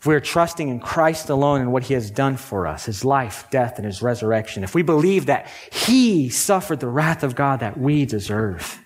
if 0.00 0.06
we 0.06 0.14
are 0.14 0.20
trusting 0.20 0.68
in 0.68 0.80
Christ 0.80 1.30
alone 1.30 1.62
and 1.62 1.72
what 1.72 1.84
he 1.84 1.94
has 1.94 2.10
done 2.10 2.36
for 2.36 2.66
us, 2.66 2.84
his 2.84 3.06
life, 3.06 3.48
death, 3.50 3.78
and 3.78 3.86
his 3.86 4.02
resurrection, 4.02 4.62
if 4.62 4.74
we 4.74 4.82
believe 4.82 5.24
that 5.26 5.48
he 5.72 6.28
suffered 6.28 6.80
the 6.80 6.86
wrath 6.86 7.22
of 7.22 7.34
God 7.34 7.60
that 7.60 7.78
we 7.78 8.04
deserve, 8.04 8.84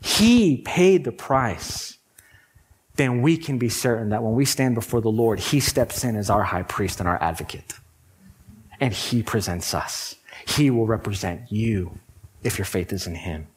he 0.00 0.62
paid 0.62 1.04
the 1.04 1.12
price, 1.12 1.98
then 2.94 3.20
we 3.20 3.36
can 3.36 3.58
be 3.58 3.68
certain 3.68 4.08
that 4.08 4.22
when 4.22 4.32
we 4.32 4.46
stand 4.46 4.74
before 4.74 5.02
the 5.02 5.10
Lord, 5.10 5.38
he 5.38 5.60
steps 5.60 6.02
in 6.02 6.16
as 6.16 6.30
our 6.30 6.44
high 6.44 6.62
priest 6.62 6.98
and 6.98 7.06
our 7.06 7.22
advocate. 7.22 7.74
And 8.80 8.94
he 8.94 9.22
presents 9.22 9.74
us. 9.74 10.14
He 10.46 10.70
will 10.70 10.86
represent 10.86 11.52
you 11.52 11.98
if 12.42 12.56
your 12.56 12.64
faith 12.64 12.90
is 12.90 13.06
in 13.06 13.16
him. 13.16 13.48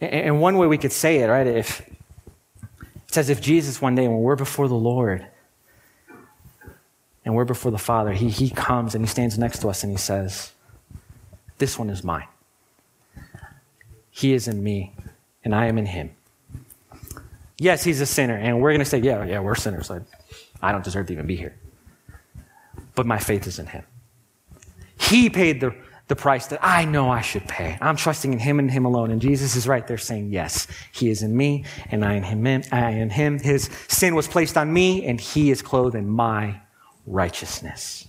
And 0.00 0.40
one 0.40 0.56
way 0.56 0.66
we 0.66 0.78
could 0.78 0.92
say 0.92 1.18
it, 1.18 1.26
right, 1.26 1.46
if 1.46 1.82
it's 3.08 3.16
as 3.16 3.30
if 3.30 3.40
Jesus 3.40 3.80
one 3.80 3.94
day, 3.94 4.06
when 4.06 4.18
we're 4.18 4.36
before 4.36 4.68
the 4.68 4.74
Lord 4.74 5.26
and 7.24 7.34
we're 7.34 7.44
before 7.44 7.72
the 7.72 7.78
Father, 7.78 8.12
he, 8.12 8.28
he 8.28 8.50
comes 8.50 8.94
and 8.94 9.04
he 9.04 9.08
stands 9.08 9.38
next 9.38 9.60
to 9.60 9.68
us 9.68 9.82
and 9.82 9.90
he 9.90 9.98
says, 9.98 10.52
This 11.58 11.78
one 11.78 11.90
is 11.90 12.04
mine. 12.04 12.28
He 14.10 14.32
is 14.32 14.48
in 14.48 14.62
me, 14.62 14.94
and 15.44 15.54
I 15.54 15.66
am 15.66 15.78
in 15.78 15.86
him. 15.86 16.10
Yes, 17.56 17.82
he's 17.82 18.00
a 18.00 18.06
sinner, 18.06 18.36
and 18.36 18.60
we're 18.60 18.70
going 18.70 18.80
to 18.80 18.84
say, 18.84 18.98
Yeah, 18.98 19.24
yeah, 19.24 19.40
we're 19.40 19.56
sinners. 19.56 19.90
I, 19.90 20.00
I 20.62 20.70
don't 20.70 20.84
deserve 20.84 21.06
to 21.08 21.12
even 21.12 21.26
be 21.26 21.36
here. 21.36 21.56
But 22.94 23.06
my 23.06 23.18
faith 23.18 23.46
is 23.46 23.58
in 23.58 23.66
him. 23.66 23.84
He 24.98 25.30
paid 25.30 25.60
the 25.60 25.74
the 26.08 26.16
price 26.16 26.46
that 26.48 26.58
I 26.62 26.86
know 26.86 27.10
I 27.10 27.20
should 27.20 27.46
pay. 27.46 27.78
I'm 27.80 27.96
trusting 27.96 28.32
in 28.32 28.38
Him 28.38 28.58
and 28.58 28.70
Him 28.70 28.84
alone. 28.84 29.10
And 29.10 29.20
Jesus 29.20 29.54
is 29.54 29.68
right 29.68 29.86
there 29.86 29.98
saying, 29.98 30.32
Yes, 30.32 30.66
He 30.92 31.10
is 31.10 31.22
in 31.22 31.36
me, 31.36 31.64
and 31.90 32.04
I 32.04 32.14
in 32.14 32.22
Him. 32.22 32.62
I 32.72 32.90
in 32.90 33.10
Him. 33.10 33.38
His 33.38 33.70
sin 33.88 34.14
was 34.14 34.26
placed 34.26 34.56
on 34.56 34.72
me, 34.72 35.06
and 35.06 35.20
He 35.20 35.50
is 35.50 35.62
clothed 35.62 35.94
in 35.94 36.08
my 36.08 36.60
righteousness. 37.06 38.08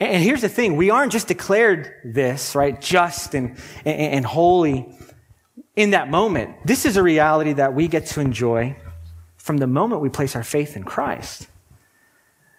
And 0.00 0.22
here's 0.22 0.42
the 0.42 0.48
thing 0.48 0.76
we 0.76 0.90
aren't 0.90 1.10
just 1.10 1.26
declared 1.26 1.92
this, 2.04 2.54
right, 2.54 2.80
just 2.80 3.34
and, 3.34 3.56
and, 3.84 4.14
and 4.14 4.24
holy 4.26 4.94
in 5.74 5.90
that 5.90 6.10
moment. 6.10 6.54
This 6.64 6.84
is 6.84 6.96
a 6.96 7.02
reality 7.02 7.54
that 7.54 7.74
we 7.74 7.88
get 7.88 8.06
to 8.06 8.20
enjoy 8.20 8.76
from 9.36 9.56
the 9.56 9.66
moment 9.66 10.02
we 10.02 10.08
place 10.08 10.36
our 10.36 10.44
faith 10.44 10.76
in 10.76 10.84
Christ. 10.84 11.48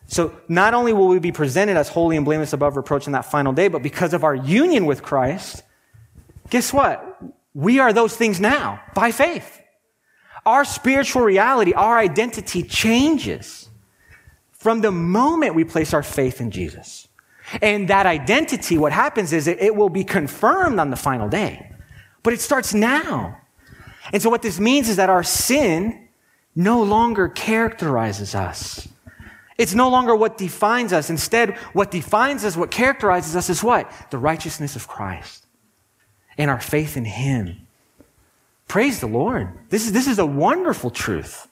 So 0.09 0.35
not 0.47 0.73
only 0.73 0.91
will 0.91 1.07
we 1.07 1.19
be 1.19 1.31
presented 1.31 1.77
as 1.77 1.87
holy 1.87 2.17
and 2.17 2.25
blameless 2.25 2.51
above 2.51 2.75
reproach 2.75 3.05
in 3.05 3.13
that 3.13 3.25
final 3.25 3.53
day, 3.53 3.67
but 3.67 3.83
because 3.83 4.13
of 4.13 4.23
our 4.23 4.33
union 4.33 4.87
with 4.87 5.03
Christ, 5.03 5.61
guess 6.49 6.73
what? 6.73 7.21
We 7.53 7.79
are 7.79 7.93
those 7.93 8.15
things 8.17 8.39
now 8.39 8.81
by 8.95 9.11
faith. 9.11 9.61
Our 10.47 10.65
spiritual 10.65 11.21
reality, 11.21 11.73
our 11.73 11.99
identity 11.99 12.63
changes 12.63 13.69
from 14.51 14.81
the 14.81 14.91
moment 14.91 15.53
we 15.53 15.63
place 15.63 15.93
our 15.93 16.01
faith 16.01 16.41
in 16.41 16.49
Jesus. 16.49 17.07
And 17.61 17.87
that 17.89 18.07
identity, 18.07 18.79
what 18.79 18.91
happens 18.91 19.31
is 19.31 19.47
it, 19.47 19.59
it 19.59 19.75
will 19.75 19.89
be 19.89 20.03
confirmed 20.03 20.79
on 20.79 20.89
the 20.89 20.95
final 20.95 21.29
day. 21.29 21.71
But 22.23 22.33
it 22.33 22.41
starts 22.41 22.73
now. 22.73 23.37
And 24.11 24.23
so 24.23 24.29
what 24.31 24.41
this 24.41 24.59
means 24.59 24.89
is 24.89 24.95
that 24.95 25.09
our 25.09 25.23
sin 25.23 26.07
no 26.55 26.81
longer 26.81 27.27
characterizes 27.29 28.33
us. 28.33 28.87
It's 29.59 29.75
no 29.75 29.89
longer 29.89 30.15
what 30.15 30.37
defines 30.37 30.93
us. 30.93 31.09
Instead, 31.09 31.57
what 31.73 31.91
defines 31.91 32.45
us, 32.45 32.55
what 32.55 32.71
characterizes 32.71 33.35
us 33.35 33.49
is 33.49 33.61
what? 33.61 33.91
The 34.09 34.17
righteousness 34.17 34.77
of 34.77 34.87
Christ 34.87 35.45
and 36.37 36.49
our 36.49 36.61
faith 36.61 36.95
in 36.95 37.03
Him. 37.03 37.67
Praise 38.69 39.01
the 39.01 39.07
Lord. 39.07 39.49
This 39.69 39.85
is, 39.85 39.91
this 39.91 40.07
is 40.07 40.17
a 40.17 40.25
wonderful 40.25 40.89
truth. 40.89 41.45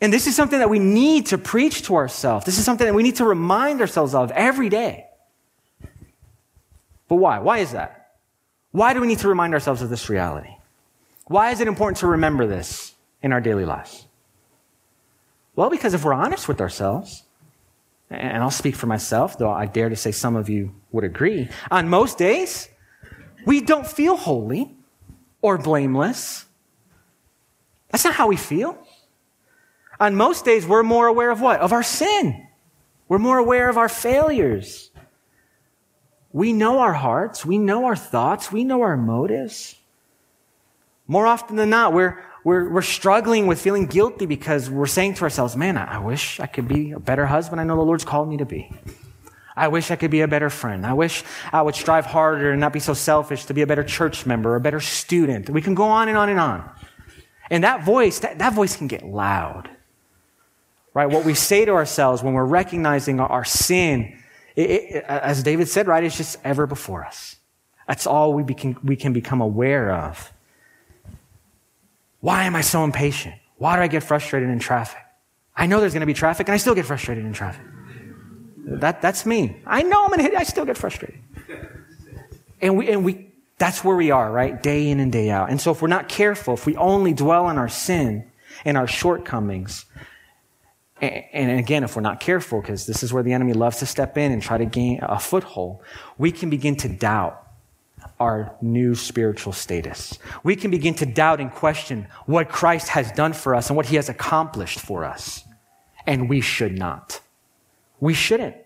And 0.00 0.10
this 0.10 0.26
is 0.26 0.34
something 0.34 0.58
that 0.58 0.70
we 0.70 0.78
need 0.78 1.26
to 1.26 1.38
preach 1.38 1.82
to 1.82 1.96
ourselves. 1.96 2.46
This 2.46 2.58
is 2.58 2.64
something 2.64 2.86
that 2.86 2.94
we 2.94 3.02
need 3.02 3.16
to 3.16 3.26
remind 3.26 3.82
ourselves 3.82 4.14
of 4.14 4.30
every 4.30 4.70
day. 4.70 5.06
But 7.08 7.16
why? 7.16 7.40
Why 7.40 7.58
is 7.58 7.72
that? 7.72 8.12
Why 8.72 8.94
do 8.94 9.02
we 9.02 9.06
need 9.06 9.18
to 9.18 9.28
remind 9.28 9.52
ourselves 9.52 9.82
of 9.82 9.90
this 9.90 10.08
reality? 10.08 10.56
Why 11.26 11.50
is 11.50 11.60
it 11.60 11.68
important 11.68 11.98
to 11.98 12.06
remember 12.06 12.46
this 12.46 12.94
in 13.20 13.34
our 13.34 13.40
daily 13.42 13.66
lives? 13.66 14.05
Well, 15.56 15.70
because 15.70 15.94
if 15.94 16.04
we're 16.04 16.12
honest 16.12 16.46
with 16.46 16.60
ourselves, 16.60 17.24
and 18.10 18.42
I'll 18.42 18.50
speak 18.50 18.76
for 18.76 18.86
myself, 18.86 19.38
though 19.38 19.50
I 19.50 19.66
dare 19.66 19.88
to 19.88 19.96
say 19.96 20.12
some 20.12 20.36
of 20.36 20.48
you 20.48 20.74
would 20.92 21.02
agree, 21.02 21.48
on 21.70 21.88
most 21.88 22.18
days, 22.18 22.68
we 23.46 23.62
don't 23.62 23.86
feel 23.86 24.16
holy 24.16 24.76
or 25.40 25.56
blameless. 25.56 26.44
That's 27.90 28.04
not 28.04 28.14
how 28.14 28.28
we 28.28 28.36
feel. 28.36 28.78
On 29.98 30.14
most 30.14 30.44
days, 30.44 30.66
we're 30.66 30.82
more 30.82 31.06
aware 31.06 31.30
of 31.30 31.40
what? 31.40 31.60
Of 31.60 31.72
our 31.72 31.82
sin. 31.82 32.46
We're 33.08 33.18
more 33.18 33.38
aware 33.38 33.70
of 33.70 33.78
our 33.78 33.88
failures. 33.88 34.90
We 36.32 36.52
know 36.52 36.80
our 36.80 36.92
hearts. 36.92 37.46
We 37.46 37.56
know 37.56 37.86
our 37.86 37.96
thoughts. 37.96 38.52
We 38.52 38.62
know 38.62 38.82
our 38.82 38.96
motives. 38.96 39.76
More 41.06 41.26
often 41.26 41.56
than 41.56 41.70
not, 41.70 41.94
we're, 41.94 42.22
we're, 42.46 42.70
we're 42.70 42.80
struggling 42.80 43.48
with 43.48 43.60
feeling 43.60 43.86
guilty 43.86 44.24
because 44.24 44.70
we're 44.70 44.86
saying 44.86 45.14
to 45.14 45.22
ourselves, 45.24 45.56
man, 45.56 45.76
I, 45.76 45.98
wish 45.98 46.38
I 46.38 46.46
could 46.46 46.68
be 46.68 46.92
a 46.92 47.00
better 47.00 47.26
husband 47.26 47.60
I 47.60 47.64
know 47.64 47.74
the 47.74 47.82
Lord's 47.82 48.04
called 48.04 48.28
me 48.28 48.36
to 48.36 48.44
be. 48.44 48.70
I 49.56 49.66
wish 49.66 49.90
I 49.90 49.96
could 49.96 50.12
be 50.12 50.20
a 50.20 50.28
better 50.28 50.48
friend. 50.48 50.86
I 50.86 50.92
wish 50.92 51.24
I 51.52 51.62
would 51.62 51.74
strive 51.74 52.06
harder 52.06 52.52
and 52.52 52.60
not 52.60 52.72
be 52.72 52.78
so 52.78 52.94
selfish 52.94 53.46
to 53.46 53.54
be 53.54 53.62
a 53.62 53.66
better 53.66 53.82
church 53.82 54.26
member, 54.26 54.54
a 54.54 54.60
better 54.60 54.78
student. 54.78 55.50
We 55.50 55.60
can 55.60 55.74
go 55.74 55.86
on 55.86 56.08
and 56.08 56.16
on 56.16 56.28
and 56.28 56.38
on. 56.38 56.70
And 57.50 57.64
that 57.64 57.84
voice, 57.84 58.20
that, 58.20 58.38
that 58.38 58.52
voice 58.52 58.76
can 58.76 58.86
get 58.86 59.04
loud. 59.04 59.68
Right? 60.94 61.06
What 61.06 61.24
we 61.24 61.34
say 61.34 61.64
to 61.64 61.72
ourselves 61.72 62.22
when 62.22 62.34
we're 62.34 62.44
recognizing 62.44 63.18
our, 63.18 63.28
our 63.28 63.44
sin, 63.44 64.16
it, 64.54 64.70
it, 64.70 65.04
as 65.08 65.42
David 65.42 65.66
said, 65.66 65.88
right, 65.88 66.04
it's 66.04 66.16
just 66.16 66.38
ever 66.44 66.68
before 66.68 67.04
us. 67.04 67.38
That's 67.88 68.06
all 68.06 68.34
we, 68.34 68.54
can 68.54 68.76
we 68.84 68.94
can 68.94 69.12
become 69.12 69.40
aware 69.40 69.90
of. 69.90 70.32
Why 72.26 72.42
am 72.42 72.56
I 72.56 72.60
so 72.60 72.82
impatient? 72.82 73.36
Why 73.56 73.76
do 73.76 73.82
I 73.82 73.86
get 73.86 74.02
frustrated 74.02 74.48
in 74.48 74.58
traffic? 74.58 75.00
I 75.54 75.66
know 75.66 75.78
there's 75.78 75.92
going 75.92 76.00
to 76.00 76.06
be 76.06 76.12
traffic 76.12 76.48
and 76.48 76.54
I 76.54 76.56
still 76.56 76.74
get 76.74 76.84
frustrated 76.84 77.24
in 77.24 77.32
traffic. 77.32 77.64
That, 78.66 79.00
that's 79.00 79.24
me. 79.24 79.62
I 79.64 79.84
know 79.84 80.02
I'm 80.02 80.08
going 80.08 80.18
to 80.18 80.24
hit 80.24 80.32
it. 80.32 80.38
I 80.40 80.42
still 80.42 80.64
get 80.64 80.76
frustrated. 80.76 81.20
And 82.60 82.76
we, 82.76 82.88
and 82.88 83.04
we, 83.04 83.32
that's 83.58 83.84
where 83.84 83.94
we 83.94 84.10
are, 84.10 84.28
right? 84.28 84.60
Day 84.60 84.88
in 84.88 84.98
and 84.98 85.12
day 85.12 85.30
out. 85.30 85.50
And 85.50 85.60
so 85.60 85.70
if 85.70 85.80
we're 85.80 85.86
not 85.86 86.08
careful, 86.08 86.54
if 86.54 86.66
we 86.66 86.74
only 86.74 87.14
dwell 87.14 87.46
on 87.46 87.58
our 87.58 87.68
sin 87.68 88.28
and 88.64 88.76
our 88.76 88.88
shortcomings, 88.88 89.84
and 91.00 91.60
again, 91.60 91.84
if 91.84 91.94
we're 91.94 92.02
not 92.02 92.18
careful, 92.18 92.60
because 92.60 92.86
this 92.86 93.04
is 93.04 93.12
where 93.12 93.22
the 93.22 93.34
enemy 93.34 93.52
loves 93.52 93.78
to 93.78 93.86
step 93.86 94.18
in 94.18 94.32
and 94.32 94.42
try 94.42 94.58
to 94.58 94.66
gain 94.66 94.98
a 95.00 95.20
foothold, 95.20 95.80
we 96.18 96.32
can 96.32 96.50
begin 96.50 96.74
to 96.78 96.88
doubt 96.88 97.45
our 98.18 98.56
new 98.62 98.94
spiritual 98.94 99.52
status. 99.52 100.18
We 100.42 100.56
can 100.56 100.70
begin 100.70 100.94
to 100.94 101.06
doubt 101.06 101.40
and 101.40 101.50
question 101.50 102.08
what 102.26 102.48
Christ 102.48 102.88
has 102.88 103.12
done 103.12 103.32
for 103.32 103.54
us 103.54 103.68
and 103.68 103.76
what 103.76 103.86
he 103.86 103.96
has 103.96 104.08
accomplished 104.08 104.80
for 104.80 105.04
us. 105.04 105.44
And 106.06 106.28
we 106.28 106.40
should 106.40 106.78
not. 106.78 107.20
We 108.00 108.14
shouldn't. 108.14 108.56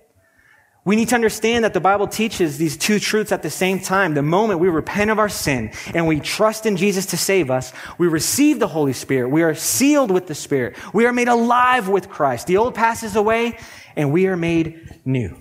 We 0.85 0.97
need 0.97 1.09
to 1.11 1.15
understand 1.15 1.65
that 1.65 1.75
the 1.75 1.81
Bible 1.81 2.07
teaches 2.07 2.57
these 2.57 2.77
two 2.77 2.99
truths 2.99 3.33
at 3.33 3.43
the 3.43 3.51
same 3.51 3.81
time. 3.81 4.15
The 4.15 4.23
moment 4.23 4.61
we 4.61 4.69
repent 4.69 5.11
of 5.11 5.19
our 5.19 5.29
sin 5.29 5.73
and 5.95 6.07
we 6.07 6.21
trust 6.21 6.65
in 6.65 6.77
Jesus 6.77 7.07
to 7.07 7.19
save 7.19 7.51
us, 7.51 7.73
we 7.99 8.09
receive 8.09 8.59
the 8.59 8.69
Holy 8.69 8.95
Spirit. 8.95 9.29
We 9.29 9.43
are 9.43 9.55
sealed 9.55 10.11
with 10.11 10.27
the 10.27 10.35
Spirit. 10.35 10.77
We 10.95 11.05
are 11.05 11.13
made 11.13 11.29
alive 11.29 11.89
with 11.89 12.09
Christ. 12.09 12.47
The 12.47 12.57
old 12.57 12.75
passes 12.75 13.15
away 13.15 13.59
and 13.95 14.11
we 14.11 14.27
are 14.27 14.37
made 14.37 15.01
new. 15.05 15.37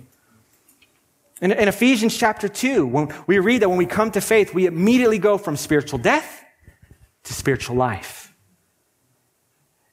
In, 1.41 1.51
in 1.51 1.67
Ephesians 1.67 2.17
chapter 2.17 2.47
2, 2.47 2.85
when 2.85 3.13
we 3.27 3.39
read 3.39 3.61
that 3.61 3.69
when 3.69 3.77
we 3.77 3.85
come 3.85 4.11
to 4.11 4.21
faith, 4.21 4.53
we 4.53 4.65
immediately 4.65 5.19
go 5.19 5.37
from 5.37 5.55
spiritual 5.55 5.99
death 5.99 6.43
to 7.23 7.33
spiritual 7.33 7.75
life. 7.75 8.33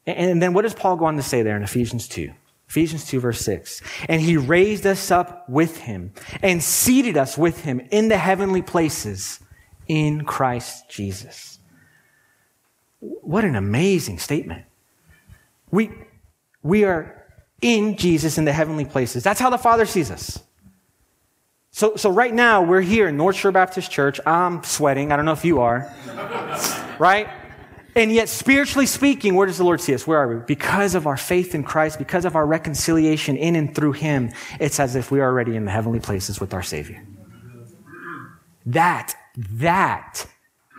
And, 0.07 0.31
and 0.31 0.43
then 0.43 0.55
what 0.55 0.63
does 0.63 0.75
Paul 0.75 0.97
go 0.97 1.05
on 1.05 1.17
to 1.17 1.23
say 1.23 1.43
there 1.43 1.57
in 1.57 1.63
Ephesians 1.63 2.09
2? 2.09 2.33
Ephesians 2.69 3.07
2 3.07 3.21
verse 3.21 3.41
6. 3.41 3.81
And 4.09 4.21
he 4.21 4.37
raised 4.37 4.87
us 4.87 5.11
up 5.11 5.49
with 5.49 5.79
him 5.79 6.13
and 6.43 6.63
seated 6.63 7.17
us 7.17 7.39
with 7.39 7.63
him 7.63 7.81
in 7.91 8.09
the 8.09 8.19
heavenly 8.19 8.63
places 8.63 9.41
in 9.87 10.25
Christ 10.25 10.91
Jesus. 10.91 11.61
What 12.99 13.45
an 13.45 13.55
amazing 13.55 14.19
statement. 14.19 14.65
We, 15.71 15.93
we 16.63 16.85
are 16.85 17.25
in 17.61 17.97
Jesus 17.97 18.37
in 18.37 18.45
the 18.45 18.53
heavenly 18.53 18.85
places. 18.85 19.23
That's 19.23 19.41
how 19.41 19.51
the 19.51 19.59
Father 19.59 19.87
sees 19.87 20.11
us. 20.11 20.41
So, 21.77 21.95
so 21.95 22.09
right 22.09 22.33
now, 22.33 22.63
we're 22.63 22.81
here 22.81 23.07
in 23.07 23.19
North 23.19 23.37
Shore 23.37 23.53
Baptist 23.53 23.91
Church. 23.91 24.19
I'm 24.25 24.65
sweating. 24.65 25.13
I 25.13 25.17
don't 25.17 25.27
know 25.27 25.33
if 25.33 25.45
you 25.45 25.61
are. 25.61 25.93
right? 26.99 27.29
And 27.95 28.11
yet, 28.11 28.31
spiritually 28.31 28.87
speaking, 28.87 29.35
where 29.35 29.47
does 29.47 29.59
the 29.59 29.65
Lord 29.65 29.83
see 29.83 29.93
us? 29.93 30.07
Where 30.07 30.19
are 30.19 30.27
we? 30.27 30.43
Because 30.47 30.95
of 30.95 31.07
our 31.07 31.19
faith 31.19 31.55
in 31.55 31.63
Christ, 31.63 31.99
because 31.99 32.25
of 32.25 32.35
our 32.35 32.47
reconciliation 32.47 33.37
in 33.37 33.57
and 33.57 33.75
through 33.75 33.93
Him, 33.93 34.33
it's 34.59 34.81
as 34.81 34.97
if 34.97 35.11
we 35.11 35.21
are 35.21 35.29
already 35.29 35.55
in 35.55 35.67
the 35.67 35.71
heavenly 35.71 36.01
places 36.01 36.41
with 36.41 36.55
our 36.55 36.63
Savior. 36.63 37.07
That, 38.65 39.15
that 39.37 40.25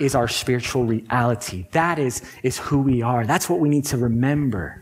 is 0.01 0.15
our 0.15 0.27
spiritual 0.27 0.85
reality. 0.85 1.67
That 1.73 1.99
is, 1.99 2.23
is 2.41 2.57
who 2.57 2.79
we 2.79 3.03
are. 3.03 3.23
That's 3.23 3.47
what 3.47 3.59
we 3.59 3.69
need 3.69 3.85
to 3.85 3.97
remember. 3.97 4.81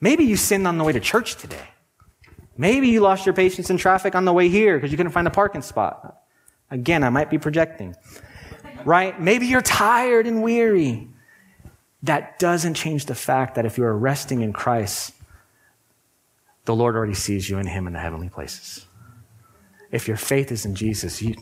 Maybe 0.00 0.24
you 0.24 0.36
sinned 0.36 0.66
on 0.66 0.78
the 0.78 0.84
way 0.84 0.94
to 0.94 0.98
church 0.98 1.36
today. 1.36 1.68
Maybe 2.56 2.88
you 2.88 3.00
lost 3.00 3.24
your 3.24 3.34
patience 3.34 3.70
in 3.70 3.76
traffic 3.78 4.14
on 4.14 4.24
the 4.24 4.32
way 4.32 4.48
here 4.48 4.76
because 4.76 4.90
you 4.90 4.96
couldn't 4.96 5.12
find 5.12 5.26
a 5.26 5.30
parking 5.30 5.62
spot. 5.62 6.22
Again, 6.70 7.04
I 7.04 7.10
might 7.10 7.30
be 7.30 7.38
projecting. 7.38 7.94
Right? 8.84 9.20
Maybe 9.20 9.46
you're 9.46 9.62
tired 9.62 10.26
and 10.26 10.42
weary. 10.42 11.08
That 12.02 12.38
doesn't 12.38 12.74
change 12.74 13.06
the 13.06 13.14
fact 13.14 13.54
that 13.54 13.64
if 13.64 13.78
you 13.78 13.84
are 13.84 13.96
resting 13.96 14.42
in 14.42 14.52
Christ, 14.52 15.14
the 16.64 16.74
Lord 16.74 16.96
already 16.96 17.14
sees 17.14 17.48
you 17.48 17.58
in 17.58 17.66
Him 17.66 17.86
in 17.86 17.92
the 17.92 17.98
heavenly 17.98 18.28
places. 18.28 18.86
If 19.90 20.08
your 20.08 20.16
faith 20.16 20.50
is 20.50 20.64
in 20.64 20.74
Jesus, 20.74 21.20
you, 21.22 21.36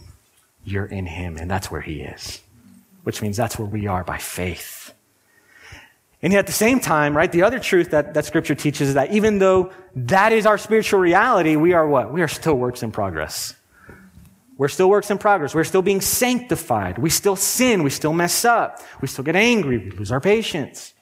you're 0.64 0.86
in 0.86 1.06
Him, 1.06 1.36
and 1.36 1.50
that's 1.50 1.70
where 1.70 1.80
He 1.80 2.00
is, 2.00 2.40
which 3.04 3.22
means 3.22 3.36
that's 3.36 3.58
where 3.58 3.68
we 3.68 3.86
are 3.86 4.04
by 4.04 4.18
faith. 4.18 4.79
And 6.22 6.32
yet 6.32 6.40
at 6.40 6.46
the 6.46 6.52
same 6.52 6.80
time, 6.80 7.16
right, 7.16 7.32
the 7.32 7.42
other 7.42 7.58
truth 7.58 7.90
that, 7.90 8.12
that 8.14 8.26
scripture 8.26 8.54
teaches 8.54 8.88
is 8.88 8.94
that 8.94 9.12
even 9.12 9.38
though 9.38 9.72
that 9.94 10.32
is 10.32 10.44
our 10.44 10.58
spiritual 10.58 11.00
reality, 11.00 11.56
we 11.56 11.72
are 11.72 11.88
what? 11.88 12.12
We 12.12 12.20
are 12.20 12.28
still 12.28 12.56
works 12.56 12.82
in 12.82 12.92
progress. 12.92 13.54
We're 14.58 14.68
still 14.68 14.90
works 14.90 15.10
in 15.10 15.16
progress. 15.16 15.54
We're 15.54 15.64
still 15.64 15.80
being 15.80 16.02
sanctified. 16.02 16.98
We 16.98 17.08
still 17.08 17.36
sin. 17.36 17.82
We 17.82 17.88
still 17.88 18.12
mess 18.12 18.44
up. 18.44 18.80
We 19.00 19.08
still 19.08 19.24
get 19.24 19.34
angry. 19.34 19.78
We 19.78 19.90
lose 19.92 20.12
our 20.12 20.20
patience. 20.20 20.92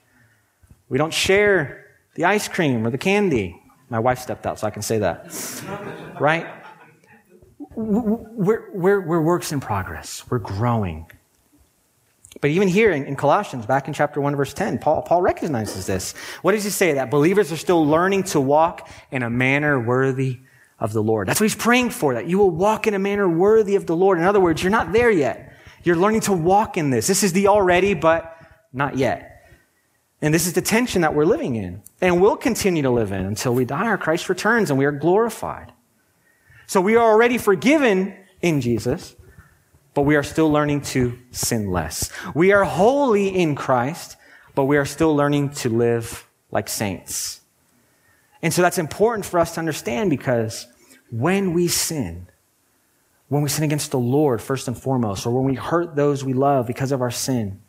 We 0.89 0.97
don't 0.97 1.13
share 1.13 1.85
the 2.15 2.25
ice 2.25 2.47
cream 2.47 2.87
or 2.87 2.91
the 2.91 2.99
candy. 2.99 3.61
My 3.91 3.99
wife 3.99 4.21
stepped 4.21 4.47
out, 4.47 4.61
so 4.61 4.69
I 4.69 4.71
can 4.71 4.83
say 4.83 4.99
that. 4.99 5.35
right? 6.21 6.47
We're, 7.75 8.71
we're, 8.73 9.01
we're 9.01 9.23
works 9.23 9.51
in 9.51 9.59
progress. 9.59 10.23
We're 10.31 10.39
growing. 10.39 11.11
But 12.41 12.51
even 12.51 12.69
here 12.69 12.93
in, 12.93 13.05
in, 13.05 13.17
Colossians, 13.17 13.67
back 13.67 13.89
in 13.89 13.95
chapter 13.95 14.21
1, 14.21 14.37
verse 14.37 14.55
10, 14.55 14.79
Paul, 14.79 15.03
Paul 15.03 15.23
recognizes 15.23 15.87
this. 15.87 16.15
What 16.43 16.53
does 16.53 16.65
he 16.65 16.71
say? 16.71 16.93
That 16.93 17.11
believers 17.11 17.51
are 17.51 17.57
still 17.57 17.85
learning 17.85 18.25
to 18.25 18.41
walk 18.41 18.89
in 19.11 19.23
a 19.23 19.31
manner 19.31 19.81
worthy 19.81 20.41
of 20.79 20.93
the 20.93 21.03
Lord. 21.03 21.27
That's 21.27 21.41
what 21.41 21.45
he's 21.45 21.57
praying 21.57 21.91
for, 21.91 22.15
that 22.15 22.29
you 22.29 22.39
will 22.39 22.51
walk 22.51 22.87
in 22.87 22.95
a 22.95 22.99
manner 22.99 23.29
worthy 23.29 23.75
of 23.75 23.87
the 23.87 23.97
Lord. 23.97 24.19
In 24.19 24.25
other 24.25 24.41
words, 24.41 24.63
you're 24.63 24.71
not 24.71 24.93
there 24.93 25.11
yet. 25.11 25.53
You're 25.83 25.97
learning 25.97 26.21
to 26.23 26.33
walk 26.33 26.77
in 26.77 26.91
this. 26.91 27.07
This 27.07 27.23
is 27.23 27.33
the 27.33 27.49
already, 27.49 27.95
but 27.95 28.37
not 28.73 28.97
yet. 28.97 29.47
And 30.21 30.35
this 30.35 30.47
is 30.47 30.53
the 30.53 30.63
tension 30.63 31.03
that 31.03 31.15
we're 31.15 31.25
living 31.25 31.57
in 31.57 31.83
and 32.01 32.21
will 32.21 32.37
continue 32.37 32.83
to 32.83 32.91
live 32.91 33.13
in 33.13 33.25
until 33.25 33.55
we 33.55 33.65
die 33.65 33.89
or 33.89 33.97
Christ 33.97 34.29
returns 34.29 34.71
and 34.71 34.79
we 34.79 34.85
are 34.85 34.93
glorified. 34.93 35.73
So 36.67 36.81
we 36.81 36.97
are 36.97 37.11
already 37.11 37.39
forgiven 37.39 38.17
in 38.43 38.61
Jesus 38.61 39.17
but 39.95 40.03
we 40.03 40.17
are 40.17 40.23
still 40.23 40.51
learning 40.51 40.83
to 40.83 41.19
sin 41.31 41.71
less. 41.71 42.11
We 42.35 42.53
are 42.53 42.65
holy 42.65 43.29
in 43.29 43.55
Christ, 43.55 44.17
but 44.55 44.65
we 44.65 44.77
are 44.77 44.85
still 44.85 45.15
learning 45.15 45.51
to 45.51 45.69
live 45.69 46.29
like 46.51 46.69
saints. 46.69 47.41
And 48.43 48.53
so 48.55 48.63
that's 48.63 48.79
important 48.79 49.25
for 49.27 49.41
us 49.41 49.55
to 49.55 49.61
understand 49.61 50.11
because 50.11 50.67
when 51.11 51.53
we 51.53 51.69
sin, 51.69 52.29
when 53.29 53.43
we 53.43 53.49
sin 53.49 53.65
against 53.65 53.91
the 53.91 53.99
Lord, 53.99 54.41
first 54.41 54.69
and 54.69 54.79
foremost, 54.81 55.27
or 55.27 55.31
when 55.31 55.45
we 55.45 55.55
hurt 55.55 55.97
those 55.97 56.25
we 56.25 56.33
love 56.33 56.67
because 56.67 56.93
of 56.93 57.03
our 57.03 57.11
sin, 57.11 57.61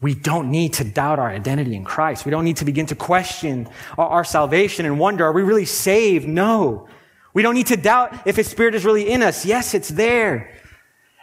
we 0.00 0.14
don't 0.14 0.50
need 0.50 0.74
to 0.74 0.84
doubt 0.84 1.18
our 1.18 1.30
identity 1.30 1.74
in 1.74 1.84
Christ. 1.84 2.24
We 2.24 2.30
don't 2.30 2.44
need 2.44 2.58
to 2.58 2.64
begin 2.64 2.86
to 2.86 2.94
question 2.94 3.68
our, 3.96 4.08
our, 4.08 4.24
salvation 4.24 4.84
and 4.84 4.98
wonder, 4.98 5.24
are 5.24 5.32
we 5.32 5.42
really 5.42 5.64
saved? 5.64 6.28
No. 6.28 6.88
We 7.32 7.42
don't 7.42 7.54
need 7.54 7.68
to 7.68 7.76
doubt 7.76 8.26
if 8.26 8.36
His 8.36 8.46
Spirit 8.46 8.74
is 8.74 8.84
really 8.84 9.10
in 9.10 9.22
us. 9.22 9.46
Yes, 9.46 9.72
it's 9.72 9.88
there. 9.88 10.52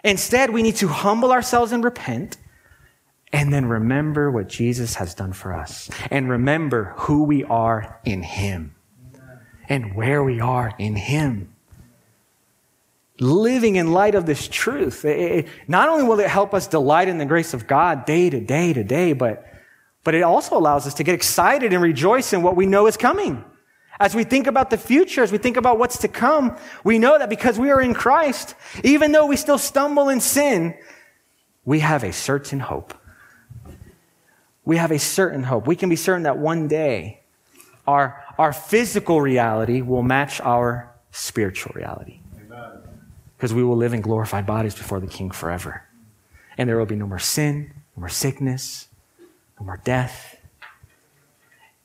Instead, 0.03 0.49
we 0.49 0.63
need 0.63 0.75
to 0.77 0.87
humble 0.87 1.31
ourselves 1.31 1.71
and 1.71 1.83
repent 1.83 2.37
and 3.33 3.53
then 3.53 3.65
remember 3.65 4.29
what 4.29 4.47
Jesus 4.47 4.95
has 4.95 5.13
done 5.13 5.33
for 5.33 5.53
us 5.53 5.89
and 6.09 6.29
remember 6.29 6.93
who 6.97 7.23
we 7.23 7.43
are 7.43 7.99
in 8.03 8.23
Him 8.23 8.75
and 9.69 9.95
where 9.95 10.23
we 10.23 10.39
are 10.39 10.73
in 10.77 10.95
Him. 10.95 11.53
Living 13.19 13.75
in 13.75 13.93
light 13.93 14.15
of 14.15 14.25
this 14.25 14.47
truth, 14.47 15.05
it, 15.05 15.19
it, 15.19 15.47
not 15.67 15.87
only 15.87 16.03
will 16.03 16.19
it 16.19 16.27
help 16.27 16.53
us 16.53 16.67
delight 16.67 17.07
in 17.07 17.19
the 17.19 17.25
grace 17.25 17.53
of 17.53 17.67
God 17.67 18.05
day 18.05 18.29
to 18.29 18.39
day 18.39 18.73
to 18.73 18.83
day, 18.83 19.13
but, 19.13 19.45
but 20.03 20.15
it 20.15 20.23
also 20.23 20.57
allows 20.57 20.87
us 20.87 20.95
to 20.95 21.03
get 21.03 21.13
excited 21.13 21.71
and 21.71 21.81
rejoice 21.81 22.33
in 22.33 22.41
what 22.41 22.55
we 22.55 22.65
know 22.65 22.87
is 22.87 22.97
coming. 22.97 23.45
As 24.01 24.15
we 24.15 24.23
think 24.23 24.47
about 24.47 24.71
the 24.71 24.79
future, 24.79 25.21
as 25.21 25.31
we 25.31 25.37
think 25.37 25.57
about 25.57 25.77
what's 25.77 25.99
to 25.99 26.07
come, 26.07 26.57
we 26.83 26.97
know 26.97 27.19
that 27.19 27.29
because 27.29 27.59
we 27.59 27.69
are 27.69 27.79
in 27.79 27.93
Christ, 27.93 28.55
even 28.83 29.11
though 29.11 29.27
we 29.27 29.35
still 29.35 29.59
stumble 29.59 30.09
in 30.09 30.19
sin, 30.19 30.75
we 31.65 31.81
have 31.81 32.03
a 32.03 32.11
certain 32.11 32.61
hope. 32.61 32.95
We 34.65 34.77
have 34.77 34.89
a 34.91 34.97
certain 34.97 35.43
hope. 35.43 35.67
We 35.67 35.75
can 35.75 35.87
be 35.87 35.95
certain 35.95 36.23
that 36.23 36.39
one 36.39 36.67
day 36.67 37.21
our, 37.85 38.23
our 38.39 38.53
physical 38.53 39.21
reality 39.21 39.81
will 39.81 40.01
match 40.01 40.41
our 40.41 40.91
spiritual 41.11 41.73
reality. 41.75 42.21
Because 43.37 43.53
we 43.53 43.63
will 43.63 43.77
live 43.77 43.93
in 43.93 44.01
glorified 44.01 44.47
bodies 44.47 44.73
before 44.73 44.99
the 44.99 45.05
King 45.05 45.29
forever. 45.29 45.83
And 46.57 46.67
there 46.67 46.79
will 46.79 46.87
be 46.87 46.95
no 46.95 47.05
more 47.05 47.19
sin, 47.19 47.71
no 47.95 48.01
more 48.01 48.09
sickness, 48.09 48.87
no 49.59 49.65
more 49.67 49.79
death. 49.83 50.37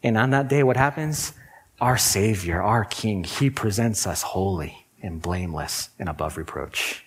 And 0.02 0.16
on 0.16 0.31
that 0.31 0.48
day, 0.48 0.62
what 0.62 0.79
happens? 0.79 1.35
Our 1.81 1.99
Savior, 1.99 2.62
our 2.62 2.85
King, 2.85 3.25
He 3.25 3.51
presents 3.51 4.07
us 4.07 4.23
holy 4.23 4.87
and 5.03 5.21
blameless 5.21 5.91
and 5.99 6.09
above 6.09 6.37
reproach. 6.37 7.05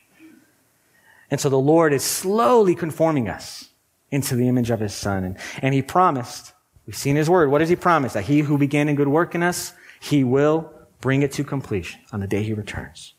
And 1.32 1.40
so 1.40 1.50
the 1.50 1.60
Lord 1.60 1.94
is 1.94 2.04
slowly 2.04 2.76
conforming 2.76 3.30
us 3.30 3.70
into 4.12 4.36
the 4.36 4.48
image 4.48 4.70
of 4.70 4.80
His 4.80 4.94
Son. 4.94 5.24
And, 5.24 5.38
and 5.62 5.74
He 5.74 5.82
promised, 5.82 6.54
we've 6.86 6.96
seen 6.96 7.16
His 7.16 7.30
word. 7.30 7.52
What 7.52 7.60
does 7.60 7.70
He 7.70 7.76
promise? 7.76 8.14
That 8.14 8.26
He 8.26 8.40
who 8.42 8.58
began 8.58 8.90
a 8.90 8.94
good 8.94 9.08
work 9.08 9.36
in 9.36 9.44
us, 9.44 9.74
He 10.00 10.24
will 10.24 10.72
bring 11.02 11.22
it 11.22 11.32
to 11.34 11.44
completion 11.44 12.02
on 12.12 12.20
the 12.20 12.28
day 12.28 12.44
He 12.44 12.54
returns. 12.54 13.14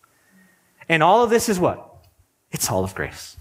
And 0.89 1.03
all 1.03 1.23
of 1.23 1.31
this 1.31 1.49
is 1.49 1.59
what? 1.59 1.87
It's 2.51 2.71
all 2.71 2.83
of 2.83 2.95
grace. 2.95 3.37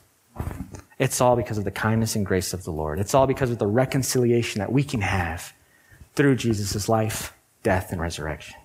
It's 1.00 1.20
all 1.22 1.36
because 1.36 1.58
of 1.58 1.64
the 1.64 1.72
kindness 1.72 2.16
and 2.16 2.26
grace 2.26 2.54
of 2.54 2.64
the 2.64 2.72
Lord. 2.72 3.00
It's 3.00 3.14
all 3.14 3.26
because 3.26 3.50
of 3.50 3.58
the 3.58 3.68
reconciliation 3.68 4.60
that 4.60 4.72
we 4.72 4.84
can 4.84 5.02
have 5.02 5.54
through 6.14 6.36
Jesus' 6.36 6.88
life 6.90 7.34
death, 7.64 7.92
and 7.92 8.02
resurrection. 8.02 8.56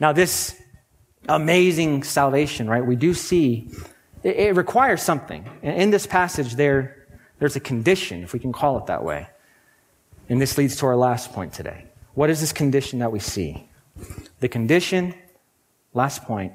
Now, 0.00 0.12
this 0.12 0.60
amazing 1.28 2.02
salvation, 2.02 2.68
right, 2.68 2.84
we 2.84 2.96
do 2.96 3.14
see 3.14 3.70
it, 4.22 4.36
it 4.36 4.56
requires 4.56 5.02
something. 5.02 5.48
In 5.62 5.90
this 5.90 6.06
passage, 6.06 6.54
there, 6.54 7.06
there's 7.38 7.56
a 7.56 7.60
condition, 7.60 8.22
if 8.22 8.32
we 8.32 8.38
can 8.38 8.52
call 8.52 8.78
it 8.78 8.86
that 8.86 9.04
way. 9.04 9.28
And 10.28 10.40
this 10.40 10.58
leads 10.58 10.76
to 10.76 10.86
our 10.86 10.96
last 10.96 11.32
point 11.32 11.52
today. 11.52 11.84
What 12.14 12.30
is 12.30 12.40
this 12.40 12.52
condition 12.52 12.98
that 13.00 13.12
we 13.12 13.18
see? 13.18 13.68
The 14.40 14.48
condition, 14.48 15.14
last 15.92 16.24
point, 16.24 16.52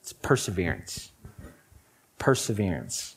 it's 0.00 0.12
perseverance. 0.12 1.12
Perseverance. 2.18 3.16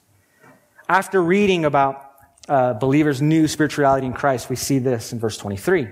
After 0.88 1.21
reading 1.21 1.65
about 1.65 2.12
uh, 2.48 2.74
believers' 2.74 3.21
new 3.21 3.48
spirituality 3.48 4.06
in 4.06 4.13
Christ, 4.13 4.50
we 4.52 4.56
see 4.56 4.78
this 4.78 5.12
in 5.12 5.19
verse 5.19 5.38
23 5.38 5.88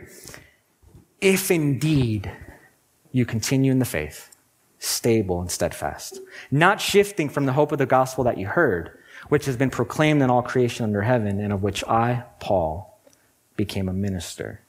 if 1.23 1.49
indeed 1.49 2.29
you 3.13 3.25
continue 3.25 3.71
in 3.71 3.79
the 3.79 3.86
faith, 3.86 4.36
stable 4.77 5.39
and 5.39 5.49
steadfast, 5.49 6.19
not 6.51 6.81
shifting 6.81 7.29
from 7.29 7.45
the 7.45 7.53
hope 7.53 7.71
of 7.71 7.77
the 7.77 7.86
gospel 7.86 8.25
that 8.25 8.38
you 8.38 8.45
heard, 8.45 8.99
which 9.29 9.45
has 9.45 9.55
been 9.55 9.69
proclaimed 9.69 10.21
in 10.21 10.29
all 10.29 10.41
creation 10.41 10.83
under 10.83 11.01
heaven, 11.01 11.39
and 11.39 11.53
of 11.53 11.63
which 11.63 11.83
I, 11.86 12.23
Paul, 12.39 12.99
became 13.55 13.88
a 13.88 13.93
minister. 13.93 14.59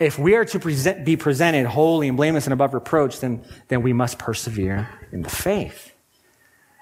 If 0.00 0.18
we 0.18 0.34
are 0.34 0.46
to 0.46 0.58
present, 0.58 1.04
be 1.04 1.16
presented 1.16 1.66
holy 1.66 2.08
and 2.08 2.16
blameless 2.16 2.46
and 2.46 2.52
above 2.52 2.74
reproach, 2.74 3.20
then, 3.20 3.44
then 3.68 3.82
we 3.82 3.92
must 3.92 4.18
persevere 4.18 4.88
in 5.12 5.22
the 5.22 5.30
faith. 5.30 5.94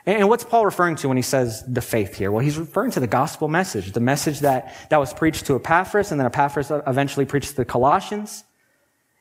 And 0.08 0.26
what's 0.30 0.42
Paul 0.42 0.64
referring 0.64 0.96
to 0.96 1.08
when 1.08 1.18
he 1.18 1.22
says 1.22 1.62
the 1.68 1.82
faith 1.82 2.16
here? 2.16 2.32
Well, 2.32 2.42
he's 2.42 2.56
referring 2.56 2.92
to 2.92 3.00
the 3.00 3.06
gospel 3.06 3.46
message, 3.46 3.92
the 3.92 4.00
message 4.00 4.40
that, 4.40 4.74
that 4.88 4.98
was 4.98 5.12
preached 5.12 5.44
to 5.46 5.56
Epaphras 5.56 6.10
and 6.10 6.18
then 6.18 6.26
Epaphras 6.26 6.72
eventually 6.86 7.26
preached 7.26 7.50
to 7.50 7.56
the 7.56 7.66
Colossians. 7.66 8.42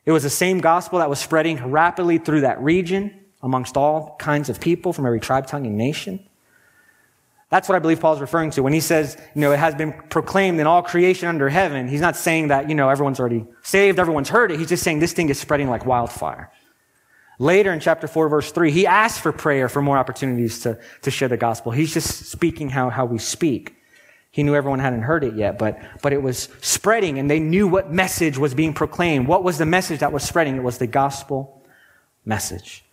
It 0.06 0.12
was 0.12 0.22
the 0.22 0.30
same 0.30 0.60
gospel 0.60 1.00
that 1.00 1.10
was 1.10 1.18
spreading 1.18 1.62
rapidly 1.70 2.16
through 2.16 2.40
that 2.40 2.58
region 2.62 3.12
amongst 3.42 3.76
all 3.76 4.16
kinds 4.18 4.48
of 4.48 4.60
people 4.60 4.94
from 4.94 5.04
every 5.04 5.20
tribe, 5.20 5.46
tongue, 5.46 5.66
and 5.66 5.76
nation. 5.76 6.26
That's 7.50 7.68
what 7.68 7.76
I 7.76 7.80
believe 7.80 8.00
Paul's 8.00 8.22
referring 8.22 8.52
to 8.52 8.62
when 8.62 8.72
he 8.72 8.80
says, 8.80 9.18
you 9.34 9.42
know, 9.42 9.52
it 9.52 9.58
has 9.58 9.74
been 9.74 9.92
proclaimed 10.08 10.58
in 10.58 10.66
all 10.66 10.82
creation 10.82 11.28
under 11.28 11.50
heaven. 11.50 11.88
He's 11.88 12.00
not 12.00 12.16
saying 12.16 12.48
that, 12.48 12.70
you 12.70 12.74
know, 12.74 12.88
everyone's 12.88 13.20
already 13.20 13.44
saved, 13.62 13.98
everyone's 13.98 14.30
heard 14.30 14.50
it. 14.52 14.58
He's 14.58 14.70
just 14.70 14.84
saying 14.84 15.00
this 15.00 15.12
thing 15.12 15.28
is 15.28 15.38
spreading 15.38 15.68
like 15.68 15.84
wildfire. 15.84 16.50
Later 17.38 17.72
in 17.72 17.78
chapter 17.78 18.08
4, 18.08 18.28
verse 18.28 18.50
3, 18.50 18.72
he 18.72 18.86
asks 18.86 19.20
for 19.20 19.30
prayer 19.30 19.68
for 19.68 19.80
more 19.80 19.96
opportunities 19.96 20.60
to, 20.60 20.78
to 21.02 21.10
share 21.10 21.28
the 21.28 21.36
gospel. 21.36 21.70
He's 21.70 21.94
just 21.94 22.26
speaking 22.26 22.68
how, 22.68 22.90
how 22.90 23.04
we 23.04 23.18
speak. 23.18 23.76
He 24.30 24.42
knew 24.42 24.54
everyone 24.54 24.80
hadn't 24.80 25.02
heard 25.02 25.24
it 25.24 25.34
yet, 25.34 25.58
but, 25.58 25.80
but 26.02 26.12
it 26.12 26.22
was 26.22 26.48
spreading 26.60 27.18
and 27.18 27.30
they 27.30 27.40
knew 27.40 27.66
what 27.66 27.92
message 27.92 28.38
was 28.38 28.54
being 28.54 28.74
proclaimed. 28.74 29.26
What 29.26 29.44
was 29.44 29.58
the 29.58 29.66
message 29.66 30.00
that 30.00 30.12
was 30.12 30.22
spreading? 30.24 30.56
It 30.56 30.62
was 30.62 30.78
the 30.78 30.86
gospel 30.86 31.62
message. 32.24 32.84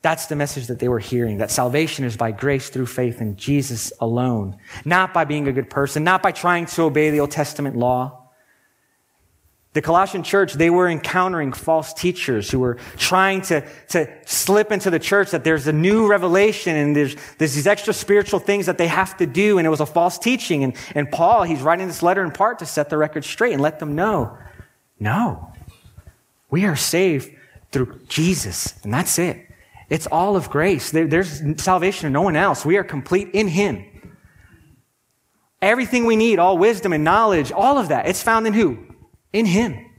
That's 0.00 0.26
the 0.26 0.34
message 0.34 0.66
that 0.66 0.80
they 0.80 0.88
were 0.88 0.98
hearing, 0.98 1.38
that 1.38 1.50
salvation 1.50 2.04
is 2.04 2.16
by 2.16 2.32
grace 2.32 2.70
through 2.70 2.86
faith 2.86 3.20
in 3.20 3.36
Jesus 3.36 3.92
alone, 4.00 4.56
not 4.84 5.14
by 5.14 5.24
being 5.24 5.46
a 5.46 5.52
good 5.52 5.70
person, 5.70 6.02
not 6.02 6.24
by 6.24 6.32
trying 6.32 6.66
to 6.66 6.82
obey 6.82 7.10
the 7.10 7.20
Old 7.20 7.30
Testament 7.30 7.76
law. 7.76 8.21
The 9.74 9.80
Colossian 9.80 10.22
church, 10.22 10.52
they 10.52 10.68
were 10.68 10.86
encountering 10.86 11.52
false 11.54 11.94
teachers 11.94 12.50
who 12.50 12.58
were 12.58 12.74
trying 12.98 13.40
to, 13.42 13.66
to 13.88 14.06
slip 14.26 14.70
into 14.70 14.90
the 14.90 14.98
church 14.98 15.30
that 15.30 15.44
there's 15.44 15.66
a 15.66 15.72
new 15.72 16.06
revelation 16.06 16.76
and 16.76 16.94
there's, 16.94 17.16
there's 17.38 17.54
these 17.54 17.66
extra 17.66 17.94
spiritual 17.94 18.38
things 18.38 18.66
that 18.66 18.76
they 18.76 18.86
have 18.86 19.16
to 19.16 19.26
do. 19.26 19.56
And 19.56 19.66
it 19.66 19.70
was 19.70 19.80
a 19.80 19.86
false 19.86 20.18
teaching. 20.18 20.62
And, 20.62 20.76
and 20.94 21.10
Paul, 21.10 21.44
he's 21.44 21.62
writing 21.62 21.86
this 21.86 22.02
letter 22.02 22.22
in 22.22 22.32
part 22.32 22.58
to 22.58 22.66
set 22.66 22.90
the 22.90 22.98
record 22.98 23.24
straight 23.24 23.54
and 23.54 23.62
let 23.62 23.78
them 23.78 23.94
know, 23.94 24.36
no, 25.00 25.52
we 26.50 26.66
are 26.66 26.76
saved 26.76 27.34
through 27.70 27.98
Jesus. 28.08 28.74
And 28.84 28.92
that's 28.92 29.18
it. 29.18 29.48
It's 29.88 30.06
all 30.06 30.36
of 30.36 30.50
grace. 30.50 30.90
There, 30.90 31.06
there's 31.06 31.42
salvation 31.62 32.06
in 32.06 32.12
no 32.12 32.22
one 32.22 32.36
else. 32.36 32.64
We 32.64 32.76
are 32.76 32.84
complete 32.84 33.30
in 33.32 33.48
Him. 33.48 33.84
Everything 35.62 36.04
we 36.04 36.16
need, 36.16 36.38
all 36.38 36.58
wisdom 36.58 36.92
and 36.92 37.04
knowledge, 37.04 37.52
all 37.52 37.78
of 37.78 37.88
that, 37.88 38.06
it's 38.06 38.22
found 38.22 38.46
in 38.46 38.52
who? 38.52 38.91
In 39.32 39.46
Him. 39.46 39.90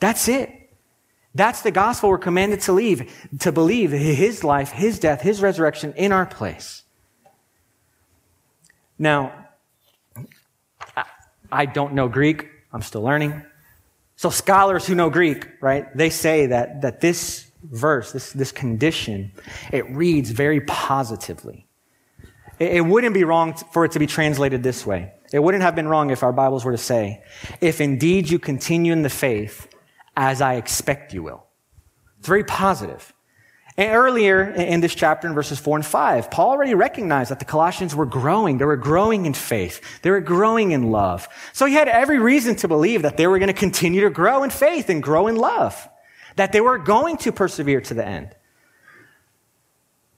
That's 0.00 0.28
it. 0.28 0.50
That's 1.34 1.62
the 1.62 1.70
gospel 1.70 2.10
we're 2.10 2.18
commanded 2.18 2.60
to 2.62 2.72
leave, 2.72 3.12
to 3.40 3.50
believe 3.50 3.90
His 3.90 4.44
life, 4.44 4.70
His 4.70 4.98
death, 4.98 5.20
His 5.20 5.42
resurrection 5.42 5.92
in 5.96 6.12
our 6.12 6.26
place. 6.26 6.82
Now, 8.98 9.32
I 11.50 11.66
don't 11.66 11.94
know 11.94 12.08
Greek. 12.08 12.48
I'm 12.72 12.82
still 12.82 13.02
learning. 13.02 13.42
So 14.16 14.30
scholars 14.30 14.86
who 14.86 14.94
know 14.94 15.10
Greek, 15.10 15.48
right, 15.60 15.94
they 15.96 16.10
say 16.10 16.46
that, 16.46 16.82
that 16.82 17.00
this 17.00 17.50
verse, 17.64 18.12
this, 18.12 18.32
this 18.32 18.52
condition, 18.52 19.32
it 19.72 19.88
reads 19.90 20.30
very 20.30 20.60
positively. 20.60 21.66
It, 22.58 22.76
it 22.76 22.80
wouldn't 22.80 23.14
be 23.14 23.24
wrong 23.24 23.54
for 23.54 23.84
it 23.84 23.92
to 23.92 23.98
be 23.98 24.06
translated 24.06 24.62
this 24.62 24.86
way. 24.86 25.12
It 25.34 25.42
wouldn't 25.42 25.64
have 25.64 25.74
been 25.74 25.88
wrong 25.88 26.10
if 26.10 26.22
our 26.22 26.32
Bibles 26.32 26.64
were 26.64 26.70
to 26.70 26.78
say, 26.78 27.20
if 27.60 27.80
indeed 27.80 28.30
you 28.30 28.38
continue 28.38 28.92
in 28.92 29.02
the 29.02 29.10
faith 29.10 29.66
as 30.16 30.40
I 30.40 30.54
expect 30.54 31.12
you 31.12 31.24
will. 31.24 31.44
It's 32.20 32.28
very 32.28 32.44
positive. 32.44 33.12
And 33.76 33.90
earlier 33.96 34.44
in 34.44 34.80
this 34.80 34.94
chapter, 34.94 35.26
in 35.26 35.34
verses 35.34 35.58
4 35.58 35.78
and 35.78 35.84
5, 35.84 36.30
Paul 36.30 36.50
already 36.50 36.74
recognized 36.74 37.32
that 37.32 37.40
the 37.40 37.44
Colossians 37.44 37.96
were 37.96 38.06
growing. 38.06 38.58
They 38.58 38.64
were 38.64 38.76
growing 38.76 39.26
in 39.26 39.34
faith. 39.34 39.80
They 40.02 40.10
were 40.12 40.20
growing 40.20 40.70
in 40.70 40.92
love. 40.92 41.26
So 41.52 41.66
he 41.66 41.74
had 41.74 41.88
every 41.88 42.20
reason 42.20 42.54
to 42.54 42.68
believe 42.68 43.02
that 43.02 43.16
they 43.16 43.26
were 43.26 43.40
going 43.40 43.48
to 43.48 43.54
continue 43.54 44.02
to 44.02 44.10
grow 44.10 44.44
in 44.44 44.50
faith 44.50 44.88
and 44.88 45.02
grow 45.02 45.26
in 45.26 45.34
love. 45.34 45.88
That 46.36 46.52
they 46.52 46.60
were 46.60 46.78
going 46.78 47.16
to 47.16 47.32
persevere 47.32 47.80
to 47.80 47.94
the 47.94 48.06
end. 48.06 48.36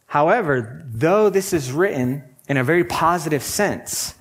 However, 0.04 0.84
though 0.84 1.30
this 1.30 1.54
is 1.54 1.72
written 1.72 2.22
in 2.50 2.58
a 2.58 2.64
very 2.64 2.84
positive 2.84 3.42
sense, 3.42 4.14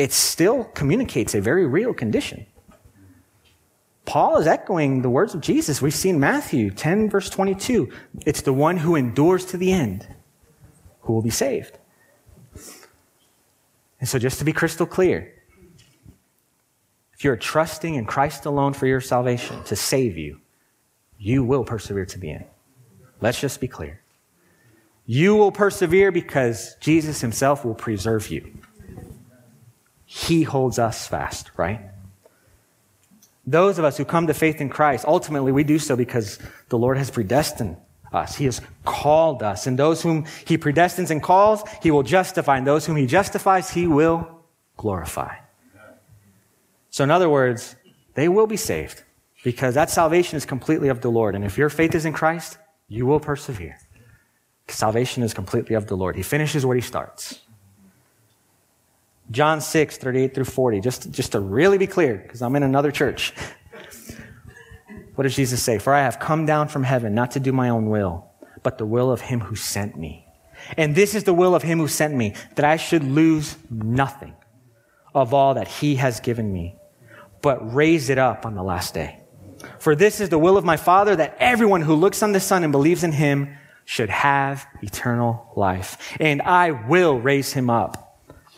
it 0.00 0.14
still 0.14 0.64
communicates 0.64 1.34
a 1.34 1.42
very 1.42 1.66
real 1.66 1.92
condition. 1.92 2.46
Paul 4.06 4.38
is 4.38 4.46
echoing 4.46 5.02
the 5.02 5.10
words 5.10 5.34
of 5.34 5.42
Jesus. 5.42 5.82
We've 5.82 5.92
seen 5.92 6.18
Matthew 6.18 6.70
10, 6.70 7.10
verse 7.10 7.28
22. 7.28 7.92
It's 8.24 8.40
the 8.40 8.54
one 8.54 8.78
who 8.78 8.96
endures 8.96 9.44
to 9.46 9.58
the 9.58 9.72
end 9.72 10.08
who 11.02 11.12
will 11.12 11.20
be 11.20 11.28
saved. 11.28 11.76
And 14.00 14.08
so, 14.08 14.18
just 14.18 14.38
to 14.38 14.44
be 14.46 14.54
crystal 14.54 14.86
clear, 14.86 15.34
if 17.12 17.22
you're 17.22 17.36
trusting 17.36 17.94
in 17.94 18.06
Christ 18.06 18.46
alone 18.46 18.72
for 18.72 18.86
your 18.86 19.02
salvation 19.02 19.62
to 19.64 19.76
save 19.76 20.16
you, 20.16 20.40
you 21.18 21.44
will 21.44 21.62
persevere 21.62 22.06
to 22.06 22.18
the 22.18 22.30
end. 22.30 22.46
Let's 23.20 23.38
just 23.38 23.60
be 23.60 23.68
clear. 23.68 24.00
You 25.04 25.36
will 25.36 25.52
persevere 25.52 26.10
because 26.10 26.76
Jesus 26.80 27.20
himself 27.20 27.66
will 27.66 27.74
preserve 27.74 28.30
you. 28.30 28.50
He 30.12 30.42
holds 30.42 30.80
us 30.80 31.06
fast, 31.06 31.52
right? 31.56 31.82
Those 33.46 33.78
of 33.78 33.84
us 33.84 33.96
who 33.96 34.04
come 34.04 34.26
to 34.26 34.34
faith 34.34 34.60
in 34.60 34.68
Christ, 34.68 35.04
ultimately 35.06 35.52
we 35.52 35.62
do 35.62 35.78
so 35.78 35.94
because 35.94 36.40
the 36.68 36.76
Lord 36.76 36.98
has 36.98 37.12
predestined 37.12 37.76
us. 38.12 38.34
He 38.34 38.46
has 38.46 38.60
called 38.84 39.40
us. 39.44 39.68
And 39.68 39.78
those 39.78 40.02
whom 40.02 40.26
he 40.44 40.58
predestines 40.58 41.12
and 41.12 41.22
calls, 41.22 41.62
he 41.80 41.92
will 41.92 42.02
justify. 42.02 42.58
And 42.58 42.66
those 42.66 42.86
whom 42.86 42.96
he 42.96 43.06
justifies, 43.06 43.70
he 43.70 43.86
will 43.86 44.26
glorify. 44.76 45.36
So, 46.90 47.04
in 47.04 47.12
other 47.12 47.30
words, 47.30 47.76
they 48.14 48.28
will 48.28 48.48
be 48.48 48.56
saved 48.56 49.04
because 49.44 49.76
that 49.76 49.90
salvation 49.90 50.36
is 50.36 50.44
completely 50.44 50.88
of 50.88 51.02
the 51.02 51.08
Lord. 51.08 51.36
And 51.36 51.44
if 51.44 51.56
your 51.56 51.70
faith 51.70 51.94
is 51.94 52.04
in 52.04 52.12
Christ, 52.12 52.58
you 52.88 53.06
will 53.06 53.20
persevere. 53.20 53.78
Salvation 54.66 55.22
is 55.22 55.32
completely 55.34 55.76
of 55.76 55.86
the 55.86 55.96
Lord. 55.96 56.16
He 56.16 56.24
finishes 56.24 56.66
what 56.66 56.76
he 56.76 56.82
starts. 56.82 57.42
John 59.30 59.60
6, 59.60 59.98
38 59.98 60.34
through 60.34 60.44
40, 60.44 60.80
just, 60.80 61.10
just 61.10 61.32
to 61.32 61.40
really 61.40 61.78
be 61.78 61.86
clear, 61.86 62.16
because 62.16 62.42
I'm 62.42 62.56
in 62.56 62.62
another 62.62 62.90
church. 62.90 63.32
What 65.14 65.22
does 65.24 65.36
Jesus 65.36 65.62
say? 65.62 65.78
For 65.78 65.94
I 65.94 66.00
have 66.00 66.18
come 66.18 66.46
down 66.46 66.68
from 66.68 66.82
heaven 66.82 67.14
not 67.14 67.32
to 67.32 67.40
do 67.40 67.52
my 67.52 67.68
own 67.68 67.90
will, 67.90 68.30
but 68.62 68.78
the 68.78 68.86
will 68.86 69.12
of 69.12 69.20
him 69.20 69.40
who 69.40 69.54
sent 69.54 69.96
me. 69.96 70.26
And 70.76 70.94
this 70.94 71.14
is 71.14 71.24
the 71.24 71.34
will 71.34 71.54
of 71.54 71.62
him 71.62 71.78
who 71.78 71.88
sent 71.88 72.14
me, 72.14 72.34
that 72.56 72.64
I 72.64 72.76
should 72.76 73.04
lose 73.04 73.56
nothing 73.70 74.34
of 75.14 75.32
all 75.32 75.54
that 75.54 75.68
he 75.68 75.96
has 75.96 76.20
given 76.20 76.52
me, 76.52 76.76
but 77.42 77.74
raise 77.74 78.10
it 78.10 78.18
up 78.18 78.44
on 78.46 78.54
the 78.54 78.62
last 78.62 78.94
day. 78.94 79.20
For 79.78 79.94
this 79.94 80.20
is 80.20 80.28
the 80.28 80.38
will 80.38 80.56
of 80.56 80.64
my 80.64 80.76
Father, 80.76 81.14
that 81.16 81.36
everyone 81.38 81.82
who 81.82 81.94
looks 81.94 82.22
on 82.22 82.32
the 82.32 82.40
Son 82.40 82.64
and 82.64 82.72
believes 82.72 83.04
in 83.04 83.12
him 83.12 83.56
should 83.84 84.10
have 84.10 84.66
eternal 84.82 85.52
life. 85.56 86.16
And 86.18 86.42
I 86.42 86.70
will 86.70 87.18
raise 87.18 87.52
him 87.52 87.70
up 87.70 88.09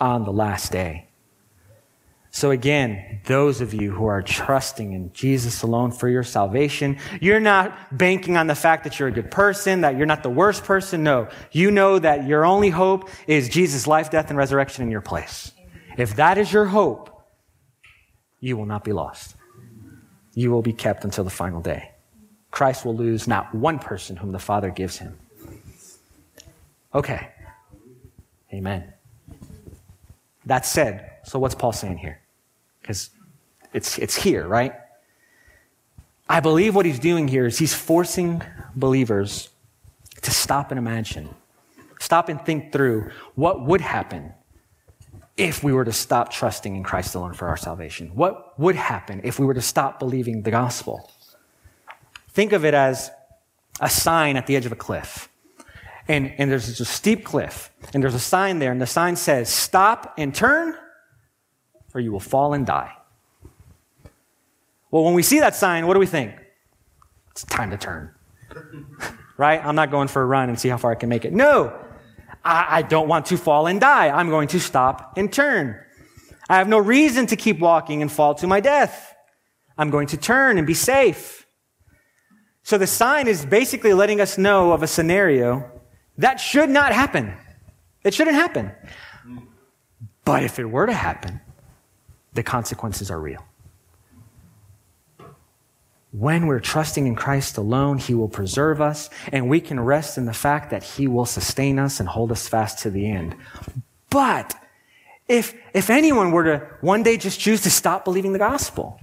on 0.02 0.24
the 0.24 0.32
last 0.32 0.72
day. 0.72 1.06
So 2.32 2.50
again, 2.50 3.20
those 3.26 3.60
of 3.60 3.72
you 3.72 3.92
who 3.92 4.06
are 4.06 4.20
trusting 4.20 4.94
in 4.94 5.12
Jesus 5.12 5.62
alone 5.62 5.92
for 5.92 6.08
your 6.08 6.24
salvation, 6.24 6.98
you're 7.20 7.38
not 7.38 7.96
banking 7.96 8.36
on 8.36 8.48
the 8.48 8.54
fact 8.56 8.82
that 8.84 8.98
you're 8.98 9.08
a 9.08 9.12
good 9.12 9.30
person, 9.30 9.82
that 9.82 9.96
you're 9.96 10.06
not 10.06 10.24
the 10.24 10.30
worst 10.30 10.64
person. 10.64 11.04
No, 11.04 11.28
you 11.52 11.70
know 11.70 12.00
that 12.00 12.26
your 12.26 12.44
only 12.44 12.70
hope 12.70 13.08
is 13.28 13.48
Jesus' 13.48 13.86
life, 13.86 14.10
death, 14.10 14.28
and 14.28 14.36
resurrection 14.36 14.82
in 14.82 14.90
your 14.90 15.02
place. 15.02 15.52
If 15.96 16.16
that 16.16 16.36
is 16.36 16.52
your 16.52 16.64
hope, 16.64 17.10
you 18.40 18.56
will 18.56 18.66
not 18.66 18.82
be 18.82 18.92
lost. 18.92 19.36
You 20.34 20.50
will 20.50 20.62
be 20.62 20.72
kept 20.72 21.04
until 21.04 21.22
the 21.22 21.30
final 21.30 21.60
day. 21.60 21.92
Christ 22.50 22.84
will 22.84 22.96
lose 22.96 23.28
not 23.28 23.54
one 23.54 23.78
person 23.78 24.16
whom 24.16 24.32
the 24.32 24.40
Father 24.40 24.70
gives 24.70 24.98
him. 24.98 25.16
Okay. 26.92 27.28
Amen. 28.52 28.91
That 30.46 30.66
said, 30.66 31.10
so 31.24 31.38
what's 31.38 31.54
Paul 31.54 31.72
saying 31.72 31.98
here? 31.98 32.20
Because 32.80 33.10
it's, 33.72 33.98
it's 33.98 34.16
here, 34.16 34.46
right? 34.46 34.74
I 36.28 36.40
believe 36.40 36.74
what 36.74 36.86
he's 36.86 36.98
doing 36.98 37.28
here 37.28 37.46
is 37.46 37.58
he's 37.58 37.74
forcing 37.74 38.42
believers 38.74 39.50
to 40.22 40.30
stop 40.30 40.70
and 40.70 40.78
imagine, 40.78 41.28
stop 42.00 42.28
and 42.28 42.44
think 42.44 42.72
through 42.72 43.10
what 43.34 43.64
would 43.64 43.80
happen 43.80 44.32
if 45.36 45.62
we 45.64 45.72
were 45.72 45.84
to 45.84 45.92
stop 45.92 46.30
trusting 46.30 46.76
in 46.76 46.82
Christ 46.82 47.14
alone 47.14 47.34
for 47.34 47.48
our 47.48 47.56
salvation. 47.56 48.10
What 48.14 48.58
would 48.58 48.76
happen 48.76 49.20
if 49.24 49.38
we 49.38 49.46
were 49.46 49.54
to 49.54 49.62
stop 49.62 49.98
believing 49.98 50.42
the 50.42 50.50
gospel? 50.50 51.10
Think 52.28 52.52
of 52.52 52.64
it 52.64 52.74
as 52.74 53.10
a 53.80 53.88
sign 53.88 54.36
at 54.36 54.46
the 54.46 54.56
edge 54.56 54.66
of 54.66 54.72
a 54.72 54.76
cliff. 54.76 55.28
And, 56.08 56.32
and 56.38 56.50
there's 56.50 56.80
a 56.80 56.84
steep 56.84 57.24
cliff, 57.24 57.70
and 57.94 58.02
there's 58.02 58.14
a 58.14 58.20
sign 58.20 58.58
there, 58.58 58.72
and 58.72 58.80
the 58.80 58.86
sign 58.86 59.14
says, 59.16 59.48
Stop 59.48 60.14
and 60.18 60.34
turn, 60.34 60.74
or 61.94 62.00
you 62.00 62.10
will 62.10 62.20
fall 62.20 62.54
and 62.54 62.66
die. 62.66 62.92
Well, 64.90 65.04
when 65.04 65.14
we 65.14 65.22
see 65.22 65.40
that 65.40 65.54
sign, 65.54 65.86
what 65.86 65.94
do 65.94 66.00
we 66.00 66.06
think? 66.06 66.34
It's 67.30 67.44
time 67.44 67.70
to 67.70 67.76
turn. 67.76 68.14
right? 69.36 69.64
I'm 69.64 69.74
not 69.74 69.90
going 69.90 70.08
for 70.08 70.22
a 70.22 70.26
run 70.26 70.48
and 70.48 70.60
see 70.60 70.68
how 70.68 70.76
far 70.76 70.92
I 70.92 70.94
can 70.94 71.08
make 71.08 71.24
it. 71.24 71.32
No, 71.32 71.76
I, 72.44 72.78
I 72.78 72.82
don't 72.82 73.08
want 73.08 73.26
to 73.26 73.38
fall 73.38 73.66
and 73.66 73.80
die. 73.80 74.08
I'm 74.08 74.28
going 74.28 74.48
to 74.48 74.60
stop 74.60 75.14
and 75.16 75.32
turn. 75.32 75.80
I 76.48 76.58
have 76.58 76.68
no 76.68 76.78
reason 76.78 77.26
to 77.26 77.36
keep 77.36 77.58
walking 77.58 78.02
and 78.02 78.12
fall 78.12 78.34
to 78.36 78.46
my 78.46 78.60
death. 78.60 79.14
I'm 79.78 79.90
going 79.90 80.08
to 80.08 80.16
turn 80.16 80.58
and 80.58 80.66
be 80.66 80.74
safe. 80.74 81.46
So 82.62 82.76
the 82.76 82.86
sign 82.86 83.26
is 83.26 83.46
basically 83.46 83.94
letting 83.94 84.20
us 84.20 84.36
know 84.36 84.72
of 84.72 84.82
a 84.82 84.86
scenario 84.86 85.71
that 86.18 86.40
should 86.40 86.70
not 86.70 86.92
happen. 86.92 87.34
It 88.04 88.14
shouldn't 88.14 88.36
happen. 88.36 88.72
But 90.24 90.42
if 90.42 90.58
it 90.58 90.66
were 90.66 90.86
to 90.86 90.92
happen, 90.92 91.40
the 92.32 92.42
consequences 92.42 93.10
are 93.10 93.20
real. 93.20 93.44
When 96.12 96.46
we're 96.46 96.60
trusting 96.60 97.06
in 97.06 97.14
Christ 97.14 97.56
alone, 97.56 97.98
He 97.98 98.14
will 98.14 98.28
preserve 98.28 98.80
us, 98.80 99.08
and 99.32 99.48
we 99.48 99.60
can 99.60 99.80
rest 99.80 100.18
in 100.18 100.26
the 100.26 100.34
fact 100.34 100.70
that 100.70 100.82
He 100.82 101.08
will 101.08 101.24
sustain 101.24 101.78
us 101.78 102.00
and 102.00 102.08
hold 102.08 102.30
us 102.30 102.46
fast 102.46 102.80
to 102.80 102.90
the 102.90 103.10
end. 103.10 103.34
But 104.10 104.54
if, 105.26 105.54
if 105.72 105.88
anyone 105.88 106.30
were 106.30 106.44
to 106.44 106.58
one 106.82 107.02
day 107.02 107.16
just 107.16 107.40
choose 107.40 107.62
to 107.62 107.70
stop 107.70 108.04
believing 108.04 108.34
the 108.34 108.38
gospel, 108.38 109.00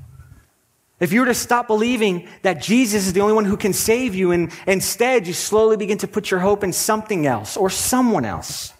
if 1.00 1.14
you 1.14 1.22
were 1.22 1.28
to 1.28 1.34
stop 1.34 1.68
believing 1.68 2.28
that 2.42 2.62
Jesus 2.62 3.08
is 3.08 3.14
the 3.14 3.22
only 3.22 3.34
one 3.34 3.46
who 3.46 3.58
can 3.58 3.74
save 3.74 4.16
you 4.16 4.32
and 4.32 4.52
instead 4.68 5.28
you 5.28 5.34
slowly 5.34 5.78
begin 5.78 5.98
to 6.00 6.08
put 6.08 6.30
your 6.30 6.42
hope 6.42 6.64
in 6.64 6.74
something 6.74 7.26
else 7.26 7.56
or 7.56 7.70
someone 7.70 8.26
else, 8.26 8.74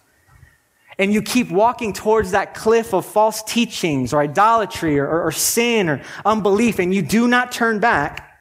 and 0.98 1.14
you 1.14 1.22
keep 1.22 1.50
walking 1.50 1.94
towards 1.94 2.32
that 2.32 2.52
cliff 2.52 2.92
of 2.92 3.06
false 3.06 3.42
teachings 3.42 4.12
or 4.12 4.20
idolatry 4.20 4.98
or, 4.98 5.08
or, 5.08 5.28
or 5.28 5.32
sin 5.32 5.88
or 5.88 6.02
unbelief 6.26 6.78
and 6.78 6.92
you 6.92 7.00
do 7.00 7.26
not 7.26 7.52
turn 7.52 7.80
back, 7.80 8.38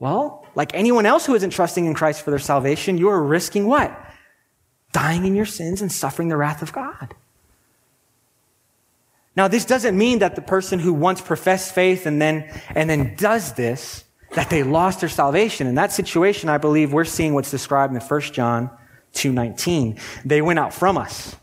well, 0.00 0.44
like 0.56 0.74
anyone 0.74 1.06
else 1.06 1.26
who 1.26 1.34
isn't 1.36 1.50
trusting 1.50 1.84
in 1.84 1.94
Christ 1.94 2.22
for 2.22 2.30
their 2.30 2.40
salvation, 2.40 2.98
you 2.98 3.08
are 3.10 3.22
risking 3.22 3.66
what? 3.68 3.96
Dying 4.92 5.24
in 5.24 5.36
your 5.36 5.46
sins 5.46 5.82
and 5.82 5.92
suffering 5.92 6.28
the 6.28 6.36
wrath 6.36 6.62
of 6.62 6.72
God. 6.72 7.14
Now, 9.40 9.48
this 9.48 9.64
doesn't 9.64 9.96
mean 9.96 10.18
that 10.18 10.34
the 10.34 10.42
person 10.42 10.78
who 10.78 10.92
once 10.92 11.22
professed 11.22 11.74
faith 11.74 12.04
and 12.04 12.20
then, 12.20 12.52
and 12.74 12.90
then 12.90 13.14
does 13.16 13.54
this, 13.54 14.04
that 14.34 14.50
they 14.50 14.62
lost 14.62 15.00
their 15.00 15.08
salvation. 15.08 15.66
In 15.66 15.76
that 15.76 15.92
situation, 15.92 16.50
I 16.50 16.58
believe 16.58 16.92
we're 16.92 17.06
seeing 17.06 17.32
what's 17.32 17.50
described 17.50 17.94
in 17.94 18.00
1 18.02 18.20
John 18.20 18.68
2.19. 19.14 19.98
They 20.26 20.42
went 20.42 20.58
out 20.58 20.74
from 20.74 20.98
us, 20.98 21.36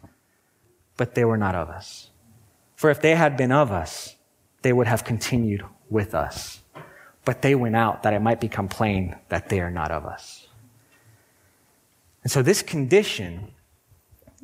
but 0.95 1.15
they 1.15 1.25
were 1.25 1.37
not 1.37 1.55
of 1.55 1.69
us. 1.69 2.11
For 2.75 2.91
if 2.91 3.01
they 3.01 3.15
had 3.15 3.35
been 3.35 3.51
of 3.51 3.71
us, 3.71 4.15
they 4.61 4.73
would 4.73 4.85
have 4.85 5.03
continued 5.03 5.65
with 5.89 6.13
us. 6.13 6.61
But 7.25 7.41
they 7.41 7.55
went 7.55 7.75
out 7.75 8.03
that 8.03 8.13
it 8.13 8.21
might 8.21 8.39
become 8.39 8.67
plain 8.67 9.15
that 9.29 9.49
they 9.49 9.59
are 9.59 9.71
not 9.71 9.89
of 9.89 10.05
us. 10.05 10.45
And 12.21 12.31
so 12.31 12.43
this 12.43 12.61
condition, 12.61 13.53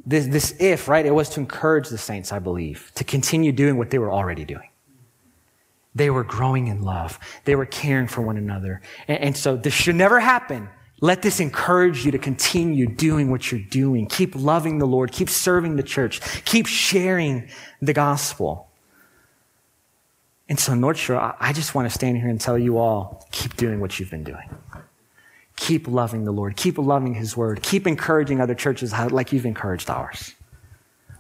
this, 0.06 0.28
this 0.28 0.56
if, 0.60 0.88
right, 0.88 1.06
it 1.06 1.14
was 1.14 1.30
to 1.30 1.40
encourage 1.40 1.90
the 1.90 1.98
saints, 1.98 2.32
I 2.32 2.40
believe, 2.40 2.92
to 2.96 3.04
continue 3.04 3.52
doing 3.52 3.78
what 3.78 3.90
they 3.90 4.00
were 4.00 4.12
already 4.12 4.46
doing. 4.46 4.70
They 5.96 6.10
were 6.10 6.24
growing 6.24 6.68
in 6.68 6.82
love. 6.82 7.20
They 7.46 7.56
were 7.56 7.66
caring 7.66 8.08
for 8.08 8.22
one 8.22 8.38
another. 8.38 8.82
And, 9.08 9.20
and 9.20 9.38
so 9.38 9.56
this 9.56 9.74
should 9.74 9.96
never 9.96 10.20
happen 10.20 10.70
let 11.04 11.22
this 11.22 11.42
encourage 11.42 12.06
you 12.06 12.12
to 12.12 12.18
continue 12.18 12.88
doing 12.88 13.30
what 13.30 13.52
you're 13.52 13.60
doing. 13.60 14.08
Keep 14.08 14.36
loving 14.36 14.78
the 14.78 14.86
Lord. 14.86 15.12
Keep 15.12 15.30
serving 15.30 15.76
the 15.76 15.84
church. 15.84 16.22
Keep 16.46 16.66
sharing 16.66 17.50
the 17.82 17.92
gospel. 17.92 18.70
And 20.48 20.58
so, 20.58 20.76
North 20.76 20.98
Shore, 20.98 21.36
I 21.42 21.52
just 21.52 21.76
want 21.76 21.88
to 21.88 21.94
stand 21.94 22.16
here 22.16 22.30
and 22.30 22.40
tell 22.40 22.58
you 22.58 22.78
all 22.78 23.28
keep 23.34 23.58
doing 23.58 23.82
what 23.82 24.00
you've 24.00 24.12
been 24.12 24.24
doing. 24.24 24.50
Keep 25.64 25.88
loving 25.88 26.26
the 26.26 26.32
Lord. 26.34 26.58
Keep 26.58 26.78
loving 26.78 27.14
His 27.14 27.38
word. 27.38 27.64
Keep 27.64 27.88
encouraging 27.88 28.42
other 28.42 28.54
churches 28.54 28.92
like 28.92 29.32
you've 29.32 29.46
encouraged 29.46 29.90
ours. 29.90 30.36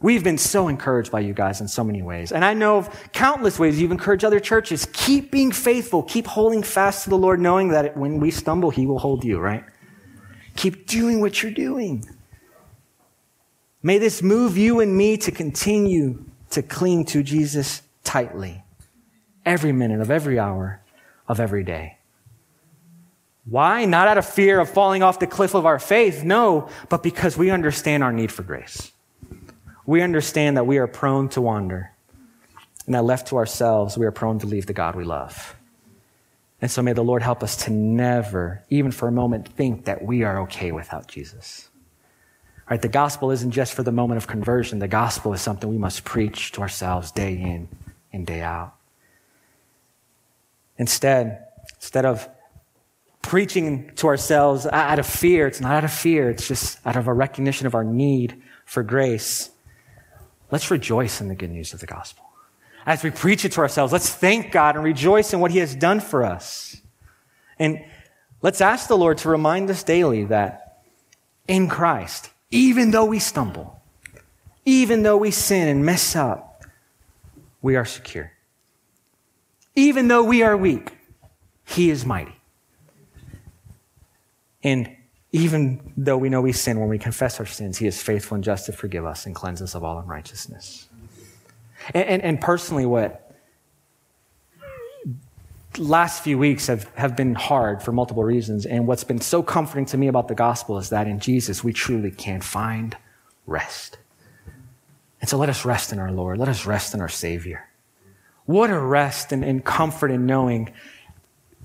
We've 0.01 0.21
been 0.21 0.37
so 0.37 0.67
encouraged 0.67 1.13
by 1.13 1.21
you 1.21 1.33
guys 1.33 1.61
in 1.61 1.69
so 1.69 1.81
many 1.81 2.01
ways. 2.01 2.33
And 2.33 2.43
I 2.43 2.53
know 2.53 2.79
of 2.79 3.11
countless 3.13 3.57
ways 3.57 3.79
you've 3.79 3.93
encouraged 3.93 4.25
other 4.25 4.41
churches. 4.41 4.85
Keep 4.91 5.31
being 5.31 5.53
faithful. 5.53 6.03
Keep 6.03 6.27
holding 6.27 6.61
fast 6.61 7.05
to 7.05 7.09
the 7.09 7.17
Lord, 7.17 7.39
knowing 7.39 7.69
that 7.69 7.95
when 7.95 8.19
we 8.19 8.31
stumble, 8.31 8.69
He 8.69 8.85
will 8.85 8.99
hold 8.99 9.23
you, 9.23 9.39
right? 9.39 9.63
Keep 10.57 10.87
doing 10.87 11.21
what 11.21 11.41
you're 11.41 11.53
doing. 11.53 12.03
May 13.81 13.97
this 13.97 14.21
move 14.21 14.57
you 14.57 14.81
and 14.81 14.97
me 14.97 15.15
to 15.19 15.31
continue 15.31 16.25
to 16.49 16.61
cling 16.61 17.05
to 17.05 17.23
Jesus 17.23 17.81
tightly 18.03 18.61
every 19.45 19.71
minute 19.71 20.01
of 20.01 20.11
every 20.11 20.37
hour 20.37 20.81
of 21.29 21.39
every 21.39 21.63
day. 21.63 21.97
Why? 23.45 23.85
Not 23.85 24.07
out 24.07 24.17
of 24.17 24.25
fear 24.25 24.59
of 24.59 24.69
falling 24.69 25.03
off 25.03 25.19
the 25.19 25.27
cliff 25.27 25.53
of 25.53 25.65
our 25.65 25.79
faith, 25.79 26.23
no, 26.23 26.69
but 26.89 27.03
because 27.03 27.37
we 27.37 27.49
understand 27.49 28.03
our 28.03 28.13
need 28.13 28.31
for 28.31 28.43
grace. 28.43 28.91
we 29.85 30.01
understand 30.01 30.55
that 30.55 30.65
we 30.65 30.77
are 30.77 30.87
prone 30.87 31.27
to 31.27 31.41
wander 31.41 31.91
and 32.85 32.95
that 32.95 33.03
left 33.03 33.27
to 33.27 33.37
ourselves, 33.37 33.97
we 33.97 34.05
are 34.05 34.11
prone 34.11 34.39
to 34.39 34.47
leave 34.47 34.65
the 34.65 34.73
God 34.73 34.95
we 34.95 35.03
love. 35.03 35.55
And 36.61 36.71
so 36.71 36.81
may 36.81 36.93
the 36.93 37.03
Lord 37.03 37.21
help 37.21 37.43
us 37.43 37.57
to 37.65 37.71
never, 37.71 38.63
even 38.69 38.91
for 38.91 39.07
a 39.07 39.11
moment, 39.11 39.47
think 39.49 39.85
that 39.85 40.03
we 40.03 40.23
are 40.23 40.41
okay 40.43 40.71
without 40.71 41.07
Jesus. 41.07 41.69
Right? 42.69 42.81
The 42.81 42.87
gospel 42.87 43.31
isn't 43.31 43.51
just 43.51 43.73
for 43.73 43.83
the 43.83 43.91
moment 43.91 44.17
of 44.17 44.27
conversion. 44.27 44.79
The 44.79 44.87
gospel 44.87 45.33
is 45.33 45.41
something 45.41 45.69
we 45.69 45.77
must 45.77 46.05
preach 46.05 46.53
to 46.53 46.61
ourselves 46.61 47.11
day 47.11 47.33
in 47.33 47.67
and 48.13 48.25
day 48.25 48.41
out. 48.41 48.75
Instead, 50.77 51.45
instead 51.75 52.05
of 52.05 52.29
preaching 53.23 53.89
to 53.95 54.07
ourselves 54.07 54.67
out 54.67 54.99
of 54.99 55.07
fear, 55.07 55.47
it's 55.47 55.59
not 55.59 55.71
out 55.71 55.83
of 55.83 55.91
fear, 55.91 56.29
it's 56.29 56.47
just 56.47 56.77
out 56.85 56.95
of 56.95 57.07
a 57.07 57.13
recognition 57.13 57.65
of 57.65 57.73
our 57.73 57.83
need 57.83 58.39
for 58.65 58.83
grace. 58.83 59.49
Let's 60.51 60.69
rejoice 60.69 61.19
in 61.19 61.29
the 61.29 61.35
good 61.35 61.49
news 61.49 61.73
of 61.73 61.79
the 61.79 61.87
gospel. 61.87 62.25
As 62.85 63.01
we 63.01 63.09
preach 63.09 63.45
it 63.45 63.53
to 63.53 63.61
ourselves, 63.61 63.91
let's 63.91 64.13
thank 64.13 64.51
God 64.51 64.75
and 64.75 64.83
rejoice 64.83 65.33
in 65.33 65.39
what 65.39 65.51
He 65.51 65.59
has 65.59 65.73
done 65.73 65.99
for 65.99 66.23
us. 66.23 66.79
And 67.57 67.83
let's 68.41 68.61
ask 68.61 68.87
the 68.87 68.97
Lord 68.97 69.17
to 69.19 69.29
remind 69.29 69.69
us 69.71 69.83
daily 69.83 70.25
that 70.25 70.83
in 71.47 71.69
Christ, 71.69 72.29
even 72.51 72.91
though 72.91 73.05
we 73.05 73.19
stumble, 73.19 73.81
even 74.65 75.01
though 75.03 75.17
we 75.17 75.31
sin 75.31 75.67
and 75.69 75.85
mess 75.85 76.15
up, 76.15 76.63
we 77.61 77.77
are 77.77 77.85
secure. 77.85 78.31
Even 79.75 80.09
though 80.09 80.23
we 80.23 80.43
are 80.43 80.55
weak, 80.55 80.91
He 81.65 81.89
is 81.89 82.05
mighty. 82.05 82.35
And 84.63 84.95
even 85.31 85.93
though 85.97 86.17
we 86.17 86.29
know 86.29 86.41
we 86.41 86.53
sin, 86.53 86.79
when 86.79 86.89
we 86.89 86.99
confess 86.99 87.39
our 87.39 87.45
sins, 87.45 87.77
He 87.77 87.87
is 87.87 88.01
faithful 88.01 88.35
and 88.35 88.43
just 88.43 88.67
to 88.67 88.71
forgive 88.71 89.05
us 89.05 89.25
and 89.25 89.35
cleanse 89.35 89.61
us 89.61 89.75
of 89.75 89.83
all 89.83 89.99
unrighteousness. 89.99 90.87
And, 91.93 92.07
and, 92.07 92.21
and 92.21 92.41
personally, 92.41 92.85
what 92.85 93.19
last 95.77 96.23
few 96.23 96.37
weeks 96.37 96.67
have, 96.67 96.83
have 96.95 97.15
been 97.15 97.35
hard 97.35 97.81
for 97.81 97.91
multiple 97.91 98.23
reasons. 98.23 98.65
And 98.65 98.87
what's 98.87 99.03
been 99.03 99.21
so 99.21 99.41
comforting 99.41 99.85
to 99.87 99.97
me 99.97 100.07
about 100.07 100.27
the 100.27 100.35
gospel 100.35 100.77
is 100.77 100.89
that 100.89 101.07
in 101.07 101.19
Jesus, 101.19 101.63
we 101.63 101.73
truly 101.73 102.11
can 102.11 102.41
find 102.41 102.95
rest. 103.47 103.97
And 105.19 105.29
so 105.29 105.37
let 105.37 105.49
us 105.49 105.65
rest 105.65 105.91
in 105.91 105.99
our 105.99 106.11
Lord. 106.11 106.37
Let 106.37 106.49
us 106.49 106.65
rest 106.65 106.93
in 106.93 107.01
our 107.01 107.09
Savior. 107.09 107.67
What 108.45 108.69
a 108.69 108.79
rest 108.79 109.31
and, 109.31 109.43
and 109.43 109.63
comfort 109.63 110.11
in 110.11 110.25
knowing 110.25 110.73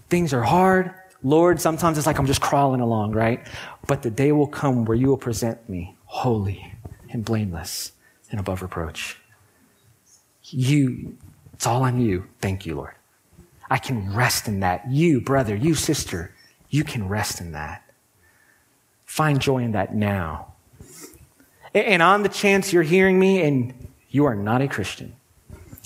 things 0.09 0.33
are 0.33 0.45
hard. 0.45 0.95
Lord, 1.23 1.61
sometimes 1.61 1.99
it's 1.99 2.07
like 2.07 2.19
I'm 2.19 2.27
just 2.27 2.41
crawling 2.41 2.81
along, 2.81 3.13
right? 3.13 3.47
But 3.87 4.03
the 4.03 4.11
day 4.11 4.33
will 4.33 4.47
come 4.47 4.85
where 4.85 4.97
you 4.97 5.09
will 5.09 5.17
present 5.17 5.69
me 5.69 5.97
holy 6.05 6.73
and 7.11 7.25
blameless 7.25 7.93
and 8.31 8.39
above 8.39 8.63
reproach. 8.63 9.19
You, 10.45 11.17
it's 11.53 11.67
all 11.67 11.83
on 11.83 12.01
you. 12.01 12.27
Thank 12.41 12.67
you, 12.67 12.77
Lord. 12.77 12.95
I 13.71 13.79
can 13.79 14.15
rest 14.15 14.49
in 14.49 14.61
that. 14.61 14.91
You, 14.91 15.21
brother, 15.21 15.55
you, 15.55 15.75
sister, 15.75 16.33
you 16.71 16.85
can 16.85 17.09
rest 17.09 17.41
in 17.41 17.53
that. 17.53 17.83
Find 19.05 19.41
joy 19.41 19.59
in 19.59 19.73
that 19.73 19.95
now. 19.95 20.55
And 21.75 22.03
on 22.03 22.23
the 22.23 22.29
chance 22.29 22.73
you're 22.73 22.83
hearing 22.83 23.19
me 23.19 23.43
and 23.43 23.89
you 24.09 24.25
are 24.25 24.35
not 24.35 24.63
a 24.63 24.69
Christian, 24.69 25.15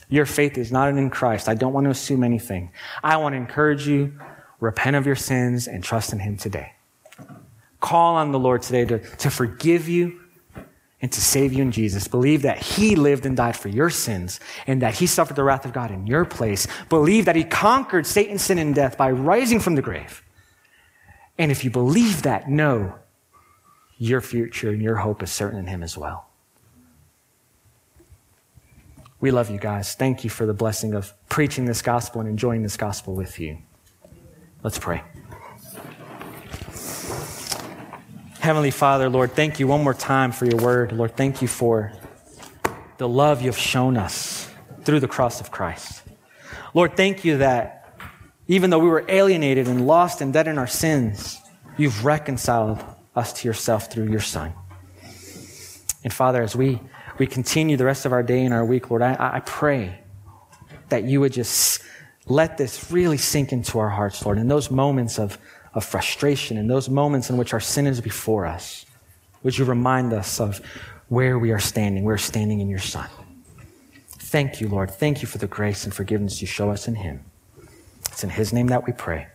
your 0.09 0.27
faith 0.27 0.59
is 0.59 0.71
not 0.71 0.91
in 0.91 1.11
Christ, 1.11 1.49
I 1.49 1.55
don't 1.55 1.73
want 1.73 1.85
to 1.85 1.91
assume 1.91 2.23
anything. 2.23 2.71
I 3.03 3.17
want 3.17 3.33
to 3.33 3.37
encourage 3.39 3.89
you, 3.89 4.13
repent 4.63 4.95
of 4.95 5.05
your 5.05 5.17
sins 5.17 5.67
and 5.67 5.83
trust 5.83 6.13
in 6.13 6.21
Him 6.21 6.37
today. 6.37 6.73
Call 7.81 8.15
on 8.15 8.31
the 8.31 8.39
Lord 8.39 8.63
today 8.63 8.85
to, 8.85 8.99
to 9.17 9.29
forgive 9.29 9.89
you 9.89 10.21
and 11.01 11.11
to 11.11 11.21
save 11.21 11.53
you 11.53 11.63
in 11.63 11.73
Jesus. 11.73 12.07
Believe 12.07 12.43
that 12.43 12.59
He 12.59 12.95
lived 12.95 13.27
and 13.27 13.37
died 13.37 13.57
for 13.57 13.69
your 13.69 13.91
sins 13.91 14.39
and 14.69 14.81
that 14.81 14.95
He 14.95 15.09
suffered 15.09 15.35
the 15.35 15.43
wrath 15.43 15.65
of 15.65 15.73
God 15.73 15.91
in 15.91 16.07
your 16.07 16.25
place. 16.25 16.69
Believe 16.89 17.25
that 17.25 17.35
He 17.35 17.43
conquered 17.43 18.07
Satan, 18.07 18.39
sin, 18.39 18.57
and 18.57 18.73
death 18.73 18.97
by 18.97 19.11
rising 19.11 19.59
from 19.59 19.75
the 19.75 19.83
grave. 19.83 20.23
And 21.37 21.51
if 21.51 21.65
you 21.65 21.71
believe 21.71 22.23
that, 22.23 22.49
know 22.49 22.95
your 23.99 24.21
future 24.21 24.71
and 24.71 24.81
your 24.81 24.97
hope 24.97 25.25
is 25.25 25.33
certain 25.33 25.59
in 25.59 25.67
Him 25.67 25.83
as 25.83 25.99
well. 25.99 26.29
We 29.21 29.33
love 29.33 29.51
you 29.51 29.59
guys. 29.59 29.95
Thank 29.95 30.23
you 30.23 30.31
for 30.31 30.47
the 30.47 30.55
blessing 30.55 30.95
of 30.95 31.13
preaching 31.29 31.65
this 31.65 31.83
gospel 31.83 32.21
and 32.21 32.31
enjoying 32.31 32.63
this 32.63 32.77
gospel 32.77 33.17
with 33.17 33.41
you. 33.41 33.59
Let's 34.63 34.79
pray. 34.79 35.03
Heavenly 38.39 38.71
Father, 38.71 39.09
Lord, 39.09 39.33
thank 39.33 39.59
you 39.59 39.67
one 39.67 39.83
more 39.83 39.95
time 39.95 40.31
for 40.31 40.47
your 40.47 40.59
word. 40.59 40.93
Lord, 40.93 41.17
thank 41.17 41.43
you 41.43 41.49
for 41.49 41.93
the 42.99 43.09
love 43.09 43.43
you've 43.43 43.59
shown 43.59 43.97
us 43.97 44.49
through 44.85 45.01
the 45.01 45.09
cross 45.09 45.41
of 45.41 45.51
Christ. 45.51 46.03
Lord, 46.75 46.97
thank 46.97 47.25
you 47.25 47.39
that 47.39 47.99
even 48.47 48.71
though 48.71 48.79
we 48.79 48.89
were 48.89 49.05
alienated 49.09 49.67
and 49.67 49.87
lost 49.87 50.21
and 50.21 50.33
dead 50.33 50.47
in 50.47 50.59
our 50.59 50.69
sins, 50.69 51.41
you've 51.77 52.05
reconciled 52.05 52.85
us 53.17 53.33
to 53.33 53.49
yourself 53.49 53.91
through 53.91 54.11
your 54.11 54.21
Son. 54.21 54.53
And 56.05 56.13
Father, 56.13 56.41
as 56.41 56.55
we, 56.55 56.81
we 57.19 57.27
continue 57.27 57.77
the 57.77 57.85
rest 57.85 58.07
of 58.07 58.13
our 58.13 58.23
day 58.23 58.45
and 58.45 58.55
our 58.55 58.65
week, 58.65 58.91
Lord, 58.91 59.03
I, 59.03 59.17
I 59.19 59.41
pray 59.41 60.01
that 60.89 61.05
you 61.05 61.21
would 61.21 61.33
just 61.33 61.83
let 62.27 62.57
this 62.57 62.91
really 62.91 63.19
sink 63.19 63.53
into 63.53 63.79
our 63.79 63.91
hearts, 63.91 64.25
Lord, 64.25 64.39
in 64.39 64.49
those 64.49 64.71
moments 64.71 65.19
of 65.19 65.39
of 65.75 65.85
frustration, 65.85 66.57
in 66.57 66.67
those 66.67 66.89
moments 66.89 67.31
in 67.31 67.37
which 67.37 67.53
our 67.53 67.61
sin 67.61 67.87
is 67.87 68.01
before 68.01 68.47
us, 68.47 68.85
would 69.43 69.57
you 69.57 69.65
remind 69.65 70.13
us 70.13 70.41
of 70.41 70.61
where 71.09 71.39
we 71.39 71.51
are 71.51 71.59
standing? 71.59 72.05
We're 72.05 72.19
standing 72.19 72.61
in 72.61 72.69
your 72.69 72.79
Son. 72.79 73.09
Thank 74.09 74.61
you, 74.61 74.69
Lord. 74.69 74.91
Thank 74.91 75.23
you 75.23 75.29
for 75.29 75.39
the 75.39 75.47
grace 75.47 75.85
and 75.85 75.95
forgiveness 75.95 76.41
you 76.41 76.47
show 76.47 76.71
us 76.71 76.89
in 76.89 76.95
Him. 76.95 77.25
It's 78.09 78.25
in 78.25 78.31
His 78.31 78.53
name 78.53 78.69
that 78.69 78.87
we 78.87 78.93
pray. 78.93 79.29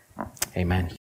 Amen. 0.56 0.97